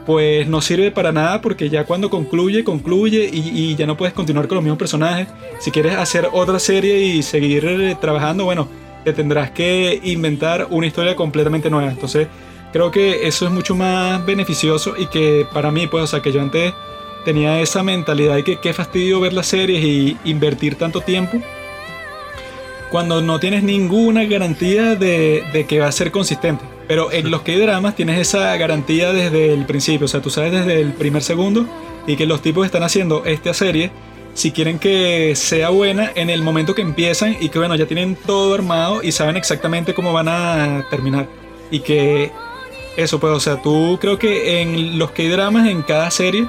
pues 0.05 0.47
no 0.47 0.61
sirve 0.61 0.91
para 0.91 1.11
nada 1.11 1.41
porque 1.41 1.69
ya 1.69 1.83
cuando 1.85 2.09
concluye, 2.09 2.63
concluye 2.63 3.29
y, 3.31 3.39
y 3.71 3.75
ya 3.75 3.85
no 3.87 3.95
puedes 3.97 4.13
continuar 4.13 4.47
con 4.47 4.55
los 4.55 4.63
mismos 4.63 4.77
personajes. 4.79 5.27
Si 5.59 5.71
quieres 5.71 5.95
hacer 5.95 6.29
otra 6.31 6.59
serie 6.59 6.99
y 6.99 7.23
seguir 7.23 7.65
eh, 7.65 7.95
trabajando, 7.99 8.45
bueno, 8.45 8.67
te 9.03 9.13
tendrás 9.13 9.51
que 9.51 9.99
inventar 10.03 10.67
una 10.69 10.87
historia 10.87 11.15
completamente 11.15 11.69
nueva. 11.69 11.91
Entonces, 11.91 12.27
creo 12.73 12.91
que 12.91 13.27
eso 13.27 13.45
es 13.45 13.51
mucho 13.51 13.75
más 13.75 14.23
beneficioso 14.25 14.93
y 14.97 15.07
que 15.07 15.45
para 15.53 15.71
mí, 15.71 15.87
pues, 15.87 16.03
o 16.03 16.07
sea, 16.07 16.21
que 16.21 16.31
yo 16.31 16.41
antes 16.41 16.73
tenía 17.25 17.59
esa 17.59 17.83
mentalidad 17.83 18.35
de 18.35 18.43
que 18.43 18.57
qué 18.57 18.73
fastidio 18.73 19.19
ver 19.19 19.33
las 19.33 19.47
series 19.47 19.83
y 19.83 20.17
invertir 20.23 20.75
tanto 20.75 21.01
tiempo 21.01 21.41
cuando 22.89 23.21
no 23.21 23.39
tienes 23.39 23.63
ninguna 23.63 24.23
garantía 24.23 24.95
de, 24.95 25.43
de 25.51 25.65
que 25.65 25.79
va 25.79 25.87
a 25.87 25.91
ser 25.91 26.11
consistente. 26.11 26.63
Pero 26.87 27.11
en 27.11 27.31
los 27.31 27.41
K-dramas 27.41 27.95
tienes 27.95 28.19
esa 28.19 28.55
garantía 28.57 29.11
desde 29.11 29.53
el 29.53 29.65
principio, 29.65 30.05
o 30.05 30.07
sea, 30.07 30.21
tú 30.21 30.29
sabes 30.29 30.51
desde 30.53 30.79
el 30.79 30.93
primer 30.93 31.23
segundo 31.23 31.65
y 32.07 32.15
que 32.15 32.25
los 32.25 32.41
tipos 32.41 32.65
están 32.65 32.83
haciendo 32.83 33.25
esta 33.25 33.53
serie 33.53 33.91
si 34.35 34.51
quieren 34.51 34.79
que 34.79 35.33
sea 35.35 35.69
buena 35.69 36.11
en 36.13 36.29
el 36.29 36.41
momento 36.43 36.75
que 36.75 36.81
empiezan 36.81 37.37
y 37.39 37.49
que 37.49 37.57
bueno, 37.57 37.75
ya 37.75 37.85
tienen 37.87 38.15
todo 38.15 38.53
armado 38.53 39.01
y 39.01 39.13
saben 39.13 39.37
exactamente 39.37 39.93
cómo 39.93 40.13
van 40.13 40.27
a 40.27 40.85
terminar. 40.89 41.27
Y 41.71 41.79
que 41.79 42.31
eso 42.97 43.19
pues, 43.19 43.33
o 43.33 43.39
sea, 43.39 43.61
tú 43.61 43.97
creo 43.99 44.19
que 44.19 44.61
en 44.61 44.99
los 44.99 45.11
K-dramas 45.11 45.67
en 45.67 45.81
cada 45.81 46.11
serie 46.11 46.47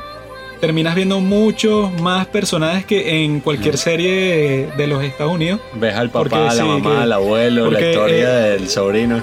terminas 0.60 0.94
viendo 0.94 1.20
muchos 1.20 1.92
más 2.00 2.26
personajes 2.26 2.84
que 2.84 3.24
en 3.24 3.40
cualquier 3.40 3.74
mm. 3.74 3.78
serie 3.78 4.68
de, 4.76 4.86
los 4.86 5.02
Estados 5.04 5.32
Unidos. 5.32 5.60
Ves 5.74 5.94
al 5.94 6.10
papá, 6.10 6.52
la 6.54 6.64
mamá, 6.64 6.90
que, 6.90 6.96
al 7.02 7.12
abuelo, 7.12 7.70
la 7.70 7.80
historia 7.80 8.46
eh, 8.46 8.50
del 8.52 8.68
sobrino. 8.68 9.22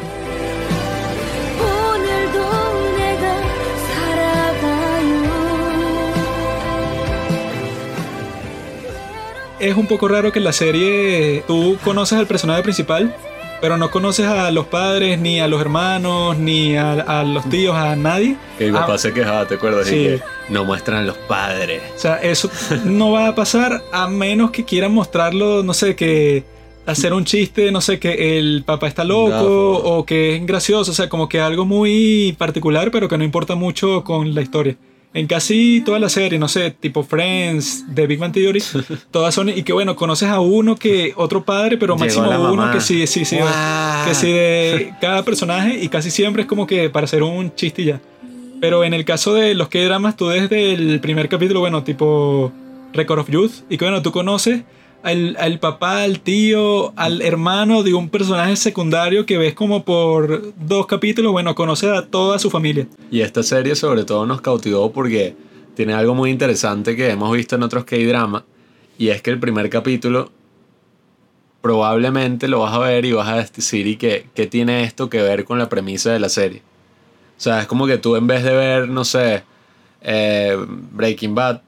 Es 9.60 9.78
un 9.78 9.88
poco 9.88 10.10
raro 10.10 10.34
que 10.34 10.40
en 10.40 10.44
la 10.44 10.52
serie 10.52 11.42
tú 11.48 11.78
conoces 11.86 12.20
al 12.20 12.28
personaje 12.28 12.64
principal, 12.64 13.16
pero 13.64 13.78
no 13.78 13.90
conoces 13.90 14.26
a 14.28 14.52
los 14.52 14.66
padres, 14.66 15.18
ni 15.18 15.40
a 15.40 15.48
los 15.48 15.62
hermanos, 15.62 16.38
ni 16.38 16.76
a, 16.76 16.92
a 16.92 17.24
los 17.24 17.50
tíos, 17.50 17.74
a 17.74 17.96
nadie. 17.96 18.36
Que 18.58 18.70
mi 18.70 18.78
Ah, 18.78 18.82
papá 18.82 18.98
se 18.98 19.14
quejaba, 19.14 19.48
¿te 19.48 19.56
acuerdas? 19.56 19.88
Sí. 19.88 19.96
que 19.96 20.22
no 20.50 20.66
muestran 20.66 20.98
a 20.98 21.04
los 21.04 21.18
padres. 21.18 21.82
O 21.96 21.98
sea, 21.98 22.18
eso 22.18 22.50
no 22.84 23.12
va 23.14 23.30
a 23.30 23.36
pasar 23.36 23.82
a 23.94 24.10
menos 24.10 24.52
que 24.52 24.66
quieran 24.66 24.94
mostrarlo, 24.94 25.64
no 25.64 25.74
sé, 25.74 25.96
que 25.96 26.44
hacer 26.86 27.14
un 27.14 27.24
chiste, 27.24 27.72
no 27.72 27.80
sé, 27.80 28.00
que 28.00 28.38
el 28.38 28.64
papá 28.66 28.90
está 28.90 29.06
loco 29.06 29.78
o 29.78 30.06
que 30.06 30.36
es 30.36 30.46
gracioso, 30.46 30.92
o 30.92 30.94
sea, 30.94 31.08
como 31.08 31.30
que 31.30 31.40
algo 31.40 31.64
muy 31.64 32.36
particular, 32.38 32.92
pero 32.92 33.08
que 33.08 33.18
no 33.18 33.24
importa 33.24 33.56
mucho 33.56 34.04
con 34.04 34.36
la 34.36 34.42
historia. 34.42 34.76
En 35.16 35.28
casi 35.28 35.82
toda 35.86 36.00
la 36.00 36.10
serie, 36.10 36.40
no 36.40 36.48
sé, 36.48 36.72
tipo 36.72 37.04
Friends, 37.04 37.86
The 37.94 38.08
Big 38.08 38.18
Bang 38.18 38.32
Theory, 38.32 38.64
todas 39.12 39.36
son, 39.36 39.50
y 39.50 39.62
que 39.62 39.72
bueno, 39.72 39.96
conoces 39.96 40.30
a 40.30 40.40
uno 40.40 40.76
que 40.76 41.14
otro 41.16 41.44
padre, 41.44 41.78
pero 41.78 41.94
Llegó 41.94 42.06
máximo 42.06 42.30
uno 42.30 42.56
mamá. 42.56 42.72
que 42.72 42.82
sí, 42.82 43.06
sí, 43.06 43.24
sí, 43.24 43.38
Guau. 43.38 44.08
que 44.08 44.16
sí 44.16 44.32
de 44.32 44.94
cada 45.00 45.24
personaje 45.24 45.78
y 45.80 45.88
casi 45.90 46.10
siempre 46.10 46.42
es 46.44 46.48
como 46.48 46.66
que 46.66 46.90
para 46.90 47.06
hacer 47.06 47.22
un 47.22 47.54
chiste 47.56 47.84
y 47.84 47.86
ya. 47.86 48.02
Pero 48.60 48.84
en 48.84 48.94
el 48.94 49.06
caso 49.06 49.34
de 49.36 49.54
los 49.54 49.68
que 49.68 49.84
dramas, 49.86 50.16
tú 50.18 50.30
desde 50.30 50.74
el 50.74 51.00
primer 51.00 51.30
capítulo, 51.30 51.60
bueno, 51.60 51.84
tipo 51.84 52.52
Record 52.94 53.20
of 53.20 53.30
Youth, 53.30 53.52
y 53.70 53.78
que 53.78 53.86
bueno, 53.86 54.02
tú 54.02 54.12
conoces 54.12 54.62
al, 55.04 55.36
al 55.40 55.60
papá, 55.60 56.04
al 56.04 56.22
tío, 56.22 56.94
al 56.98 57.22
hermano 57.22 57.84
de 57.84 57.94
un 57.94 58.10
personaje 58.10 58.56
secundario 58.56 59.26
que 59.26 59.38
ves 59.38 59.54
como 59.54 59.84
por 59.84 60.54
dos 60.58 60.88
capítulos, 60.88 61.34
bueno, 61.34 61.54
conoces 61.54 61.92
a 61.92 62.08
toda 62.08 62.40
su 62.40 62.50
familia. 62.50 62.88
Y 63.12 63.22
esta 63.22 63.44
serie 63.44 63.76
sobre 63.76 64.06
todo 64.06 64.26
nos 64.26 64.42
cautivó 64.42 64.92
porque 64.92 65.36
tiene 65.76 65.94
algo 65.94 66.16
muy 66.16 66.32
interesante 66.32 66.96
que 66.96 67.10
hemos 67.10 67.36
visto 67.36 67.56
en 67.56 67.64
otros 67.64 67.84
K-drama 67.84 68.46
y 68.98 69.10
es 69.10 69.22
que 69.22 69.32
el 69.32 69.40
primer 69.40 69.70
capítulo 69.70 70.32
probablemente 71.62 72.48
lo 72.48 72.60
vas 72.60 72.74
a 72.74 72.80
ver 72.80 73.06
y 73.06 73.12
vas 73.12 73.28
a 73.28 73.36
decir 73.36 73.88
y 73.88 73.98
que, 73.98 74.28
que 74.34 74.48
tiene 74.48 74.84
esto 74.84 75.10
que 75.10 75.22
ver 75.22 75.44
con 75.44 75.60
la 75.60 75.70
premisa 75.70 76.12
de 76.12 76.20
la 76.20 76.30
serie. 76.30 76.62
O 77.38 77.42
sea, 77.42 77.62
es 77.62 77.68
como 77.68 77.88
que 77.88 77.98
tú 77.98 78.16
en 78.16 78.28
vez 78.28 78.44
de 78.44 78.56
ver, 78.56 78.88
no 78.88 79.04
sé, 79.04 79.44
eh, 80.02 80.58
Breaking 80.92 81.36
Bad, 81.36 81.62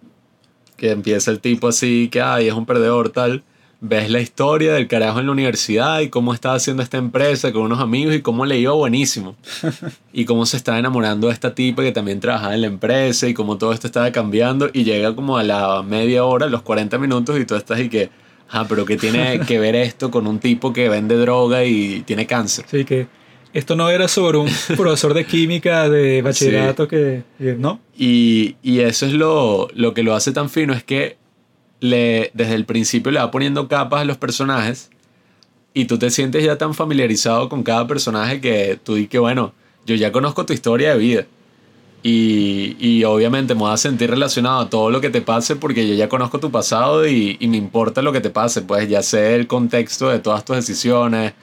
que 0.78 0.92
empieza 0.92 1.32
el 1.32 1.40
tipo 1.40 1.68
así, 1.68 2.10
que 2.12 2.22
ay, 2.22 2.48
es 2.48 2.54
un 2.54 2.66
perdedor, 2.66 3.10
tal, 3.10 3.44
ves 3.82 4.10
la 4.10 4.20
historia 4.20 4.74
del 4.74 4.88
carajo 4.88 5.20
en 5.20 5.28
la 5.28 5.32
universidad 5.32 6.00
y 6.00 6.10
cómo 6.10 6.34
estaba 6.34 6.56
haciendo 6.56 6.82
esta 6.82 6.98
empresa 6.98 7.52
con 7.52 7.64
unos 7.64 7.80
amigos 7.80 8.16
y 8.16 8.22
cómo 8.22 8.46
le 8.46 8.58
iba 8.58 8.74
buenísimo. 8.74 9.36
Y 10.14 10.24
cómo 10.24 10.46
se 10.46 10.56
estaba 10.56 10.80
enamorando 10.80 11.28
de 11.28 11.34
esta 11.34 11.54
tipa 11.54 11.84
que 11.84 11.92
también 11.92 12.22
trabajaba 12.22 12.56
en 12.56 12.62
la 12.62 12.68
empresa 12.68 13.28
y 13.28 13.34
cómo 13.34 13.58
todo 13.58 13.74
esto 13.74 13.88
estaba 13.88 14.12
cambiando 14.14 14.70
y 14.72 14.86
llega 14.86 15.14
como 15.14 15.38
a 15.38 15.44
la 15.44 15.84
media 15.84 16.24
hora, 16.24 16.48
los 16.48 16.62
40 16.62 16.98
minutos 16.98 17.38
y 17.38 17.44
tú 17.44 17.56
estás 17.56 17.82
y 17.82 17.90
que, 17.90 18.10
ah, 18.50 18.66
pero 18.68 18.86
que 18.86 18.96
tiene 18.96 19.40
que 19.48 19.60
ver 19.60 19.76
esto 19.76 20.10
con 20.10 20.26
un 20.26 20.40
tipo 20.40 20.72
que 20.72 20.88
vende 20.88 21.18
droga 21.18 21.66
y 21.66 22.02
tiene 22.04 22.26
cáncer. 22.26 22.64
Así 22.66 22.86
que 22.86 23.08
esto 23.56 23.76
no 23.76 23.90
era 23.90 24.08
sobre 24.08 24.38
un 24.38 24.50
profesor 24.78 25.14
de 25.16 25.26
química 25.26 25.90
de 25.90 26.22
bachillerato 26.22 26.88
que, 26.88 27.24
que- 27.40 27.56
¿no? 27.56 27.80
Y, 27.98 28.58
y 28.62 28.82
eso 28.82 29.06
es 29.08 29.14
lo, 29.14 29.68
lo 29.74 29.94
que 29.96 30.04
lo 30.04 30.14
hace 30.14 30.32
tan 30.32 30.50
fino, 30.50 30.74
es 30.74 30.84
que 30.84 31.18
le, 31.80 32.32
desde 32.34 32.54
el 32.56 32.66
principio 32.66 33.12
le 33.12 33.20
va 33.20 33.32
poniendo 33.32 33.68
capas 33.68 34.02
a 34.02 34.06
los 34.06 34.18
personajes 34.18 34.90
y 35.74 35.86
tú 35.86 35.98
te 35.98 36.10
sientes 36.10 36.44
ya 36.44 36.58
tan 36.58 36.74
familiarizado 36.74 37.50
con 37.50 37.64
cada 37.64 37.86
personaje 37.88 38.40
que 38.42 38.80
tú 38.82 38.96
di 38.96 39.08
que, 39.08 39.20
bueno, 39.20 39.54
yo 39.86 39.96
ya 39.96 40.12
conozco 40.12 40.46
tu 40.46 40.54
historia 40.54 40.94
de 40.94 40.98
vida. 41.00 41.26
Y, 42.04 42.76
y 42.80 43.04
obviamente 43.04 43.56
me 43.56 43.62
voy 43.62 43.74
a 43.74 43.78
sentir 43.78 44.12
relacionado 44.12 44.60
a 44.60 44.70
todo 44.70 44.92
lo 44.92 45.02
que 45.02 45.10
te 45.10 45.22
pase 45.22 45.56
porque 45.56 45.88
yo 45.88 45.96
ya 45.96 46.08
conozco 46.08 46.40
tu 46.40 46.52
pasado 46.52 47.08
y, 47.08 47.36
y 47.40 47.48
me 47.48 47.58
importa 47.58 48.04
lo 48.04 48.12
que 48.12 48.22
te 48.22 48.30
pase, 48.30 48.62
pues 48.62 48.88
ya 48.88 49.02
sé 49.02 49.34
el 49.36 49.48
contexto 49.48 50.10
de 50.10 50.20
todas 50.20 50.46
tus 50.46 50.56
decisiones, 50.58 51.34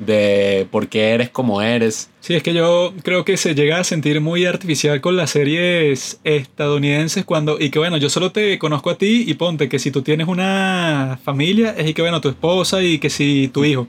de 0.00 0.66
por 0.70 0.88
qué 0.88 1.10
eres 1.10 1.28
como 1.28 1.60
eres. 1.62 2.10
Sí, 2.20 2.34
es 2.34 2.42
que 2.42 2.54
yo 2.54 2.92
creo 3.04 3.24
que 3.24 3.36
se 3.36 3.54
llega 3.54 3.78
a 3.78 3.84
sentir 3.84 4.20
muy 4.20 4.46
artificial 4.46 5.00
con 5.00 5.16
las 5.16 5.30
series 5.30 6.18
estadounidenses 6.24 7.24
cuando, 7.24 7.60
y 7.60 7.70
que 7.70 7.78
bueno, 7.78 7.98
yo 7.98 8.08
solo 8.08 8.32
te 8.32 8.58
conozco 8.58 8.90
a 8.90 8.96
ti 8.96 9.24
y 9.26 9.34
ponte 9.34 9.68
que 9.68 9.78
si 9.78 9.90
tú 9.90 10.02
tienes 10.02 10.26
una 10.26 11.18
familia, 11.22 11.74
es 11.76 11.88
y 11.88 11.94
que 11.94 12.02
bueno, 12.02 12.20
tu 12.20 12.30
esposa 12.30 12.82
y 12.82 12.98
que 12.98 13.10
si 13.10 13.48
tu 13.48 13.64
hijo. 13.64 13.86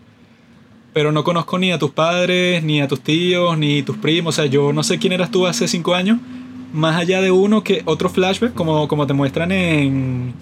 Pero 0.94 1.14
no 1.14 1.24
conozco 1.24 1.58
ni 1.58 1.72
a 1.72 1.80
tus 1.80 1.92
padres, 1.92 2.62
ni 2.62 2.82
a 2.82 2.88
tus 2.90 3.00
tíos, 3.02 3.58
ni 3.58 3.82
tus 3.82 3.98
primos, 3.98 4.36
o 4.38 4.42
sea, 4.42 4.46
yo 4.52 4.74
no 4.74 4.84
sé 4.84 5.00
quién 5.00 5.14
eras 5.14 5.32
tú 5.32 5.48
hace 5.48 5.70
cinco 5.70 5.96
años, 5.96 6.20
más 6.74 6.98
allá 6.98 7.22
de 7.22 7.32
uno 7.32 7.64
que 7.64 7.84
otro 7.86 8.10
flashback, 8.10 8.54
como, 8.54 8.90
como 8.90 9.08
te 9.08 9.14
muestran 9.14 9.54
en 9.54 10.34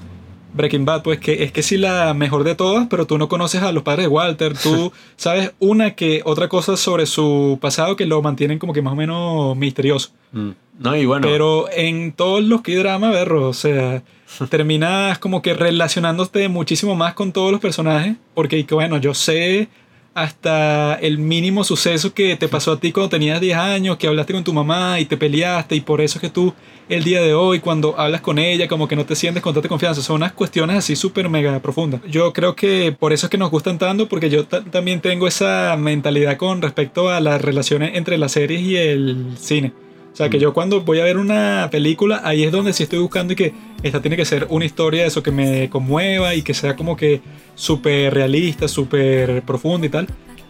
Breaking 0.53 0.85
Bad, 0.85 1.03
pues 1.03 1.19
que 1.19 1.43
es 1.43 1.51
que 1.51 1.63
sí 1.63 1.77
la 1.77 2.13
mejor 2.13 2.43
de 2.43 2.55
todas, 2.55 2.87
pero 2.89 3.05
tú 3.05 3.17
no 3.17 3.29
conoces 3.29 3.61
a 3.61 3.71
los 3.71 3.83
padres 3.83 4.05
de 4.05 4.07
Walter, 4.07 4.57
tú 4.57 4.91
sabes 5.15 5.53
una 5.59 5.95
que 5.95 6.21
otra 6.25 6.47
cosa 6.47 6.77
sobre 6.77 7.05
su 7.05 7.57
pasado 7.61 7.95
que 7.95 8.05
lo 8.05 8.21
mantienen 8.21 8.59
como 8.59 8.73
que 8.73 8.81
más 8.81 8.93
o 8.93 8.95
menos 8.95 9.57
misterioso. 9.57 10.09
Mm. 10.31 10.49
No, 10.79 10.95
y 10.95 11.05
bueno. 11.05 11.27
Pero 11.27 11.69
en 11.71 12.13
todos 12.13 12.43
los 12.43 12.61
que 12.61 12.77
drama, 12.77 13.11
verlo, 13.11 13.49
o 13.49 13.53
sea, 13.53 14.01
terminas 14.49 15.19
como 15.19 15.41
que 15.41 15.53
relacionándote 15.53 16.47
muchísimo 16.47 16.95
más 16.95 17.13
con 17.13 17.31
todos 17.31 17.51
los 17.51 17.59
personajes, 17.59 18.15
porque 18.33 18.65
bueno, 18.71 18.97
yo 18.97 19.13
sé 19.13 19.67
hasta 20.13 20.95
el 20.95 21.17
mínimo 21.17 21.63
suceso 21.63 22.13
que 22.13 22.35
te 22.35 22.47
pasó 22.47 22.73
a 22.73 22.79
ti 22.79 22.91
cuando 22.91 23.09
tenías 23.09 23.39
10 23.39 23.57
años, 23.57 23.97
que 23.97 24.07
hablaste 24.07 24.33
con 24.33 24.43
tu 24.43 24.53
mamá 24.53 24.99
y 24.99 25.05
te 25.05 25.17
peleaste 25.17 25.75
y 25.75 25.81
por 25.81 26.01
eso 26.01 26.17
es 26.17 26.21
que 26.21 26.29
tú 26.29 26.53
el 26.89 27.03
día 27.03 27.21
de 27.21 27.33
hoy 27.33 27.59
cuando 27.59 27.97
hablas 27.99 28.21
con 28.21 28.39
ella 28.39 28.67
como 28.67 28.87
que 28.87 28.95
no 28.95 29.05
te 29.05 29.15
sientes 29.15 29.43
con 29.43 29.53
tanta 29.53 29.69
confianza, 29.69 30.01
son 30.01 30.17
unas 30.17 30.33
cuestiones 30.33 30.77
así 30.77 30.95
súper 30.95 31.29
mega 31.29 31.59
profundas. 31.59 32.01
Yo 32.09 32.33
creo 32.33 32.55
que 32.55 32.95
por 32.97 33.13
eso 33.13 33.27
es 33.27 33.29
que 33.29 33.37
nos 33.37 33.51
gustan 33.51 33.77
tanto 33.77 34.09
porque 34.09 34.29
yo 34.29 34.45
también 34.45 34.99
tengo 34.99 35.27
esa 35.27 35.75
mentalidad 35.77 36.37
con 36.37 36.61
respecto 36.61 37.09
a 37.09 37.19
las 37.19 37.41
relaciones 37.41 37.95
entre 37.95 38.17
las 38.17 38.31
series 38.31 38.61
y 38.61 38.75
el 38.77 39.35
cine. 39.37 39.73
O 40.11 40.15
sea, 40.15 40.29
que 40.29 40.39
yo 40.39 40.53
cuando 40.53 40.81
voy 40.81 40.99
a 40.99 41.03
ver 41.03 41.17
una 41.17 41.69
película, 41.71 42.21
ahí 42.23 42.43
es 42.43 42.51
donde 42.51 42.73
sí 42.73 42.83
estoy 42.83 42.99
buscando 42.99 43.33
y 43.33 43.35
que 43.35 43.53
esta 43.83 44.01
tiene 44.01 44.17
que 44.17 44.25
ser 44.25 44.47
una 44.49 44.65
historia 44.65 45.03
de 45.03 45.07
eso 45.07 45.23
que 45.23 45.31
me 45.31 45.69
conmueva 45.69 46.35
y 46.35 46.41
que 46.41 46.53
sea 46.53 46.75
como 46.75 46.97
que 46.97 47.21
súper 47.55 48.13
realista, 48.13 48.67
súper 48.67 49.43
profunda 49.43 49.87
y 49.87 49.89
tal. 49.89 50.07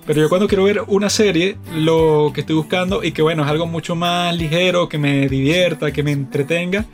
Pero 0.08 0.22
yo 0.22 0.30
cuando 0.30 0.48
quiero 0.48 0.64
ver 0.64 0.82
una 0.88 1.10
serie, 1.10 1.58
lo 1.76 2.32
que 2.34 2.42
estoy 2.42 2.56
buscando 2.56 3.04
y 3.04 3.12
que 3.12 3.22
bueno, 3.22 3.44
es 3.44 3.50
algo 3.50 3.68
mucho 3.68 3.96
más 3.96 4.36
ligero, 4.36 4.90
que 4.90 4.98
me 4.98 5.28
divierta, 5.28 5.92
que 5.92 6.02
me 6.02 6.12
entretenga. 6.12 6.86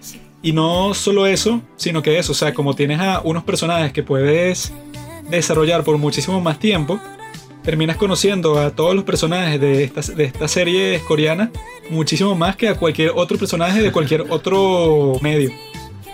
Y 0.42 0.52
no 0.52 0.94
solo 0.94 1.26
eso, 1.26 1.62
sino 1.78 2.02
que 2.04 2.20
eso, 2.20 2.34
o 2.34 2.36
sea, 2.36 2.54
como 2.54 2.76
tienes 2.76 3.00
a 3.00 3.22
unos 3.24 3.44
personajes 3.44 3.94
que 3.94 4.04
puedes 4.04 4.74
desarrollar 5.30 5.84
por 5.84 5.98
muchísimo 5.98 6.42
más 6.42 6.60
tiempo, 6.60 7.00
terminas 7.66 7.98
conociendo 7.98 8.60
a 8.60 8.70
todos 8.70 8.96
los 8.96 9.04
personajes 9.04 9.60
de 9.60 9.84
esta, 9.84 10.02
de 10.02 10.26
esta 10.26 10.48
serie 10.48 11.02
coreana 11.08 11.52
muchísimo 11.90 12.36
más 12.36 12.56
que 12.56 12.70
a 12.70 12.76
cualquier 12.76 13.12
otro 13.16 13.38
personaje 13.38 13.82
de 13.82 13.92
cualquier 13.92 14.26
otro 14.30 15.18
medio. 15.22 15.52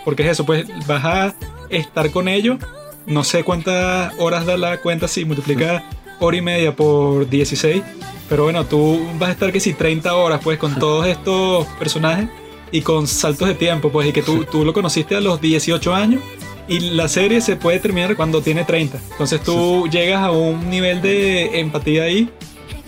Porque 0.04 0.24
es 0.24 0.30
eso, 0.30 0.44
pues 0.44 0.66
vas 0.86 1.04
a 1.04 1.34
estar 1.68 2.10
con 2.10 2.28
ellos, 2.28 2.58
no 3.06 3.22
sé 3.24 3.44
cuántas 3.44 4.12
horas 4.18 4.46
da 4.46 4.56
la 4.56 4.78
cuenta 4.78 5.08
si 5.08 5.24
multiplica 5.24 5.84
hora 6.18 6.36
y 6.36 6.42
media 6.42 6.74
por 6.74 7.28
16, 7.28 7.82
pero 8.28 8.44
bueno, 8.44 8.64
tú 8.64 9.00
vas 9.18 9.30
a 9.30 9.32
estar 9.32 9.52
que 9.52 9.60
si 9.60 9.74
30 9.74 10.14
horas 10.14 10.40
pues 10.42 10.58
con 10.58 10.78
todos 10.78 11.06
estos 11.06 11.66
personajes 11.78 12.28
y 12.70 12.80
con 12.80 13.06
saltos 13.06 13.48
de 13.48 13.54
tiempo, 13.54 13.90
pues 13.90 14.08
y 14.08 14.12
que 14.12 14.22
tú, 14.22 14.44
tú 14.44 14.64
lo 14.64 14.72
conociste 14.72 15.14
a 15.16 15.20
los 15.20 15.40
18 15.40 15.94
años 15.94 16.22
y 16.68 16.80
la 16.80 17.08
serie 17.08 17.40
se 17.40 17.56
puede 17.56 17.78
terminar 17.80 18.16
cuando 18.16 18.42
tiene 18.42 18.64
30. 18.64 18.98
Entonces 19.12 19.42
tú 19.42 19.88
llegas 19.88 20.22
a 20.22 20.30
un 20.30 20.70
nivel 20.70 21.02
de 21.02 21.60
empatía 21.60 22.04
ahí 22.04 22.30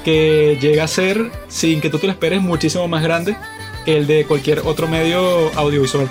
que 0.05 0.59
llega 0.61 0.85
a 0.85 0.89
ser, 0.89 1.31
sin 1.49 1.81
que 1.81 1.91
tú 1.91 1.99
te 1.99 2.07
lo 2.07 2.13
esperes, 2.13 2.43
muchísimo 2.43 2.87
más 2.89 3.03
grande 3.03 3.37
que 3.85 3.97
el 3.97 4.07
de 4.07 4.25
cualquier 4.27 4.61
otro 4.61 4.87
medio 4.87 5.51
audiovisual. 5.57 6.09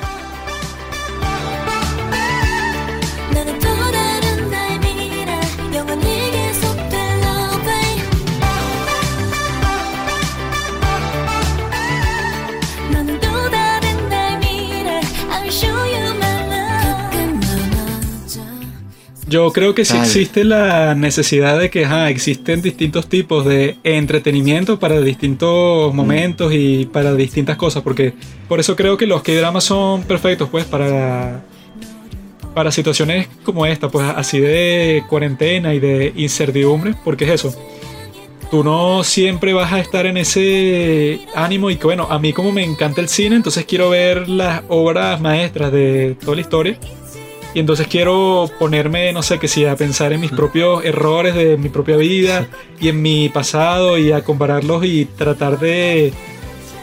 Yo 19.34 19.51
creo 19.51 19.73
que 19.73 19.84
sí 19.84 19.93
Dale. 19.93 20.05
existe 20.05 20.43
la 20.43 20.93
necesidad 20.93 21.57
de 21.57 21.71
que 21.71 21.86
ajá, 21.86 22.11
existen 22.11 22.61
distintos 22.61 23.07
tipos 23.09 23.43
de 23.45 23.77
entretenimiento 23.84 24.77
para 24.77 25.01
distintos 25.01 25.91
momentos 25.91 26.53
y 26.53 26.86
para 26.86 27.15
distintas 27.15 27.57
cosas, 27.57 27.81
porque 27.81 28.13
por 28.47 28.59
eso 28.59 28.75
creo 28.75 28.95
que 28.95 29.07
los 29.07 29.23
K-dramas 29.23 29.63
son 29.63 30.03
perfectos, 30.03 30.49
pues, 30.51 30.65
para, 30.65 31.43
para 32.53 32.71
situaciones 32.71 33.27
como 33.43 33.65
esta, 33.65 33.89
pues, 33.89 34.05
así 34.15 34.39
de 34.39 35.03
cuarentena 35.09 35.73
y 35.73 35.79
de 35.79 36.13
incertidumbre, 36.15 36.93
porque 37.03 37.25
es 37.25 37.31
eso. 37.31 37.55
Tú 38.51 38.63
no 38.63 39.03
siempre 39.03 39.51
vas 39.51 39.73
a 39.73 39.79
estar 39.79 40.05
en 40.05 40.17
ese 40.17 41.21
ánimo 41.34 41.71
y 41.71 41.77
que 41.77 41.86
bueno, 41.86 42.05
a 42.07 42.19
mí 42.19 42.34
como 42.34 42.51
me 42.51 42.63
encanta 42.63 43.01
el 43.01 43.09
cine, 43.09 43.36
entonces 43.36 43.65
quiero 43.65 43.89
ver 43.89 44.29
las 44.29 44.61
obras 44.69 45.19
maestras 45.19 45.71
de 45.71 46.15
toda 46.21 46.36
la 46.36 46.41
historia. 46.41 46.77
Y 47.54 47.60
entonces 47.60 47.88
quiero 47.88 48.49
ponerme, 48.58 49.14
no 49.14 49.22
sé, 49.22 49.38
que 49.38 49.47
si 49.47 49.66
a 49.66 49.76
pensar 49.76 50.12
en 50.12 50.22
mis 50.22 50.32
propios 50.32 50.84
errores 50.84 51.36
de 51.36 51.56
mi 51.58 51.70
propia 51.70 51.97
vida 51.97 52.47
y 52.80 52.89
en 52.89 53.01
mi 53.01 53.30
pasado 53.30 53.97
y 53.97 54.12
a 54.12 54.24
compararlos 54.24 54.84
y 54.86 55.06
tratar 55.06 55.60
de, 55.60 56.14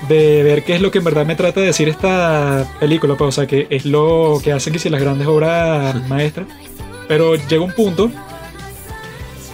de 0.08 0.42
ver 0.44 0.62
qué 0.62 0.76
es 0.76 0.80
lo 0.80 0.92
que 0.92 0.98
en 0.98 1.04
verdad 1.04 1.26
me 1.26 1.34
trata 1.34 1.60
de 1.60 1.66
decir 1.66 1.88
esta 1.88 2.66
película. 2.78 3.16
Pues, 3.16 3.28
o 3.28 3.32
sea, 3.32 3.46
que 3.48 3.66
es 3.68 3.84
lo 3.84 4.40
que 4.44 4.52
hacen 4.52 4.72
que 4.72 4.78
si 4.78 4.88
las 4.90 5.00
grandes 5.00 5.26
obras 5.26 6.08
maestras. 6.08 6.46
Pero 7.08 7.34
llega 7.34 7.64
un 7.64 7.72
punto 7.72 8.10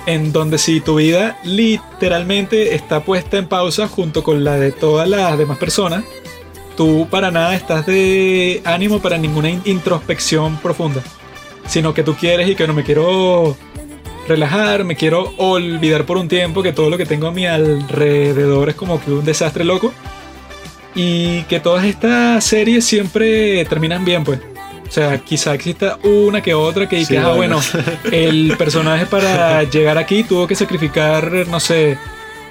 en 0.04 0.32
donde 0.32 0.58
si 0.58 0.80
tu 0.80 0.96
vida 0.96 1.38
literalmente 1.44 2.74
está 2.74 3.00
puesta 3.04 3.38
en 3.38 3.48
pausa 3.48 3.88
junto 3.88 4.22
con 4.22 4.44
la 4.44 4.56
de 4.56 4.70
todas 4.72 5.08
las 5.08 5.36
demás 5.38 5.58
personas, 5.58 6.04
tú 6.76 7.06
para 7.10 7.30
nada 7.30 7.54
estás 7.54 7.86
de 7.86 8.60
ánimo 8.64 9.00
para 9.00 9.18
ninguna 9.18 9.50
in- 9.50 9.62
introspección 9.64 10.56
profunda, 10.58 11.00
sino 11.66 11.94
que 11.94 12.02
tú 12.02 12.14
quieres 12.14 12.48
y 12.48 12.54
que 12.54 12.66
no 12.66 12.74
me 12.74 12.84
quiero 12.84 13.56
relajar, 14.28 14.84
me 14.84 14.96
quiero 14.96 15.32
olvidar 15.38 16.04
por 16.04 16.16
un 16.18 16.28
tiempo 16.28 16.62
que 16.62 16.72
todo 16.72 16.90
lo 16.90 16.98
que 16.98 17.06
tengo 17.06 17.28
a 17.28 17.32
mi 17.32 17.46
alrededor 17.46 18.68
es 18.68 18.74
como 18.74 19.00
que 19.02 19.10
un 19.12 19.24
desastre 19.24 19.64
loco 19.64 19.92
y 20.94 21.42
que 21.42 21.60
todas 21.60 21.84
estas 21.84 22.42
series 22.44 22.84
siempre 22.84 23.64
terminan 23.66 24.04
bien 24.04 24.24
pues. 24.24 24.40
O 24.88 24.90
sea, 24.90 25.18
quizá 25.18 25.52
exista 25.54 25.98
una 26.04 26.40
que 26.42 26.54
otra 26.54 26.88
que, 26.88 26.98
y 27.00 27.04
Sí, 27.04 27.16
ah, 27.16 27.32
bueno. 27.32 27.60
bueno, 27.72 27.90
el 28.12 28.54
personaje 28.56 29.04
para 29.04 29.62
llegar 29.70 29.98
aquí 29.98 30.22
tuvo 30.22 30.46
que 30.46 30.54
sacrificar, 30.54 31.30
no 31.48 31.58
sé, 31.58 31.98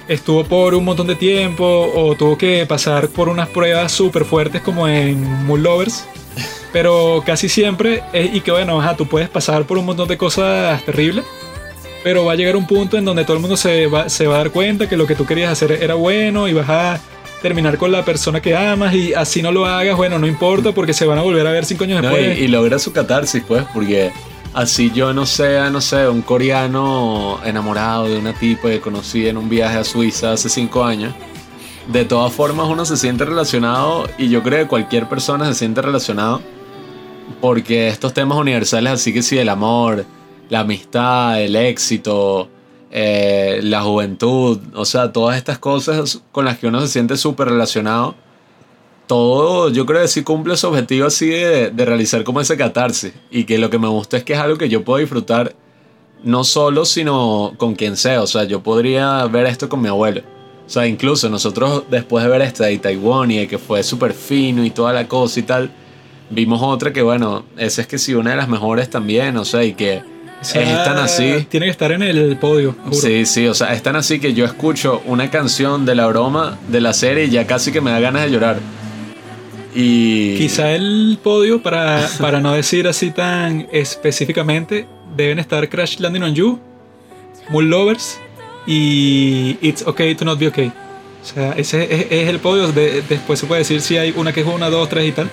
estuvo 0.08 0.44
por 0.44 0.74
un 0.74 0.84
montón 0.84 1.06
de 1.06 1.14
tiempo 1.16 1.64
o 1.94 2.14
tuvo 2.14 2.36
que 2.38 2.64
pasar 2.66 3.08
por 3.08 3.28
unas 3.28 3.48
pruebas 3.48 3.92
súper 3.92 4.24
fuertes 4.24 4.62
como 4.62 4.86
en 4.88 5.22
Moon 5.46 5.62
Lovers. 5.62 6.04
Pero 6.72 7.22
casi 7.24 7.48
siempre, 7.48 8.02
es- 8.12 8.34
y 8.34 8.40
que 8.40 8.50
bueno, 8.50 8.80
ajá, 8.80 8.96
tú 8.96 9.06
puedes 9.06 9.28
pasar 9.28 9.64
por 9.64 9.78
un 9.78 9.86
montón 9.86 10.08
de 10.08 10.18
cosas 10.18 10.82
terribles, 10.84 11.24
pero 12.04 12.24
va 12.24 12.32
a 12.32 12.36
llegar 12.36 12.54
un 12.56 12.66
punto 12.66 12.96
en 12.98 13.04
donde 13.04 13.24
todo 13.24 13.34
el 13.36 13.40
mundo 13.40 13.56
se 13.56 13.86
va, 13.86 14.08
se 14.08 14.26
va 14.26 14.34
a 14.36 14.38
dar 14.38 14.50
cuenta 14.50 14.88
que 14.88 14.96
lo 14.96 15.06
que 15.06 15.14
tú 15.16 15.26
querías 15.26 15.50
hacer 15.50 15.72
era 15.72 15.94
bueno 15.94 16.46
y 16.46 16.52
vas 16.52 16.68
a 16.68 17.00
terminar 17.42 17.78
con 17.78 17.90
la 17.92 18.04
persona 18.04 18.40
que 18.40 18.54
amas 18.56 18.94
y 18.94 19.12
así 19.14 19.42
no 19.42 19.50
lo 19.52 19.64
hagas, 19.66 19.96
bueno, 19.96 20.18
no 20.18 20.26
importa 20.26 20.72
porque 20.72 20.92
se 20.92 21.04
van 21.06 21.18
a 21.18 21.22
volver 21.22 21.46
a 21.46 21.50
ver 21.50 21.64
cinco 21.64 21.84
años 21.84 22.02
No, 22.02 22.10
después. 22.10 22.38
y, 22.38 22.42
y 22.44 22.48
logra 22.48 22.78
su 22.78 22.92
catarsis, 22.92 23.42
pues, 23.46 23.64
porque 23.74 24.12
así 24.56 24.90
yo 24.90 25.12
no 25.12 25.26
sea, 25.26 25.68
no 25.68 25.82
sé, 25.82 26.08
un 26.08 26.22
coreano 26.22 27.38
enamorado 27.44 28.08
de 28.08 28.18
una 28.18 28.32
tipa 28.32 28.68
que 28.68 28.80
conocí 28.80 29.28
en 29.28 29.36
un 29.36 29.50
viaje 29.50 29.76
a 29.76 29.84
Suiza 29.84 30.32
hace 30.32 30.48
cinco 30.48 30.82
años. 30.82 31.14
De 31.92 32.06
todas 32.06 32.32
formas, 32.32 32.66
uno 32.66 32.86
se 32.86 32.96
siente 32.96 33.26
relacionado 33.26 34.08
y 34.16 34.30
yo 34.30 34.42
creo 34.42 34.64
que 34.64 34.68
cualquier 34.68 35.08
persona 35.08 35.46
se 35.46 35.54
siente 35.54 35.82
relacionado 35.82 36.40
porque 37.40 37.88
estos 37.88 38.14
temas 38.14 38.38
universales, 38.38 38.94
así 38.94 39.12
que 39.12 39.22
sí, 39.22 39.36
el 39.36 39.50
amor, 39.50 40.06
la 40.48 40.60
amistad, 40.60 41.40
el 41.42 41.54
éxito, 41.54 42.48
eh, 42.90 43.60
la 43.62 43.82
juventud, 43.82 44.58
o 44.74 44.86
sea, 44.86 45.12
todas 45.12 45.36
estas 45.36 45.58
cosas 45.58 46.22
con 46.32 46.46
las 46.46 46.56
que 46.56 46.66
uno 46.66 46.80
se 46.80 46.88
siente 46.88 47.18
súper 47.18 47.48
relacionado 47.48 48.14
todo, 49.06 49.70
yo 49.70 49.86
creo 49.86 50.02
que 50.02 50.08
sí 50.08 50.22
cumple 50.22 50.56
su 50.56 50.68
objetivo 50.68 51.06
así 51.06 51.28
de, 51.28 51.70
de 51.70 51.84
realizar 51.84 52.24
como 52.24 52.40
ese 52.40 52.56
catarsis. 52.56 53.12
Y 53.30 53.44
que 53.44 53.58
lo 53.58 53.70
que 53.70 53.78
me 53.78 53.88
gusta 53.88 54.16
es 54.16 54.24
que 54.24 54.32
es 54.32 54.38
algo 54.38 54.58
que 54.58 54.68
yo 54.68 54.84
puedo 54.84 54.98
disfrutar 54.98 55.54
no 56.22 56.44
solo, 56.44 56.84
sino 56.84 57.54
con 57.56 57.74
quien 57.74 57.96
sea. 57.96 58.22
O 58.22 58.26
sea, 58.26 58.44
yo 58.44 58.62
podría 58.62 59.24
ver 59.26 59.46
esto 59.46 59.68
con 59.68 59.80
mi 59.80 59.88
abuelo. 59.88 60.22
O 60.66 60.68
sea, 60.68 60.86
incluso 60.86 61.30
nosotros 61.30 61.84
después 61.90 62.24
de 62.24 62.30
ver 62.30 62.42
esta 62.42 62.64
de 62.64 62.78
Taiwán 62.78 63.30
y 63.30 63.38
de 63.38 63.48
que 63.48 63.58
fue 63.58 63.82
súper 63.84 64.12
fino 64.12 64.64
y 64.64 64.70
toda 64.70 64.92
la 64.92 65.06
cosa 65.06 65.38
y 65.38 65.44
tal, 65.44 65.70
vimos 66.28 66.60
otra 66.60 66.92
que, 66.92 67.02
bueno, 67.02 67.44
esa 67.56 67.82
es 67.82 67.86
que 67.86 67.98
sí, 67.98 68.14
una 68.14 68.30
de 68.30 68.36
las 68.36 68.48
mejores 68.48 68.90
también. 68.90 69.36
O 69.36 69.44
sea, 69.44 69.62
y 69.62 69.74
que 69.74 70.02
sea, 70.40 70.62
es 70.62 70.84
tan 70.84 70.98
así. 70.98 71.46
Tiene 71.48 71.66
que 71.66 71.70
estar 71.70 71.92
en 71.92 72.02
el 72.02 72.36
podio, 72.38 72.74
juro. 72.84 72.96
Sí, 72.96 73.26
sí, 73.26 73.46
o 73.46 73.54
sea, 73.54 73.72
es 73.74 73.82
tan 73.82 73.94
así 73.94 74.18
que 74.18 74.34
yo 74.34 74.44
escucho 74.44 75.02
una 75.06 75.30
canción 75.30 75.86
de 75.86 75.94
la 75.94 76.08
broma 76.08 76.58
de 76.68 76.80
la 76.80 76.92
serie 76.92 77.26
y 77.26 77.30
ya 77.30 77.46
casi 77.46 77.70
que 77.70 77.80
me 77.80 77.92
da 77.92 78.00
ganas 78.00 78.24
de 78.24 78.30
llorar. 78.32 78.58
Y. 79.76 80.36
Quizá 80.38 80.72
el 80.72 81.18
podio, 81.22 81.62
para, 81.62 82.08
para 82.18 82.40
no 82.40 82.54
decir 82.54 82.88
así 82.88 83.10
tan 83.10 83.68
específicamente, 83.70 84.86
deben 85.14 85.38
estar 85.38 85.68
Crash 85.68 85.98
Landing 85.98 86.22
on 86.22 86.34
You, 86.34 86.58
Moon 87.50 87.68
Lovers 87.68 88.18
y 88.66 89.58
It's 89.60 89.86
Okay 89.86 90.14
to 90.14 90.24
Not 90.24 90.38
Be 90.38 90.48
Okay. 90.48 90.68
O 91.22 91.24
sea, 91.28 91.52
ese 91.52 91.82
es, 91.84 92.06
es 92.10 92.28
el 92.28 92.38
podio. 92.38 92.72
De- 92.72 93.02
después 93.08 93.38
se 93.38 93.46
puede 93.46 93.60
decir 93.60 93.80
si 93.80 93.96
hay 93.96 94.14
una 94.16 94.32
que 94.32 94.40
es 94.40 94.46
una, 94.46 94.70
dos, 94.70 94.88
tres 94.88 95.08
y 95.08 95.12
tal. 95.12 95.28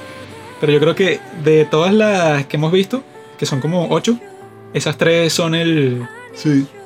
Pero 0.60 0.74
yo 0.74 0.80
creo 0.80 0.96
que 0.96 1.20
de 1.44 1.66
todas 1.66 1.94
las 1.94 2.46
que 2.48 2.58
hemos 2.58 2.72
visto, 2.72 3.04
que 3.38 3.46
son 3.46 3.62
como 3.62 3.88
ocho, 3.90 4.18
esas 4.74 4.98
tres 4.98 5.32
son 5.34 5.56
el, 5.56 6.08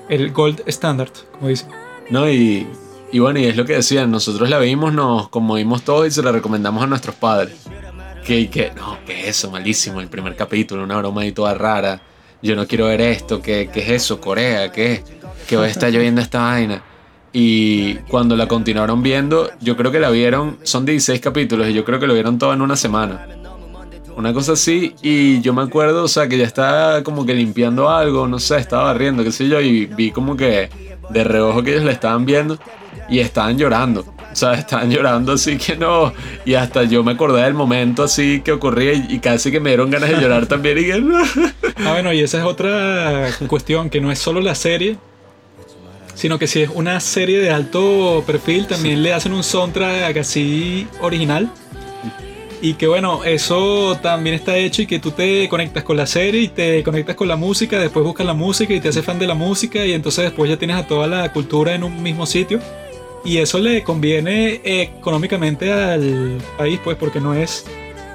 el 0.09 0.31
gold 0.31 0.61
standard, 0.67 1.11
como 1.31 1.47
dicen. 1.47 1.69
No, 2.09 2.29
y, 2.29 2.67
y 3.11 3.19
bueno, 3.19 3.39
y 3.39 3.45
es 3.45 3.55
lo 3.55 3.65
que 3.65 3.73
decían, 3.73 4.11
nosotros 4.11 4.49
la 4.49 4.59
vimos, 4.59 4.93
nos 4.93 5.29
conmovimos 5.29 5.83
todos 5.83 6.07
y 6.07 6.11
se 6.11 6.21
la 6.21 6.31
recomendamos 6.31 6.83
a 6.83 6.87
nuestros 6.87 7.15
padres. 7.15 7.65
Que, 8.25 8.39
y 8.41 8.47
que, 8.47 8.71
no, 8.75 8.97
que 9.05 9.29
eso, 9.29 9.49
malísimo, 9.49 10.01
el 10.01 10.09
primer 10.09 10.35
capítulo, 10.35 10.83
una 10.83 10.97
broma 10.97 11.21
ahí 11.21 11.31
toda 11.31 11.53
rara. 11.53 12.01
Yo 12.41 12.55
no 12.55 12.67
quiero 12.67 12.87
ver 12.87 12.99
esto, 13.01 13.41
¿qué, 13.41 13.69
qué 13.71 13.79
es 13.81 13.89
eso? 14.03 14.19
Corea, 14.19 14.71
¿qué? 14.71 15.03
Que 15.47 15.57
hoy 15.57 15.69
está 15.69 15.89
lloviendo 15.89 16.21
esta 16.21 16.41
vaina. 16.41 16.83
Y 17.31 17.95
cuando 18.09 18.35
la 18.35 18.47
continuaron 18.47 19.01
viendo, 19.01 19.49
yo 19.61 19.77
creo 19.77 19.91
que 19.91 19.99
la 19.99 20.09
vieron, 20.09 20.57
son 20.63 20.85
16 20.85 21.21
capítulos 21.21 21.69
y 21.69 21.73
yo 21.73 21.85
creo 21.85 21.99
que 21.99 22.07
lo 22.07 22.13
vieron 22.13 22.37
todo 22.37 22.53
en 22.53 22.61
una 22.61 22.75
semana. 22.75 23.27
Una 24.15 24.33
cosa 24.33 24.53
así, 24.53 24.95
y 25.03 25.41
yo 25.41 25.53
me 25.53 25.61
acuerdo, 25.61 26.03
o 26.03 26.07
sea, 26.07 26.27
que 26.27 26.37
ya 26.37 26.45
estaba 26.45 27.03
como 27.03 27.25
que 27.25 27.35
limpiando 27.35 27.89
algo, 27.89 28.27
no 28.27 28.39
sé, 28.39 28.57
estaba 28.57 28.85
barriendo, 28.85 29.23
qué 29.23 29.31
sé 29.31 29.47
yo, 29.47 29.61
y 29.61 29.85
vi 29.85 30.09
como 30.11 30.35
que 30.35 30.86
de 31.09 31.23
reojo 31.23 31.63
que 31.63 31.71
ellos 31.71 31.83
la 31.83 31.91
estaban 31.91 32.25
viendo 32.25 32.57
y 33.09 33.19
estaban 33.19 33.57
llorando. 33.57 34.01
O 34.01 34.35
sea, 34.35 34.53
estaban 34.53 34.91
llorando 34.91 35.33
así 35.33 35.57
que 35.57 35.75
no. 35.75 36.13
Y 36.45 36.53
hasta 36.53 36.83
yo 36.83 37.03
me 37.03 37.13
acordé 37.13 37.41
del 37.43 37.53
momento 37.53 38.03
así 38.03 38.41
que 38.41 38.51
ocurría 38.51 38.93
y, 38.93 39.05
y 39.09 39.19
casi 39.19 39.51
que 39.51 39.59
me 39.59 39.71
dieron 39.71 39.89
ganas 39.89 40.09
de 40.09 40.17
llorar 40.17 40.45
también. 40.45 40.77
Y 40.77 40.85
que, 40.85 41.01
no. 41.01 41.17
Ah, 41.85 41.93
bueno, 41.93 42.13
y 42.13 42.21
esa 42.21 42.39
es 42.39 42.43
otra 42.43 43.29
cuestión, 43.47 43.89
que 43.89 44.01
no 44.01 44.11
es 44.11 44.19
solo 44.19 44.41
la 44.41 44.55
serie, 44.55 44.97
sino 46.15 46.37
que 46.39 46.47
si 46.47 46.61
es 46.61 46.69
una 46.73 46.99
serie 46.99 47.39
de 47.39 47.51
alto 47.51 48.23
perfil, 48.25 48.67
también 48.67 49.03
le 49.03 49.13
hacen 49.13 49.33
un 49.33 49.43
soundtrack 49.43 50.17
así 50.17 50.87
original. 51.01 51.51
Y 52.61 52.73
que 52.73 52.87
bueno, 52.87 53.23
eso 53.23 53.97
también 54.01 54.35
está 54.35 54.57
hecho 54.57 54.81
y 54.81 54.87
que 54.87 54.99
tú 54.99 55.11
te 55.11 55.47
conectas 55.47 55.83
con 55.83 55.95
la 55.95 56.07
serie 56.07 56.41
y 56.41 56.47
te 56.47 56.83
conectas 56.83 57.15
con 57.15 57.27
la 57.27 57.35
música, 57.35 57.79
después 57.79 58.03
buscas 58.03 58.25
la 58.25 58.33
música 58.33 58.73
y 58.73 58.79
te 58.79 58.89
haces 58.89 59.05
fan 59.05 59.19
de 59.19 59.27
la 59.27 59.35
música 59.35 59.85
y 59.85 59.93
entonces 59.93 60.25
después 60.25 60.49
ya 60.49 60.57
tienes 60.57 60.77
a 60.77 60.87
toda 60.87 61.05
la 61.05 61.31
cultura 61.31 61.75
en 61.75 61.83
un 61.83 62.01
mismo 62.01 62.25
sitio. 62.25 62.59
Y 63.23 63.37
eso 63.37 63.59
le 63.59 63.83
conviene 63.83 64.61
económicamente 64.63 65.71
al 65.71 66.37
país, 66.57 66.79
pues 66.83 66.97
porque 66.97 67.19
no 67.19 67.33
es 67.35 67.65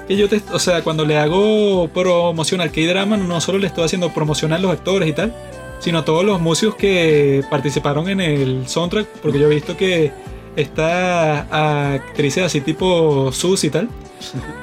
que 0.07 0.17
yo 0.17 0.27
te, 0.27 0.41
o 0.51 0.59
sea, 0.59 0.81
cuando 0.81 1.05
le 1.05 1.17
hago 1.17 1.87
promoción 1.89 2.59
al 2.61 2.71
K-drama, 2.71 3.15
no 3.15 3.39
solo 3.39 3.59
le 3.59 3.67
estoy 3.67 3.85
haciendo 3.85 4.13
promoción 4.13 4.51
a 4.51 4.59
los 4.59 4.71
actores 4.71 5.07
y 5.07 5.13
tal, 5.13 5.33
sino 5.79 5.99
a 5.99 6.05
todos 6.05 6.25
los 6.25 6.41
músicos 6.41 6.75
que 6.75 7.43
participaron 7.49 8.09
en 8.09 8.19
el 8.19 8.67
soundtrack, 8.67 9.07
porque 9.21 9.39
yo 9.39 9.47
he 9.47 9.55
visto 9.55 9.77
que 9.77 10.11
estas 10.55 11.45
actrices 11.51 12.43
así 12.43 12.61
tipo 12.61 13.31
Sus 13.31 13.63
y 13.63 13.69
tal, 13.69 13.89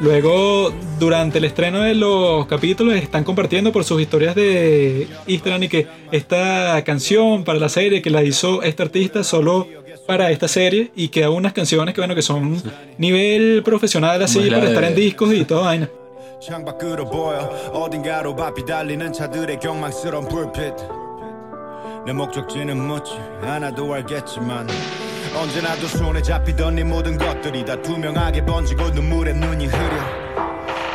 luego 0.00 0.72
durante 0.98 1.38
el 1.38 1.44
estreno 1.44 1.80
de 1.80 1.94
los 1.94 2.46
capítulos 2.46 2.94
están 2.94 3.24
compartiendo 3.24 3.72
por 3.72 3.84
sus 3.84 4.00
historias 4.00 4.34
de 4.34 5.08
Instagram 5.26 5.62
y 5.64 5.68
que 5.68 5.86
esta 6.12 6.82
canción 6.84 7.44
para 7.44 7.58
la 7.58 7.68
serie 7.68 8.02
que 8.02 8.10
la 8.10 8.22
hizo 8.22 8.62
este 8.62 8.82
artista 8.82 9.22
solo 9.24 9.66
para 10.06 10.30
esta 10.30 10.48
serie 10.48 10.90
y 10.96 11.08
que 11.08 11.22
hay 11.24 11.30
unas 11.30 11.52
canciones 11.52 11.94
que 11.94 12.00
bueno 12.00 12.14
que 12.14 12.22
son 12.22 12.60
nivel 12.98 13.62
profesional 13.64 14.20
así 14.22 14.40
para 14.50 14.68
estar 14.68 14.82
de- 14.82 14.88
en 14.88 14.94
discos 14.96 15.32
y 15.32 15.44
toda 15.44 15.62
vaina. 15.66 15.88
언제나 25.36 25.74
두 25.76 25.86
손에 25.86 26.20
잡히던 26.20 26.74
네 26.74 26.84
모든 26.84 27.16
것들이 27.16 27.64
다 27.64 27.80
투명하게 27.80 28.44
번지고 28.44 28.90
눈물에 28.90 29.32
눈이 29.32 29.66
흐려. 29.66 30.30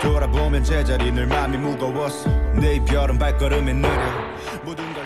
돌아보면 0.01 0.63
제자리 0.63 1.11
늘 1.11 1.25
마음이 1.25 1.57
무거웠어. 1.57 2.29
내 2.53 2.75
이별은 2.75 3.17
발걸음에 3.17 3.73
느려. 3.73 3.97
모든 4.63 4.93
걸 4.93 5.04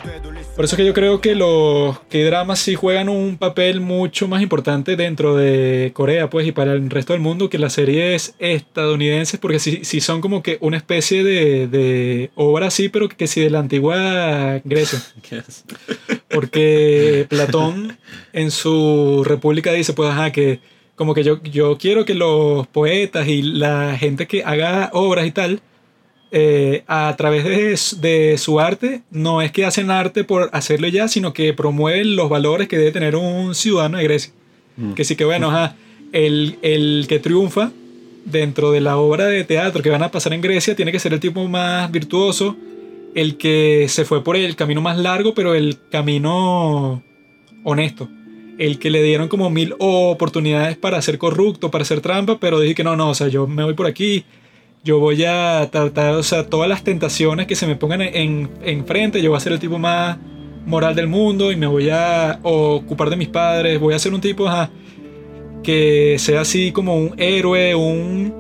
Por 0.60 0.66
eso 0.66 0.76
es 0.76 0.80
que 0.80 0.86
yo 0.86 0.94
creo 0.94 1.22
que 1.22 1.36
los 1.36 1.98
K-dramas 2.10 2.60
sí 2.60 2.76
juegan 2.76 3.08
un 3.08 3.38
papel 3.38 3.80
mucho 3.80 4.28
más 4.28 4.42
importante 4.42 4.98
dentro 4.98 5.38
de 5.38 5.92
Corea, 5.94 6.30
pues, 6.30 6.46
y 6.46 6.52
para 6.52 6.74
el 6.74 6.90
resto 6.90 7.14
del 7.14 7.22
mundo 7.22 7.50
que 7.50 7.58
las 7.58 7.72
series 7.72 8.36
estadounidenses, 8.40 9.40
porque 9.40 9.60
sí, 9.60 9.86
sí 9.86 10.02
son 10.02 10.20
como 10.20 10.44
que 10.44 10.58
una 10.60 10.76
especie 10.76 11.24
de, 11.24 11.70
de 11.70 12.32
obra 12.36 12.68
así, 12.68 12.90
pero 12.90 13.08
que 13.08 13.26
sí 13.26 13.40
de 13.40 13.50
la 13.50 13.60
antigua 13.60 14.60
Grecia. 14.66 15.02
Porque 16.28 17.26
Platón 17.30 17.98
en 18.34 18.52
su 18.52 19.24
República 19.26 19.72
dice, 19.72 19.94
pues, 19.94 20.10
ajá, 20.10 20.34
que 20.34 20.60
como 20.98 21.14
que 21.14 21.24
yo, 21.24 21.42
yo 21.42 21.78
quiero 21.78 22.04
que 22.04 22.16
los 22.16 22.68
poetas 22.68 23.30
y 23.30 23.44
la 23.44 23.96
gente 23.98 24.28
que 24.28 24.44
haga 24.44 24.90
obras 24.92 25.26
y 25.26 25.32
tal, 25.32 25.62
eh, 26.32 26.84
a 26.88 27.16
través 27.18 28.00
de, 28.02 28.38
su 28.38 28.60
arte, 28.60 29.02
no 29.12 29.42
es 29.42 29.52
que 29.52 29.66
hacen 29.66 29.90
arte 29.90 30.24
por 30.24 30.50
hacerlo 30.54 30.88
ya, 30.88 31.08
sino 31.08 31.34
que 31.34 31.54
promueven 31.54 32.16
los 32.16 32.30
valores 32.30 32.68
que 32.68 32.78
debe 32.78 32.92
tener 32.92 33.16
un 33.16 33.56
ciudadano 33.56 33.98
de 33.98 34.04
Grecia. 34.04 34.34
Que 34.96 35.04
sí 35.04 35.18
que 35.18 35.26
bueno, 35.26 35.50
ajá, 35.50 35.76
el, 36.14 36.58
el 36.62 37.06
que 37.10 37.20
triunfa 37.20 37.72
dentro 38.24 38.72
de 38.72 38.80
la 38.80 38.98
obra 38.98 39.26
de 39.26 39.44
teatro 39.44 39.82
que 39.82 39.90
van 39.90 40.04
a 40.04 40.12
pasar 40.12 40.34
en 40.34 40.42
Grecia 40.42 40.76
tiene 40.76 40.92
que 40.92 41.00
ser 41.00 41.14
el 41.14 41.20
tipo 41.20 41.46
más 41.48 41.92
virtuoso, 41.92 42.56
el 43.16 43.38
que 43.38 43.88
se 43.90 44.06
fue 44.06 44.24
por 44.24 44.36
el 44.36 44.56
camino 44.56 44.82
más 44.82 44.98
largo, 44.98 45.34
pero 45.34 45.56
el 45.56 45.78
camino 45.90 47.04
honesto. 47.64 48.08
El 48.58 48.78
que 48.78 48.90
le 48.90 49.02
dieron 49.02 49.30
como 49.30 49.50
mil 49.50 49.74
oportunidades 49.80 50.78
para 50.78 51.02
ser 51.02 51.18
corrupto, 51.18 51.72
para 51.72 51.84
hacer 51.84 52.02
trampa, 52.02 52.40
pero 52.40 52.60
dije 52.60 52.76
que 52.76 52.84
no, 52.84 52.96
no, 52.96 53.10
o 53.10 53.16
sea, 53.16 53.30
yo 53.30 53.48
me 53.48 53.64
voy 53.64 53.74
por 53.74 53.88
aquí, 53.88 54.26
yo 54.84 55.00
voy 55.00 55.24
a 55.26 55.68
tratar, 55.72 56.16
o 56.16 56.24
sea, 56.24 56.46
todas 56.48 56.70
las 56.70 56.84
tentaciones 56.84 57.48
que 57.48 57.56
se 57.56 57.68
me 57.68 57.76
pongan 57.76 58.02
en, 58.02 58.50
enfrente, 58.64 59.22
yo 59.22 59.32
voy 59.32 59.38
a 59.38 59.42
ser 59.42 59.54
el 59.54 59.60
tipo 59.60 59.78
más 59.78 60.18
moral 60.66 60.96
del 60.96 61.08
mundo 61.08 61.52
y 61.52 61.56
me 61.56 61.68
voy 61.68 61.90
a 61.90 62.40
ocupar 62.44 63.10
de 63.10 63.16
mis 63.16 63.28
padres, 63.28 63.80
voy 63.80 63.94
a 63.94 64.00
ser 64.00 64.14
un 64.14 64.22
tipo 64.22 64.48
que 65.64 66.16
sea 66.20 66.42
así 66.42 66.72
como 66.72 66.96
un 66.96 67.14
héroe, 67.18 67.76
un 67.76 68.34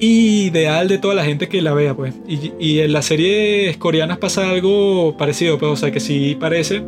ideal 0.00 0.88
de 0.88 0.98
toda 0.98 1.14
la 1.14 1.24
gente 1.24 1.48
que 1.48 1.62
la 1.62 1.74
vea, 1.74 1.94
pues. 1.94 2.14
Y, 2.26 2.52
y 2.58 2.80
en 2.80 2.92
las 2.92 3.06
series 3.06 3.76
coreanas 3.76 4.18
pasa 4.18 4.50
algo 4.50 5.16
parecido, 5.16 5.58
pues, 5.58 5.72
o 5.72 5.76
sea, 5.76 5.90
que 5.90 6.00
sí 6.00 6.36
parece 6.38 6.82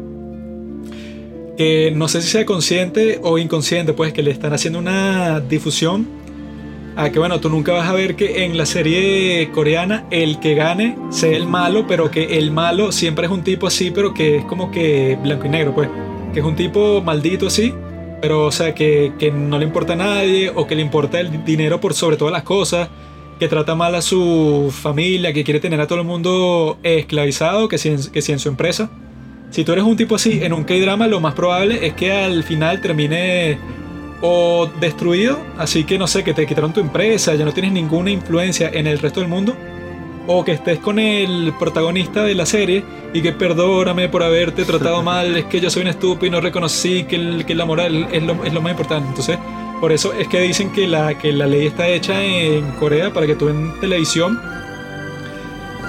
que 1.57 1.93
no 1.95 2.09
sé 2.09 2.23
si 2.23 2.29
sea 2.29 2.47
consciente 2.47 3.21
o 3.23 3.37
inconsciente, 3.37 3.93
pues, 3.93 4.13
que 4.13 4.23
le 4.23 4.31
están 4.31 4.53
haciendo 4.53 4.79
una 4.79 5.41
difusión 5.41 6.20
a 7.01 7.11
que, 7.11 7.19
bueno, 7.19 7.41
tú 7.41 7.49
nunca 7.49 7.73
vas 7.73 7.89
a 7.89 7.95
ver 7.95 8.15
que 8.15 8.45
en 8.45 8.59
la 8.59 8.67
serie 8.67 9.51
coreana 9.53 10.05
el 10.11 10.39
que 10.39 10.55
gane 10.55 10.97
sea 11.11 11.35
el 11.35 11.47
malo, 11.47 11.87
pero 11.87 12.11
que 12.11 12.39
el 12.39 12.51
malo 12.51 12.93
siempre 12.93 13.27
es 13.27 13.33
un 13.33 13.43
tipo 13.43 13.67
así, 13.67 13.91
pero 13.91 14.13
que 14.13 14.37
es 14.37 14.45
como 14.45 14.71
que 14.71 15.17
blanco 15.23 15.47
y 15.47 15.49
negro, 15.49 15.75
pues. 15.75 15.89
Que 16.35 16.41
es 16.41 16.47
un 16.47 16.57
tipo 16.57 17.01
maldito 17.03 17.47
así, 17.47 17.73
pero, 18.21 18.47
o 18.47 18.53
sea, 18.53 18.75
que, 18.75 19.13
que 19.19 19.31
no 19.31 19.59
le 19.59 19.65
importa 19.65 19.95
a 19.95 19.97
nadie 19.97 20.53
o 20.55 20.67
que 20.67 20.75
le 20.75 20.83
importa 20.83 21.19
el 21.21 21.43
dinero 21.45 21.81
por 21.81 21.95
sobre 21.95 22.19
todas 22.19 22.33
las 22.33 22.43
cosas, 22.43 22.91
que 23.39 23.49
trata 23.49 23.75
mal 23.75 23.95
a 23.95 24.03
su 24.03 24.71
familia, 24.71 25.33
que 25.33 25.43
quiere 25.43 25.59
tener 25.59 25.81
a 25.81 25.87
todo 25.87 26.01
el 26.01 26.07
mundo 26.07 26.79
esclavizado, 26.83 27.69
que 27.69 27.79
si 27.79 27.89
en, 27.89 28.11
que 28.11 28.21
si 28.21 28.33
en 28.33 28.39
su 28.39 28.51
empresa. 28.51 28.91
Si 29.51 29.65
tú 29.65 29.73
eres 29.73 29.85
un 29.85 29.97
tipo 29.97 30.15
así 30.15 30.41
en 30.43 30.53
un 30.53 30.65
K-drama, 30.65 31.09
lo 31.09 31.21
más 31.21 31.35
probable 31.35 31.87
es 31.87 31.95
que 31.95 32.13
al 32.13 32.45
final 32.45 32.81
termine 32.83 33.59
o 34.21 34.71
destruido, 34.81 35.39
así 35.59 35.85
que 35.85 35.99
no 35.99 36.07
sé, 36.07 36.25
que 36.25 36.35
te 36.35 36.47
quitaron 36.47 36.73
tu 36.73 36.81
empresa, 36.81 37.35
ya 37.35 37.45
no 37.45 37.53
tienes 37.53 37.73
ninguna 37.73 38.11
influencia 38.11 38.71
en 38.73 38.87
el 38.87 38.99
resto 38.99 39.21
del 39.21 39.29
mundo, 39.29 39.57
o 40.27 40.45
que 40.45 40.53
estés 40.53 40.79
con 40.79 40.99
el 40.99 41.53
protagonista 41.59 42.23
de 42.23 42.35
la 42.35 42.47
serie 42.47 42.85
y 43.13 43.23
que 43.23 43.33
perdóname 43.33 44.09
por 44.09 44.23
haberte 44.23 44.65
tratado 44.65 45.03
mal, 45.03 45.37
es 45.37 45.45
que 45.47 45.61
yo 45.61 45.71
soy 45.71 45.83
un 45.83 45.89
estúpido 45.89 46.27
y 46.27 46.31
no 46.31 46.41
reconocí 46.41 47.05
que, 47.05 47.55
la 47.55 47.65
moral 47.65 48.09
es 48.13 48.23
lo, 48.23 48.35
más 48.35 48.71
importante. 48.71 49.09
Entonces, 49.09 49.39
por 49.81 49.93
eso 49.93 50.13
es 50.13 50.29
que 50.29 50.41
dicen 50.41 50.71
que 50.71 50.87
la, 50.87 51.19
que 51.19 51.33
la 51.33 51.47
ley 51.47 51.67
está 51.67 51.89
hecha 51.89 52.23
en 52.23 52.71
Corea 52.73 53.13
para 53.13 53.27
que 53.27 53.35
tú 53.35 53.49
en 53.49 53.73
televisión 53.81 54.41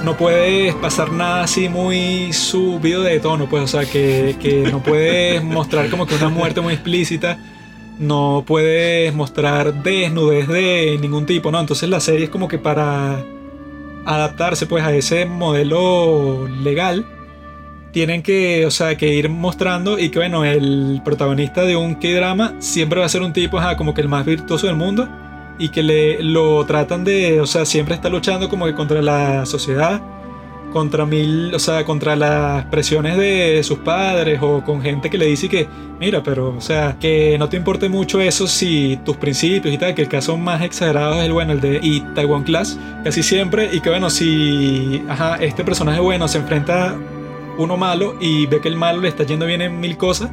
no 0.03 0.17
puedes 0.17 0.73
pasar 0.75 1.11
nada 1.11 1.43
así 1.43 1.69
muy 1.69 2.33
subido 2.33 3.03
de 3.03 3.19
tono, 3.19 3.47
pues, 3.47 3.63
o 3.63 3.67
sea, 3.67 3.85
que, 3.85 4.35
que 4.41 4.63
no 4.71 4.81
puedes 4.81 5.43
mostrar 5.43 5.89
como 5.89 6.07
que 6.07 6.15
una 6.15 6.29
muerte 6.29 6.61
muy 6.61 6.73
explícita, 6.73 7.37
no 8.01 8.43
puedes 8.45 9.13
mostrar 9.13 9.83
desnudez 9.83 10.47
de 10.47 10.97
ningún 10.99 11.25
tipo, 11.25 11.51
¿no? 11.51 11.59
Entonces 11.59 11.87
la 11.87 11.99
serie 11.99 12.25
es 12.25 12.29
como 12.29 12.47
que 12.47 12.57
para 12.57 13.23
adaptarse 14.05 14.65
pues 14.65 14.83
a 14.83 14.93
ese 14.93 15.25
modelo 15.25 16.47
legal, 16.47 17.05
tienen 17.91 18.23
que, 18.23 18.65
o 18.65 18.71
sea, 18.71 18.97
que 18.97 19.13
ir 19.13 19.29
mostrando 19.29 19.99
y 19.99 20.09
que 20.09 20.19
bueno, 20.19 20.43
el 20.43 21.01
protagonista 21.05 21.63
de 21.63 21.75
un 21.75 21.95
K-drama 21.95 22.55
siempre 22.59 22.99
va 22.99 23.05
a 23.05 23.09
ser 23.09 23.21
un 23.21 23.33
tipo, 23.33 23.59
como 23.77 23.93
que 23.93 24.01
el 24.01 24.07
más 24.07 24.25
virtuoso 24.25 24.67
del 24.67 24.75
mundo 24.75 25.07
y 25.59 25.69
que 25.69 25.83
le 25.83 26.23
lo 26.23 26.65
tratan 26.65 27.03
de, 27.03 27.39
o 27.39 27.45
sea, 27.45 27.65
siempre 27.65 27.93
está 27.93 28.09
luchando 28.09 28.49
como 28.49 28.65
que 28.65 28.73
contra 28.73 29.01
la 29.01 29.45
sociedad, 29.45 30.01
contra 30.71 31.05
mil, 31.05 31.53
o 31.53 31.59
sea, 31.59 31.85
contra 31.85 32.15
las 32.15 32.65
presiones 32.65 33.17
de 33.17 33.61
sus 33.63 33.79
padres 33.79 34.39
o 34.41 34.63
con 34.63 34.81
gente 34.81 35.09
que 35.09 35.17
le 35.17 35.25
dice 35.25 35.47
que, 35.49 35.67
mira, 35.99 36.23
pero, 36.23 36.55
o 36.57 36.61
sea, 36.61 36.97
que 36.99 37.37
no 37.37 37.49
te 37.49 37.57
importe 37.57 37.89
mucho 37.89 38.19
eso 38.21 38.47
si 38.47 38.99
tus 39.05 39.17
principios 39.17 39.73
y 39.73 39.77
tal, 39.77 39.93
que 39.93 40.01
el 40.01 40.09
caso 40.09 40.37
más 40.37 40.61
exagerado 40.61 41.19
es 41.19 41.25
el 41.25 41.33
bueno, 41.33 41.53
el 41.53 41.61
de 41.61 41.79
Itaewon 41.81 42.43
Class, 42.43 42.79
casi 43.03 43.21
siempre, 43.21 43.69
y 43.71 43.81
que 43.81 43.89
bueno, 43.89 44.09
si, 44.09 45.03
ajá, 45.07 45.35
este 45.35 45.63
personaje 45.63 45.99
bueno 45.99 46.27
se 46.27 46.39
enfrenta 46.39 46.91
a 46.91 46.95
uno 47.57 47.77
malo 47.77 48.15
y 48.19 48.47
ve 48.47 48.59
que 48.61 48.69
el 48.69 48.77
malo 48.77 49.01
le 49.01 49.09
está 49.09 49.23
yendo 49.23 49.45
bien 49.45 49.61
en 49.61 49.79
mil 49.79 49.97
cosas, 49.97 50.31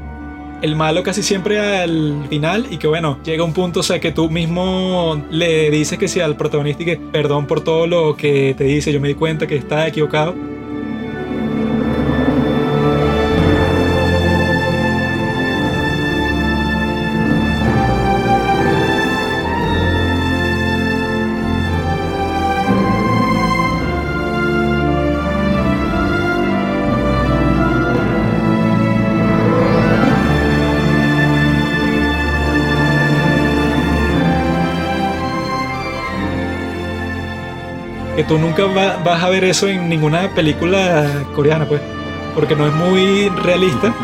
el 0.63 0.77
malo 0.77 1.03
casi 1.03 1.23
siempre 1.23 1.59
al 1.59 2.27
final 2.29 2.67
y 2.71 2.79
que 2.79 2.87
bueno, 2.87 3.19
llega 3.25 3.45
un 3.45 3.53
punto, 3.53 3.81
o 3.81 3.83
sea, 3.83 4.01
que 4.01 4.13
tú 4.13 4.31
mismo 4.31 5.23
le 5.31 5.71
dices 5.71 5.99
que 5.99 6.09
sí 6.09 6.21
al 6.21 6.37
protagonista 6.37 6.83
y 6.83 6.87
que 6.87 6.97
perdón 6.97 7.47
por 7.47 7.63
todo 7.63 7.87
lo 7.87 8.17
que 8.17 8.55
te 8.57 8.65
dice, 8.65 8.93
yo 8.93 9.01
me 9.01 9.09
di 9.09 9.15
cuenta 9.15 9.47
que 9.47 9.57
está 9.57 9.87
equivocado. 9.87 10.35
Tú 38.29 38.39
nunca 38.39 38.65
va- 38.67 38.97
vas 39.05 39.23
a 39.23 39.29
ver 39.31 39.45
eso 39.45 39.69
en 39.69 39.89
ninguna 39.89 40.35
película 40.35 41.25
coreana, 41.35 41.67
pues, 41.67 41.81
porque 42.35 42.55
no 42.55 42.67
es 42.67 42.75
muy 42.75 43.29
realista. 43.43 43.95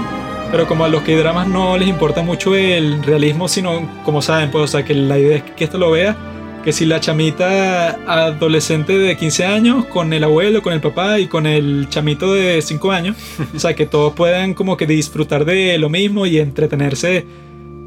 Pero 0.51 0.67
como 0.67 0.85
a 0.85 0.89
los 0.89 1.03
que 1.03 1.17
dramas 1.17 1.49
no 1.49 1.77
les 1.77 1.89
importa 1.89 2.23
mucho 2.23 2.55
el 2.55 3.03
realismo, 3.03 3.49
sino 3.49 3.89
como 4.05 4.23
saben, 4.23 4.51
pues, 4.51 4.65
o 4.65 4.67
sea, 4.69 4.85
que 4.85 4.95
la 4.95 5.19
idea 5.19 5.37
es 5.39 5.43
que 5.43 5.65
esto 5.65 5.79
lo 5.79 5.91
vea, 5.91 6.17
que 6.63 6.73
si 6.73 6.87
la 6.87 7.01
chamita 7.01 7.99
adolescente 8.07 8.97
de 8.97 9.17
15 9.17 9.45
años 9.45 9.85
con 9.87 10.13
el 10.13 10.23
abuelo, 10.25 10.63
con 10.63 10.73
el 10.73 10.81
papá 10.81 11.19
y 11.19 11.27
con 11.27 11.47
el 11.47 11.89
chamito 11.89 12.33
de 12.33 12.63
5 12.63 12.93
años, 12.93 13.17
o 13.55 13.59
sea, 13.59 13.75
que 13.75 13.85
todos 13.87 14.13
puedan 14.15 14.55
como 14.55 14.77
que 14.77 14.87
disfrutar 14.87 15.45
de 15.45 15.77
lo 15.79 15.91
mismo 15.91 16.25
y 16.25 16.39
entretenerse 16.39 17.27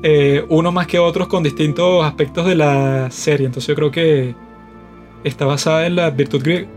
eh, 0.03 0.43
unos 0.49 0.73
más 0.73 0.85
que 0.87 0.99
otros 0.99 1.27
con 1.27 1.41
distintos 1.43 2.05
aspectos 2.05 2.45
de 2.45 2.55
la 2.55 3.09
serie. 3.09 3.45
Entonces 3.47 3.67
yo 3.69 3.75
creo 3.75 3.91
que 3.91 4.35
está 5.27 5.45
basada 5.45 5.85
en 5.85 5.95
la 5.95 6.09
virtud 6.09 6.41
griega. 6.43 6.67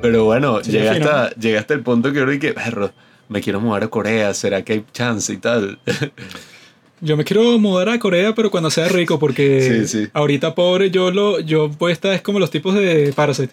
Pero 0.00 0.24
bueno, 0.24 0.62
Sí, 0.64 0.72
llega, 0.72 0.94
fino. 0.94 1.04
hasta, 1.06 1.34
llega 1.36 1.60
hasta 1.60 1.74
el 1.74 1.80
punto 1.82 2.12
que 2.12 2.18
ahora 2.20 2.38
que, 2.38 2.52
perro, 2.52 2.90
me 3.28 3.40
quiero 3.40 3.60
mudar 3.60 3.84
a 3.84 3.88
Corea, 3.88 4.34
¿será 4.34 4.62
que 4.62 4.72
hay 4.72 4.84
chance 4.92 5.32
y 5.32 5.36
tal? 5.36 5.78
Yo 7.00 7.16
me 7.16 7.24
quiero 7.24 7.58
mudar 7.58 7.88
a 7.88 7.98
Corea, 7.98 8.34
pero 8.34 8.50
cuando 8.50 8.70
sea 8.70 8.88
rico, 8.88 9.18
porque 9.18 9.86
Sí, 9.86 10.02
sí. 10.04 10.08
ahorita 10.12 10.54
pobre 10.54 10.88
yo 10.92 11.10
lo, 11.10 11.40
yo 11.40 11.68
pues 11.68 11.94
estar 11.94 12.12
es 12.14 12.22
como 12.22 12.38
los 12.38 12.48
tipos 12.50 12.74
de 12.76 13.12
Parasite. 13.14 13.52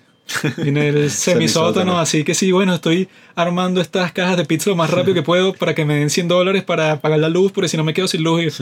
En 0.57 0.77
el 0.77 1.09
semisótano, 1.11 1.99
así 1.99 2.23
que 2.23 2.33
sí, 2.35 2.51
bueno, 2.51 2.75
estoy 2.75 3.07
armando 3.35 3.81
estas 3.81 4.11
cajas 4.11 4.37
de 4.37 4.45
pizza 4.45 4.69
lo 4.69 4.75
más 4.75 4.89
rápido 4.89 5.13
que 5.15 5.23
puedo 5.23 5.53
para 5.53 5.73
que 5.73 5.85
me 5.85 5.95
den 5.95 6.09
100 6.09 6.27
dólares 6.27 6.63
para 6.63 6.99
pagar 7.01 7.19
la 7.19 7.29
luz, 7.29 7.51
porque 7.51 7.67
si 7.67 7.77
no 7.77 7.83
me 7.83 7.93
quedo 7.93 8.07
sin 8.07 8.23
luz. 8.23 8.61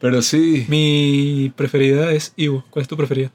Pero 0.00 0.22
sí. 0.22 0.64
Mi 0.68 1.52
preferida 1.56 2.12
es 2.12 2.32
Ivo. 2.36 2.64
¿Cuál 2.70 2.82
es 2.82 2.88
tu 2.88 2.96
preferida? 2.96 3.30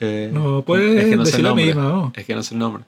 Eh, 0.00 0.30
No 0.32 0.62
puedes 0.62 1.02
es 1.02 1.10
que 1.10 1.16
no 1.16 1.24
decir 1.24 1.40
la 1.42 1.54
misma, 1.54 1.82
¿no? 1.82 2.12
Es 2.14 2.24
que 2.24 2.34
no 2.34 2.42
sé 2.42 2.54
el 2.54 2.60
nombre. 2.60 2.84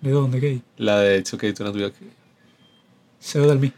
¿De 0.00 0.10
dónde? 0.10 0.60
La 0.76 0.98
de 1.00 1.18
It's 1.18 1.32
Okay 1.34 1.52
to 1.52 1.64
Not 1.64 1.74
Be 1.74 1.86
Okay. 1.86 2.08
Seo 3.18 3.48
del 3.48 3.58
mí. 3.58 3.72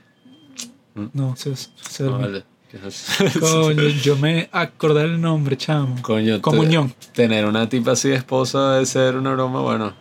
Mm. 0.94 1.06
No, 1.12 1.36
Seo, 1.36 1.54
Seo 1.54 2.10
No, 2.10 2.18
del 2.18 2.26
mí. 2.26 2.32
vale. 2.32 2.44
Coño, 3.40 3.82
yo 4.02 4.16
me 4.16 4.48
acordé 4.52 5.02
el 5.04 5.20
nombre, 5.20 5.56
chamo. 5.56 5.96
Coño, 6.02 6.36
te- 6.36 6.40
Comunión. 6.42 6.92
tener 7.12 7.44
una 7.46 7.68
tipa 7.68 7.92
así 7.92 8.08
de 8.10 8.16
esposa 8.16 8.72
debe 8.74 8.86
ser 8.86 9.16
una 9.16 9.32
broma, 9.32 9.60
bueno. 9.60 9.92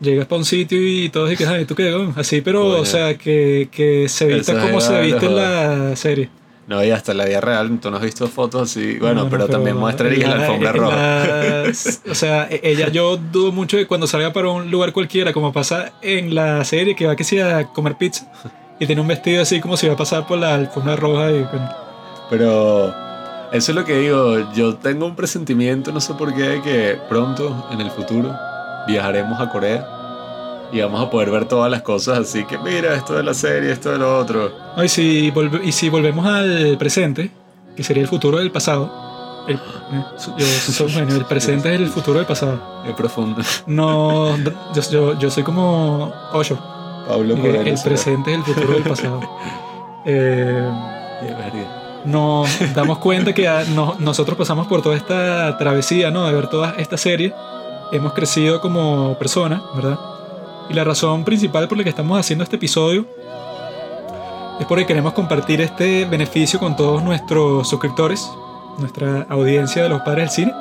Llegas 0.00 0.26
para 0.26 0.38
un 0.40 0.44
sitio 0.44 0.78
y 0.80 1.08
todos 1.10 1.30
dicen, 1.30 1.48
ay, 1.48 1.64
¿tú 1.64 1.74
qué? 1.74 1.84
weón?". 1.94 2.12
Así, 2.16 2.40
pero, 2.40 2.62
Coño. 2.62 2.80
o 2.80 2.84
sea, 2.84 3.16
que, 3.16 3.68
que 3.70 4.08
se 4.08 4.26
vista 4.26 4.60
como 4.60 4.80
se 4.80 5.00
viste 5.00 5.26
en 5.26 5.36
la 5.36 5.94
serie. 5.96 6.28
No, 6.66 6.82
y 6.82 6.90
hasta 6.90 7.12
en 7.12 7.18
la 7.18 7.24
vida 7.26 7.40
real, 7.40 7.78
tú 7.80 7.90
no 7.90 7.96
has 7.98 8.02
visto 8.02 8.26
fotos 8.28 8.70
así. 8.70 8.96
Bueno, 8.98 9.14
No, 9.16 9.24
no, 9.24 9.30
pero, 9.30 9.46
también 9.48 9.76
muestra 9.76 10.08
en 10.08 10.20
la, 10.22 10.32
alfombra 10.32 10.72
roja. 10.72 10.96
las- 11.66 12.00
o 12.10 12.14
sea, 12.14 12.46
e- 12.50 12.60
ella, 12.64 12.88
yo 12.88 13.16
dudo 13.16 13.52
mucho 13.52 13.76
de 13.76 13.86
cuando 13.86 14.06
salga 14.06 14.32
para 14.32 14.48
un 14.48 14.70
lugar 14.70 14.92
cualquiera, 14.92 15.32
como 15.32 15.52
pasa 15.52 15.92
en 16.02 16.34
la 16.34 16.64
serie, 16.64 16.94
que 16.96 17.06
va 17.06 17.14
que 17.16 17.24
sea 17.24 17.58
a 17.58 17.72
comer 17.72 17.96
pizza 17.96 18.30
y 18.82 18.86
tiene 18.86 19.00
un 19.00 19.08
vestido 19.08 19.42
así 19.42 19.60
como 19.60 19.76
si 19.76 19.86
va 19.86 19.94
a 19.94 19.96
pasar 19.96 20.26
por 20.26 20.38
la 20.38 20.54
alfombra 20.54 20.96
roja 20.96 21.30
y 21.30 21.42
bueno, 21.44 21.68
Pero 22.30 22.88
eso 23.52 23.72
es 23.72 23.74
lo 23.76 23.84
que 23.84 23.98
digo. 23.98 24.52
Yo 24.54 24.74
tengo 24.76 25.06
un 25.06 25.14
presentimiento, 25.16 25.92
no 25.92 26.00
sé 26.00 26.14
por 26.14 26.34
qué, 26.34 26.60
que 26.62 26.98
pronto, 27.08 27.68
en 27.70 27.80
el 27.80 27.90
futuro, 27.90 28.34
viajaremos 28.88 29.40
a 29.40 29.48
Corea 29.50 29.86
y 30.72 30.80
vamos 30.80 31.02
a 31.06 31.10
poder 31.10 31.30
ver 31.30 31.44
todas 31.46 31.70
las 31.70 31.82
cosas. 31.82 32.18
Así 32.18 32.44
que 32.44 32.58
mira, 32.58 32.94
esto 32.94 33.14
de 33.14 33.22
la 33.22 33.34
serie, 33.34 33.72
esto 33.72 33.90
de 33.92 33.98
lo 33.98 34.18
otro. 34.18 34.50
No, 34.76 34.82
y, 34.82 34.88
si 34.88 35.30
volve- 35.30 35.60
y 35.62 35.72
si 35.72 35.88
volvemos 35.90 36.26
al 36.26 36.76
presente, 36.78 37.30
que 37.76 37.82
sería 37.84 38.02
el 38.02 38.08
futuro 38.08 38.38
del 38.38 38.50
pasado, 38.50 39.44
el, 39.48 39.56
eh, 39.56 39.60
so- 40.16 40.34
yo 40.38 40.46
soy 40.46 40.86
un 40.86 40.92
genio, 40.92 41.16
el 41.16 41.24
presente 41.26 41.74
es 41.74 41.80
el 41.80 41.88
futuro 41.88 42.18
del 42.18 42.26
pasado. 42.26 42.82
Es 42.88 42.94
profundo. 42.94 43.42
No, 43.66 44.36
yo, 44.74 44.82
yo, 44.90 45.18
yo 45.18 45.30
soy 45.30 45.42
como 45.42 46.12
Osho. 46.32 46.58
Pablo 47.08 47.36
Moreno 47.36 47.60
El 47.62 47.76
será. 47.78 47.90
presente 47.90 48.32
es 48.32 48.38
el 48.38 48.44
futuro 48.44 48.72
del 48.74 48.82
pasado. 48.82 49.20
Eh, 50.04 50.68
nos 52.04 52.48
damos 52.74 52.98
cuenta 52.98 53.32
que 53.32 53.46
a- 53.46 53.64
no- 53.64 53.94
nosotros 53.98 54.36
pasamos 54.36 54.66
por 54.66 54.82
toda 54.82 54.96
esta 54.96 55.56
travesía, 55.58 56.10
¿no? 56.10 56.26
De 56.26 56.32
ver 56.34 56.48
toda 56.48 56.74
esta 56.78 56.96
serie. 56.96 57.32
Hemos 57.92 58.12
crecido 58.12 58.60
como 58.60 59.14
personas, 59.18 59.60
¿verdad? 59.74 59.98
Y 60.70 60.74
la 60.74 60.84
razón 60.84 61.24
principal 61.24 61.68
por 61.68 61.78
la 61.78 61.84
que 61.84 61.90
estamos 61.90 62.18
haciendo 62.18 62.42
este 62.42 62.56
episodio 62.56 63.04
es 64.58 64.66
porque 64.66 64.86
queremos 64.86 65.12
compartir 65.12 65.60
este 65.60 66.04
beneficio 66.06 66.58
con 66.58 66.76
todos 66.76 67.02
nuestros 67.02 67.68
suscriptores, 67.68 68.30
nuestra 68.78 69.26
audiencia 69.28 69.82
de 69.82 69.88
los 69.88 70.00
padres 70.02 70.24
del 70.24 70.30
cine, 70.30 70.52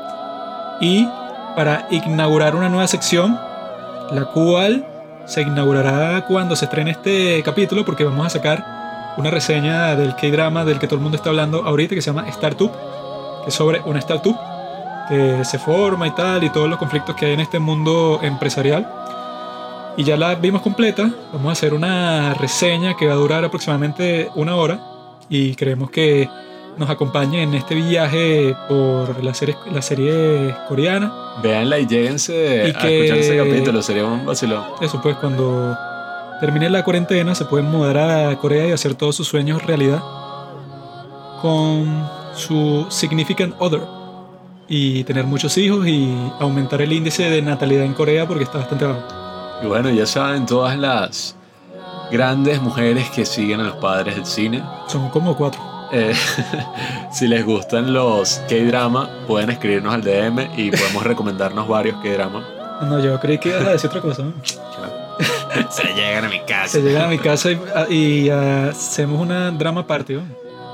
y 0.81 1.07
para 1.55 1.87
inaugurar 1.91 2.55
una 2.55 2.69
nueva 2.69 2.87
sección, 2.87 3.39
la 4.11 4.25
cual 4.33 4.85
se 5.31 5.43
inaugurará 5.43 6.25
cuando 6.25 6.57
se 6.57 6.65
estrene 6.65 6.91
este 6.91 7.41
capítulo, 7.41 7.85
porque 7.85 8.03
vamos 8.03 8.25
a 8.27 8.29
sacar 8.29 9.13
una 9.15 9.31
reseña 9.31 9.95
del 9.95 10.13
K-drama 10.13 10.65
del 10.65 10.77
que 10.77 10.87
todo 10.87 10.97
el 10.97 11.03
mundo 11.03 11.15
está 11.15 11.29
hablando 11.29 11.63
ahorita, 11.65 11.95
que 11.95 12.01
se 12.01 12.11
llama 12.11 12.27
Startup, 12.27 12.69
que 13.41 13.47
es 13.47 13.55
sobre 13.55 13.79
una 13.85 13.99
startup 13.99 14.37
que 15.07 15.45
se 15.45 15.57
forma 15.57 16.05
y 16.07 16.11
tal, 16.11 16.43
y 16.43 16.49
todos 16.49 16.69
los 16.69 16.77
conflictos 16.77 17.15
que 17.15 17.27
hay 17.27 17.33
en 17.33 17.39
este 17.39 17.59
mundo 17.59 18.19
empresarial. 18.21 18.85
Y 19.95 20.03
ya 20.03 20.17
la 20.17 20.35
vimos 20.35 20.61
completa, 20.61 21.09
vamos 21.31 21.47
a 21.47 21.51
hacer 21.53 21.73
una 21.73 22.33
reseña 22.33 22.97
que 22.97 23.07
va 23.07 23.13
a 23.13 23.17
durar 23.17 23.45
aproximadamente 23.45 24.29
una 24.35 24.57
hora, 24.57 24.81
y 25.29 25.55
queremos 25.55 25.91
que 25.91 26.27
nos 26.77 26.89
acompañe 26.89 27.43
en 27.43 27.53
este 27.53 27.75
viaje 27.75 28.55
por 28.67 29.23
la 29.23 29.33
serie, 29.33 29.55
la 29.71 29.81
serie 29.81 30.55
coreana. 30.67 31.11
Véanla 31.43 31.79
y 31.79 31.85
lléguense 31.87 32.63
Y 32.67 32.69
a 32.69 32.79
que- 32.79 33.05
escuchar 33.05 33.17
ese 33.19 33.37
capítulo, 33.37 33.81
sería 33.81 34.05
un 34.05 34.25
vacilón. 34.25 34.63
Eso 34.81 35.01
pues 35.01 35.15
cuando 35.17 35.75
termine 36.39 36.69
la 36.69 36.83
cuarentena 36.83 37.35
se 37.35 37.45
pueden 37.45 37.69
mudar 37.69 37.97
a 37.97 38.37
Corea 38.39 38.67
y 38.67 38.71
hacer 38.71 38.95
todos 38.95 39.15
sus 39.15 39.27
sueños 39.27 39.63
realidad 39.63 40.01
con 41.41 42.07
su 42.35 42.85
significant 42.89 43.53
other 43.59 43.81
y 44.67 45.03
tener 45.03 45.25
muchos 45.25 45.57
hijos 45.57 45.85
y 45.87 46.15
aumentar 46.39 46.81
el 46.81 46.93
índice 46.93 47.29
de 47.29 47.41
natalidad 47.41 47.83
en 47.83 47.93
Corea 47.93 48.27
porque 48.27 48.43
está 48.43 48.59
bastante 48.59 48.85
bajo. 48.85 49.01
Y 49.61 49.67
bueno, 49.67 49.89
ya 49.89 50.05
saben, 50.05 50.45
todas 50.45 50.77
las 50.77 51.35
grandes 52.11 52.61
mujeres 52.61 53.09
que 53.09 53.25
siguen 53.25 53.59
a 53.59 53.63
los 53.63 53.75
padres 53.75 54.15
del 54.15 54.25
cine. 54.25 54.63
Son 54.87 55.09
como 55.09 55.35
cuatro. 55.35 55.61
Eh, 55.91 56.13
si 57.11 57.27
les 57.27 57.45
gustan 57.45 57.93
los 57.93 58.41
K-drama, 58.49 59.09
pueden 59.27 59.49
escribirnos 59.49 59.93
al 59.93 60.01
DM 60.01 60.49
y 60.57 60.71
podemos 60.71 61.03
recomendarnos 61.03 61.67
varios 61.67 62.01
K-drama. 62.01 62.43
No, 62.81 62.99
yo 62.99 63.19
creí 63.19 63.37
que 63.37 63.49
ibas 63.49 63.65
a 63.65 63.71
decir 63.71 63.89
otra 63.89 64.01
cosa. 64.01 64.23
¿no? 64.23 64.33
Se 65.69 65.83
llegan 65.93 66.25
a 66.25 66.29
mi 66.29 66.39
casa. 66.41 66.67
Se 66.67 66.81
llegan 66.81 67.03
a 67.03 67.07
mi 67.07 67.19
casa 67.19 67.51
y, 67.51 67.59
y, 67.89 68.29
ah, 68.29 68.69
hacemos 68.69 69.21
una 69.21 69.51
drama 69.51 69.85
party. 69.85 70.13
¿no? 70.15 70.23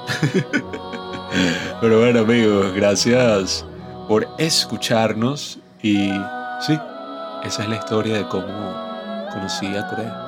Pero 1.81 1.99
bueno, 1.99 2.19
amigos, 2.21 2.73
gracias 2.73 3.65
por 4.07 4.27
escucharnos. 4.37 5.59
Y 5.81 6.11
sí, 6.61 6.79
esa 7.43 7.63
es 7.63 7.69
la 7.69 7.75
historia 7.75 8.17
de 8.17 8.27
cómo 8.27 8.73
conocí 9.33 9.67
a 9.75 9.87
Corea. 9.87 10.26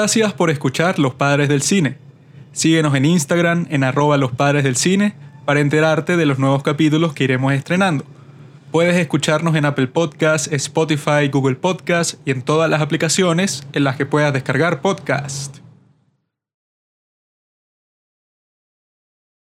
Gracias 0.00 0.32
por 0.32 0.48
escuchar 0.48 0.98
Los 0.98 1.12
Padres 1.12 1.50
del 1.50 1.60
Cine. 1.60 1.98
Síguenos 2.52 2.94
en 2.94 3.04
Instagram 3.04 3.66
en 3.68 3.84
arroba 3.84 4.16
los 4.16 4.32
padres 4.32 4.64
del 4.64 4.74
cine 4.74 5.12
para 5.44 5.60
enterarte 5.60 6.16
de 6.16 6.24
los 6.24 6.38
nuevos 6.38 6.62
capítulos 6.62 7.12
que 7.12 7.24
iremos 7.24 7.52
estrenando. 7.52 8.06
Puedes 8.72 8.96
escucharnos 8.96 9.56
en 9.56 9.66
Apple 9.66 9.88
Podcasts, 9.88 10.50
Spotify, 10.52 11.28
Google 11.30 11.56
Podcasts 11.56 12.16
y 12.24 12.30
en 12.30 12.40
todas 12.40 12.70
las 12.70 12.80
aplicaciones 12.80 13.66
en 13.74 13.84
las 13.84 13.96
que 13.96 14.06
puedas 14.06 14.32
descargar 14.32 14.80
podcast. 14.80 15.59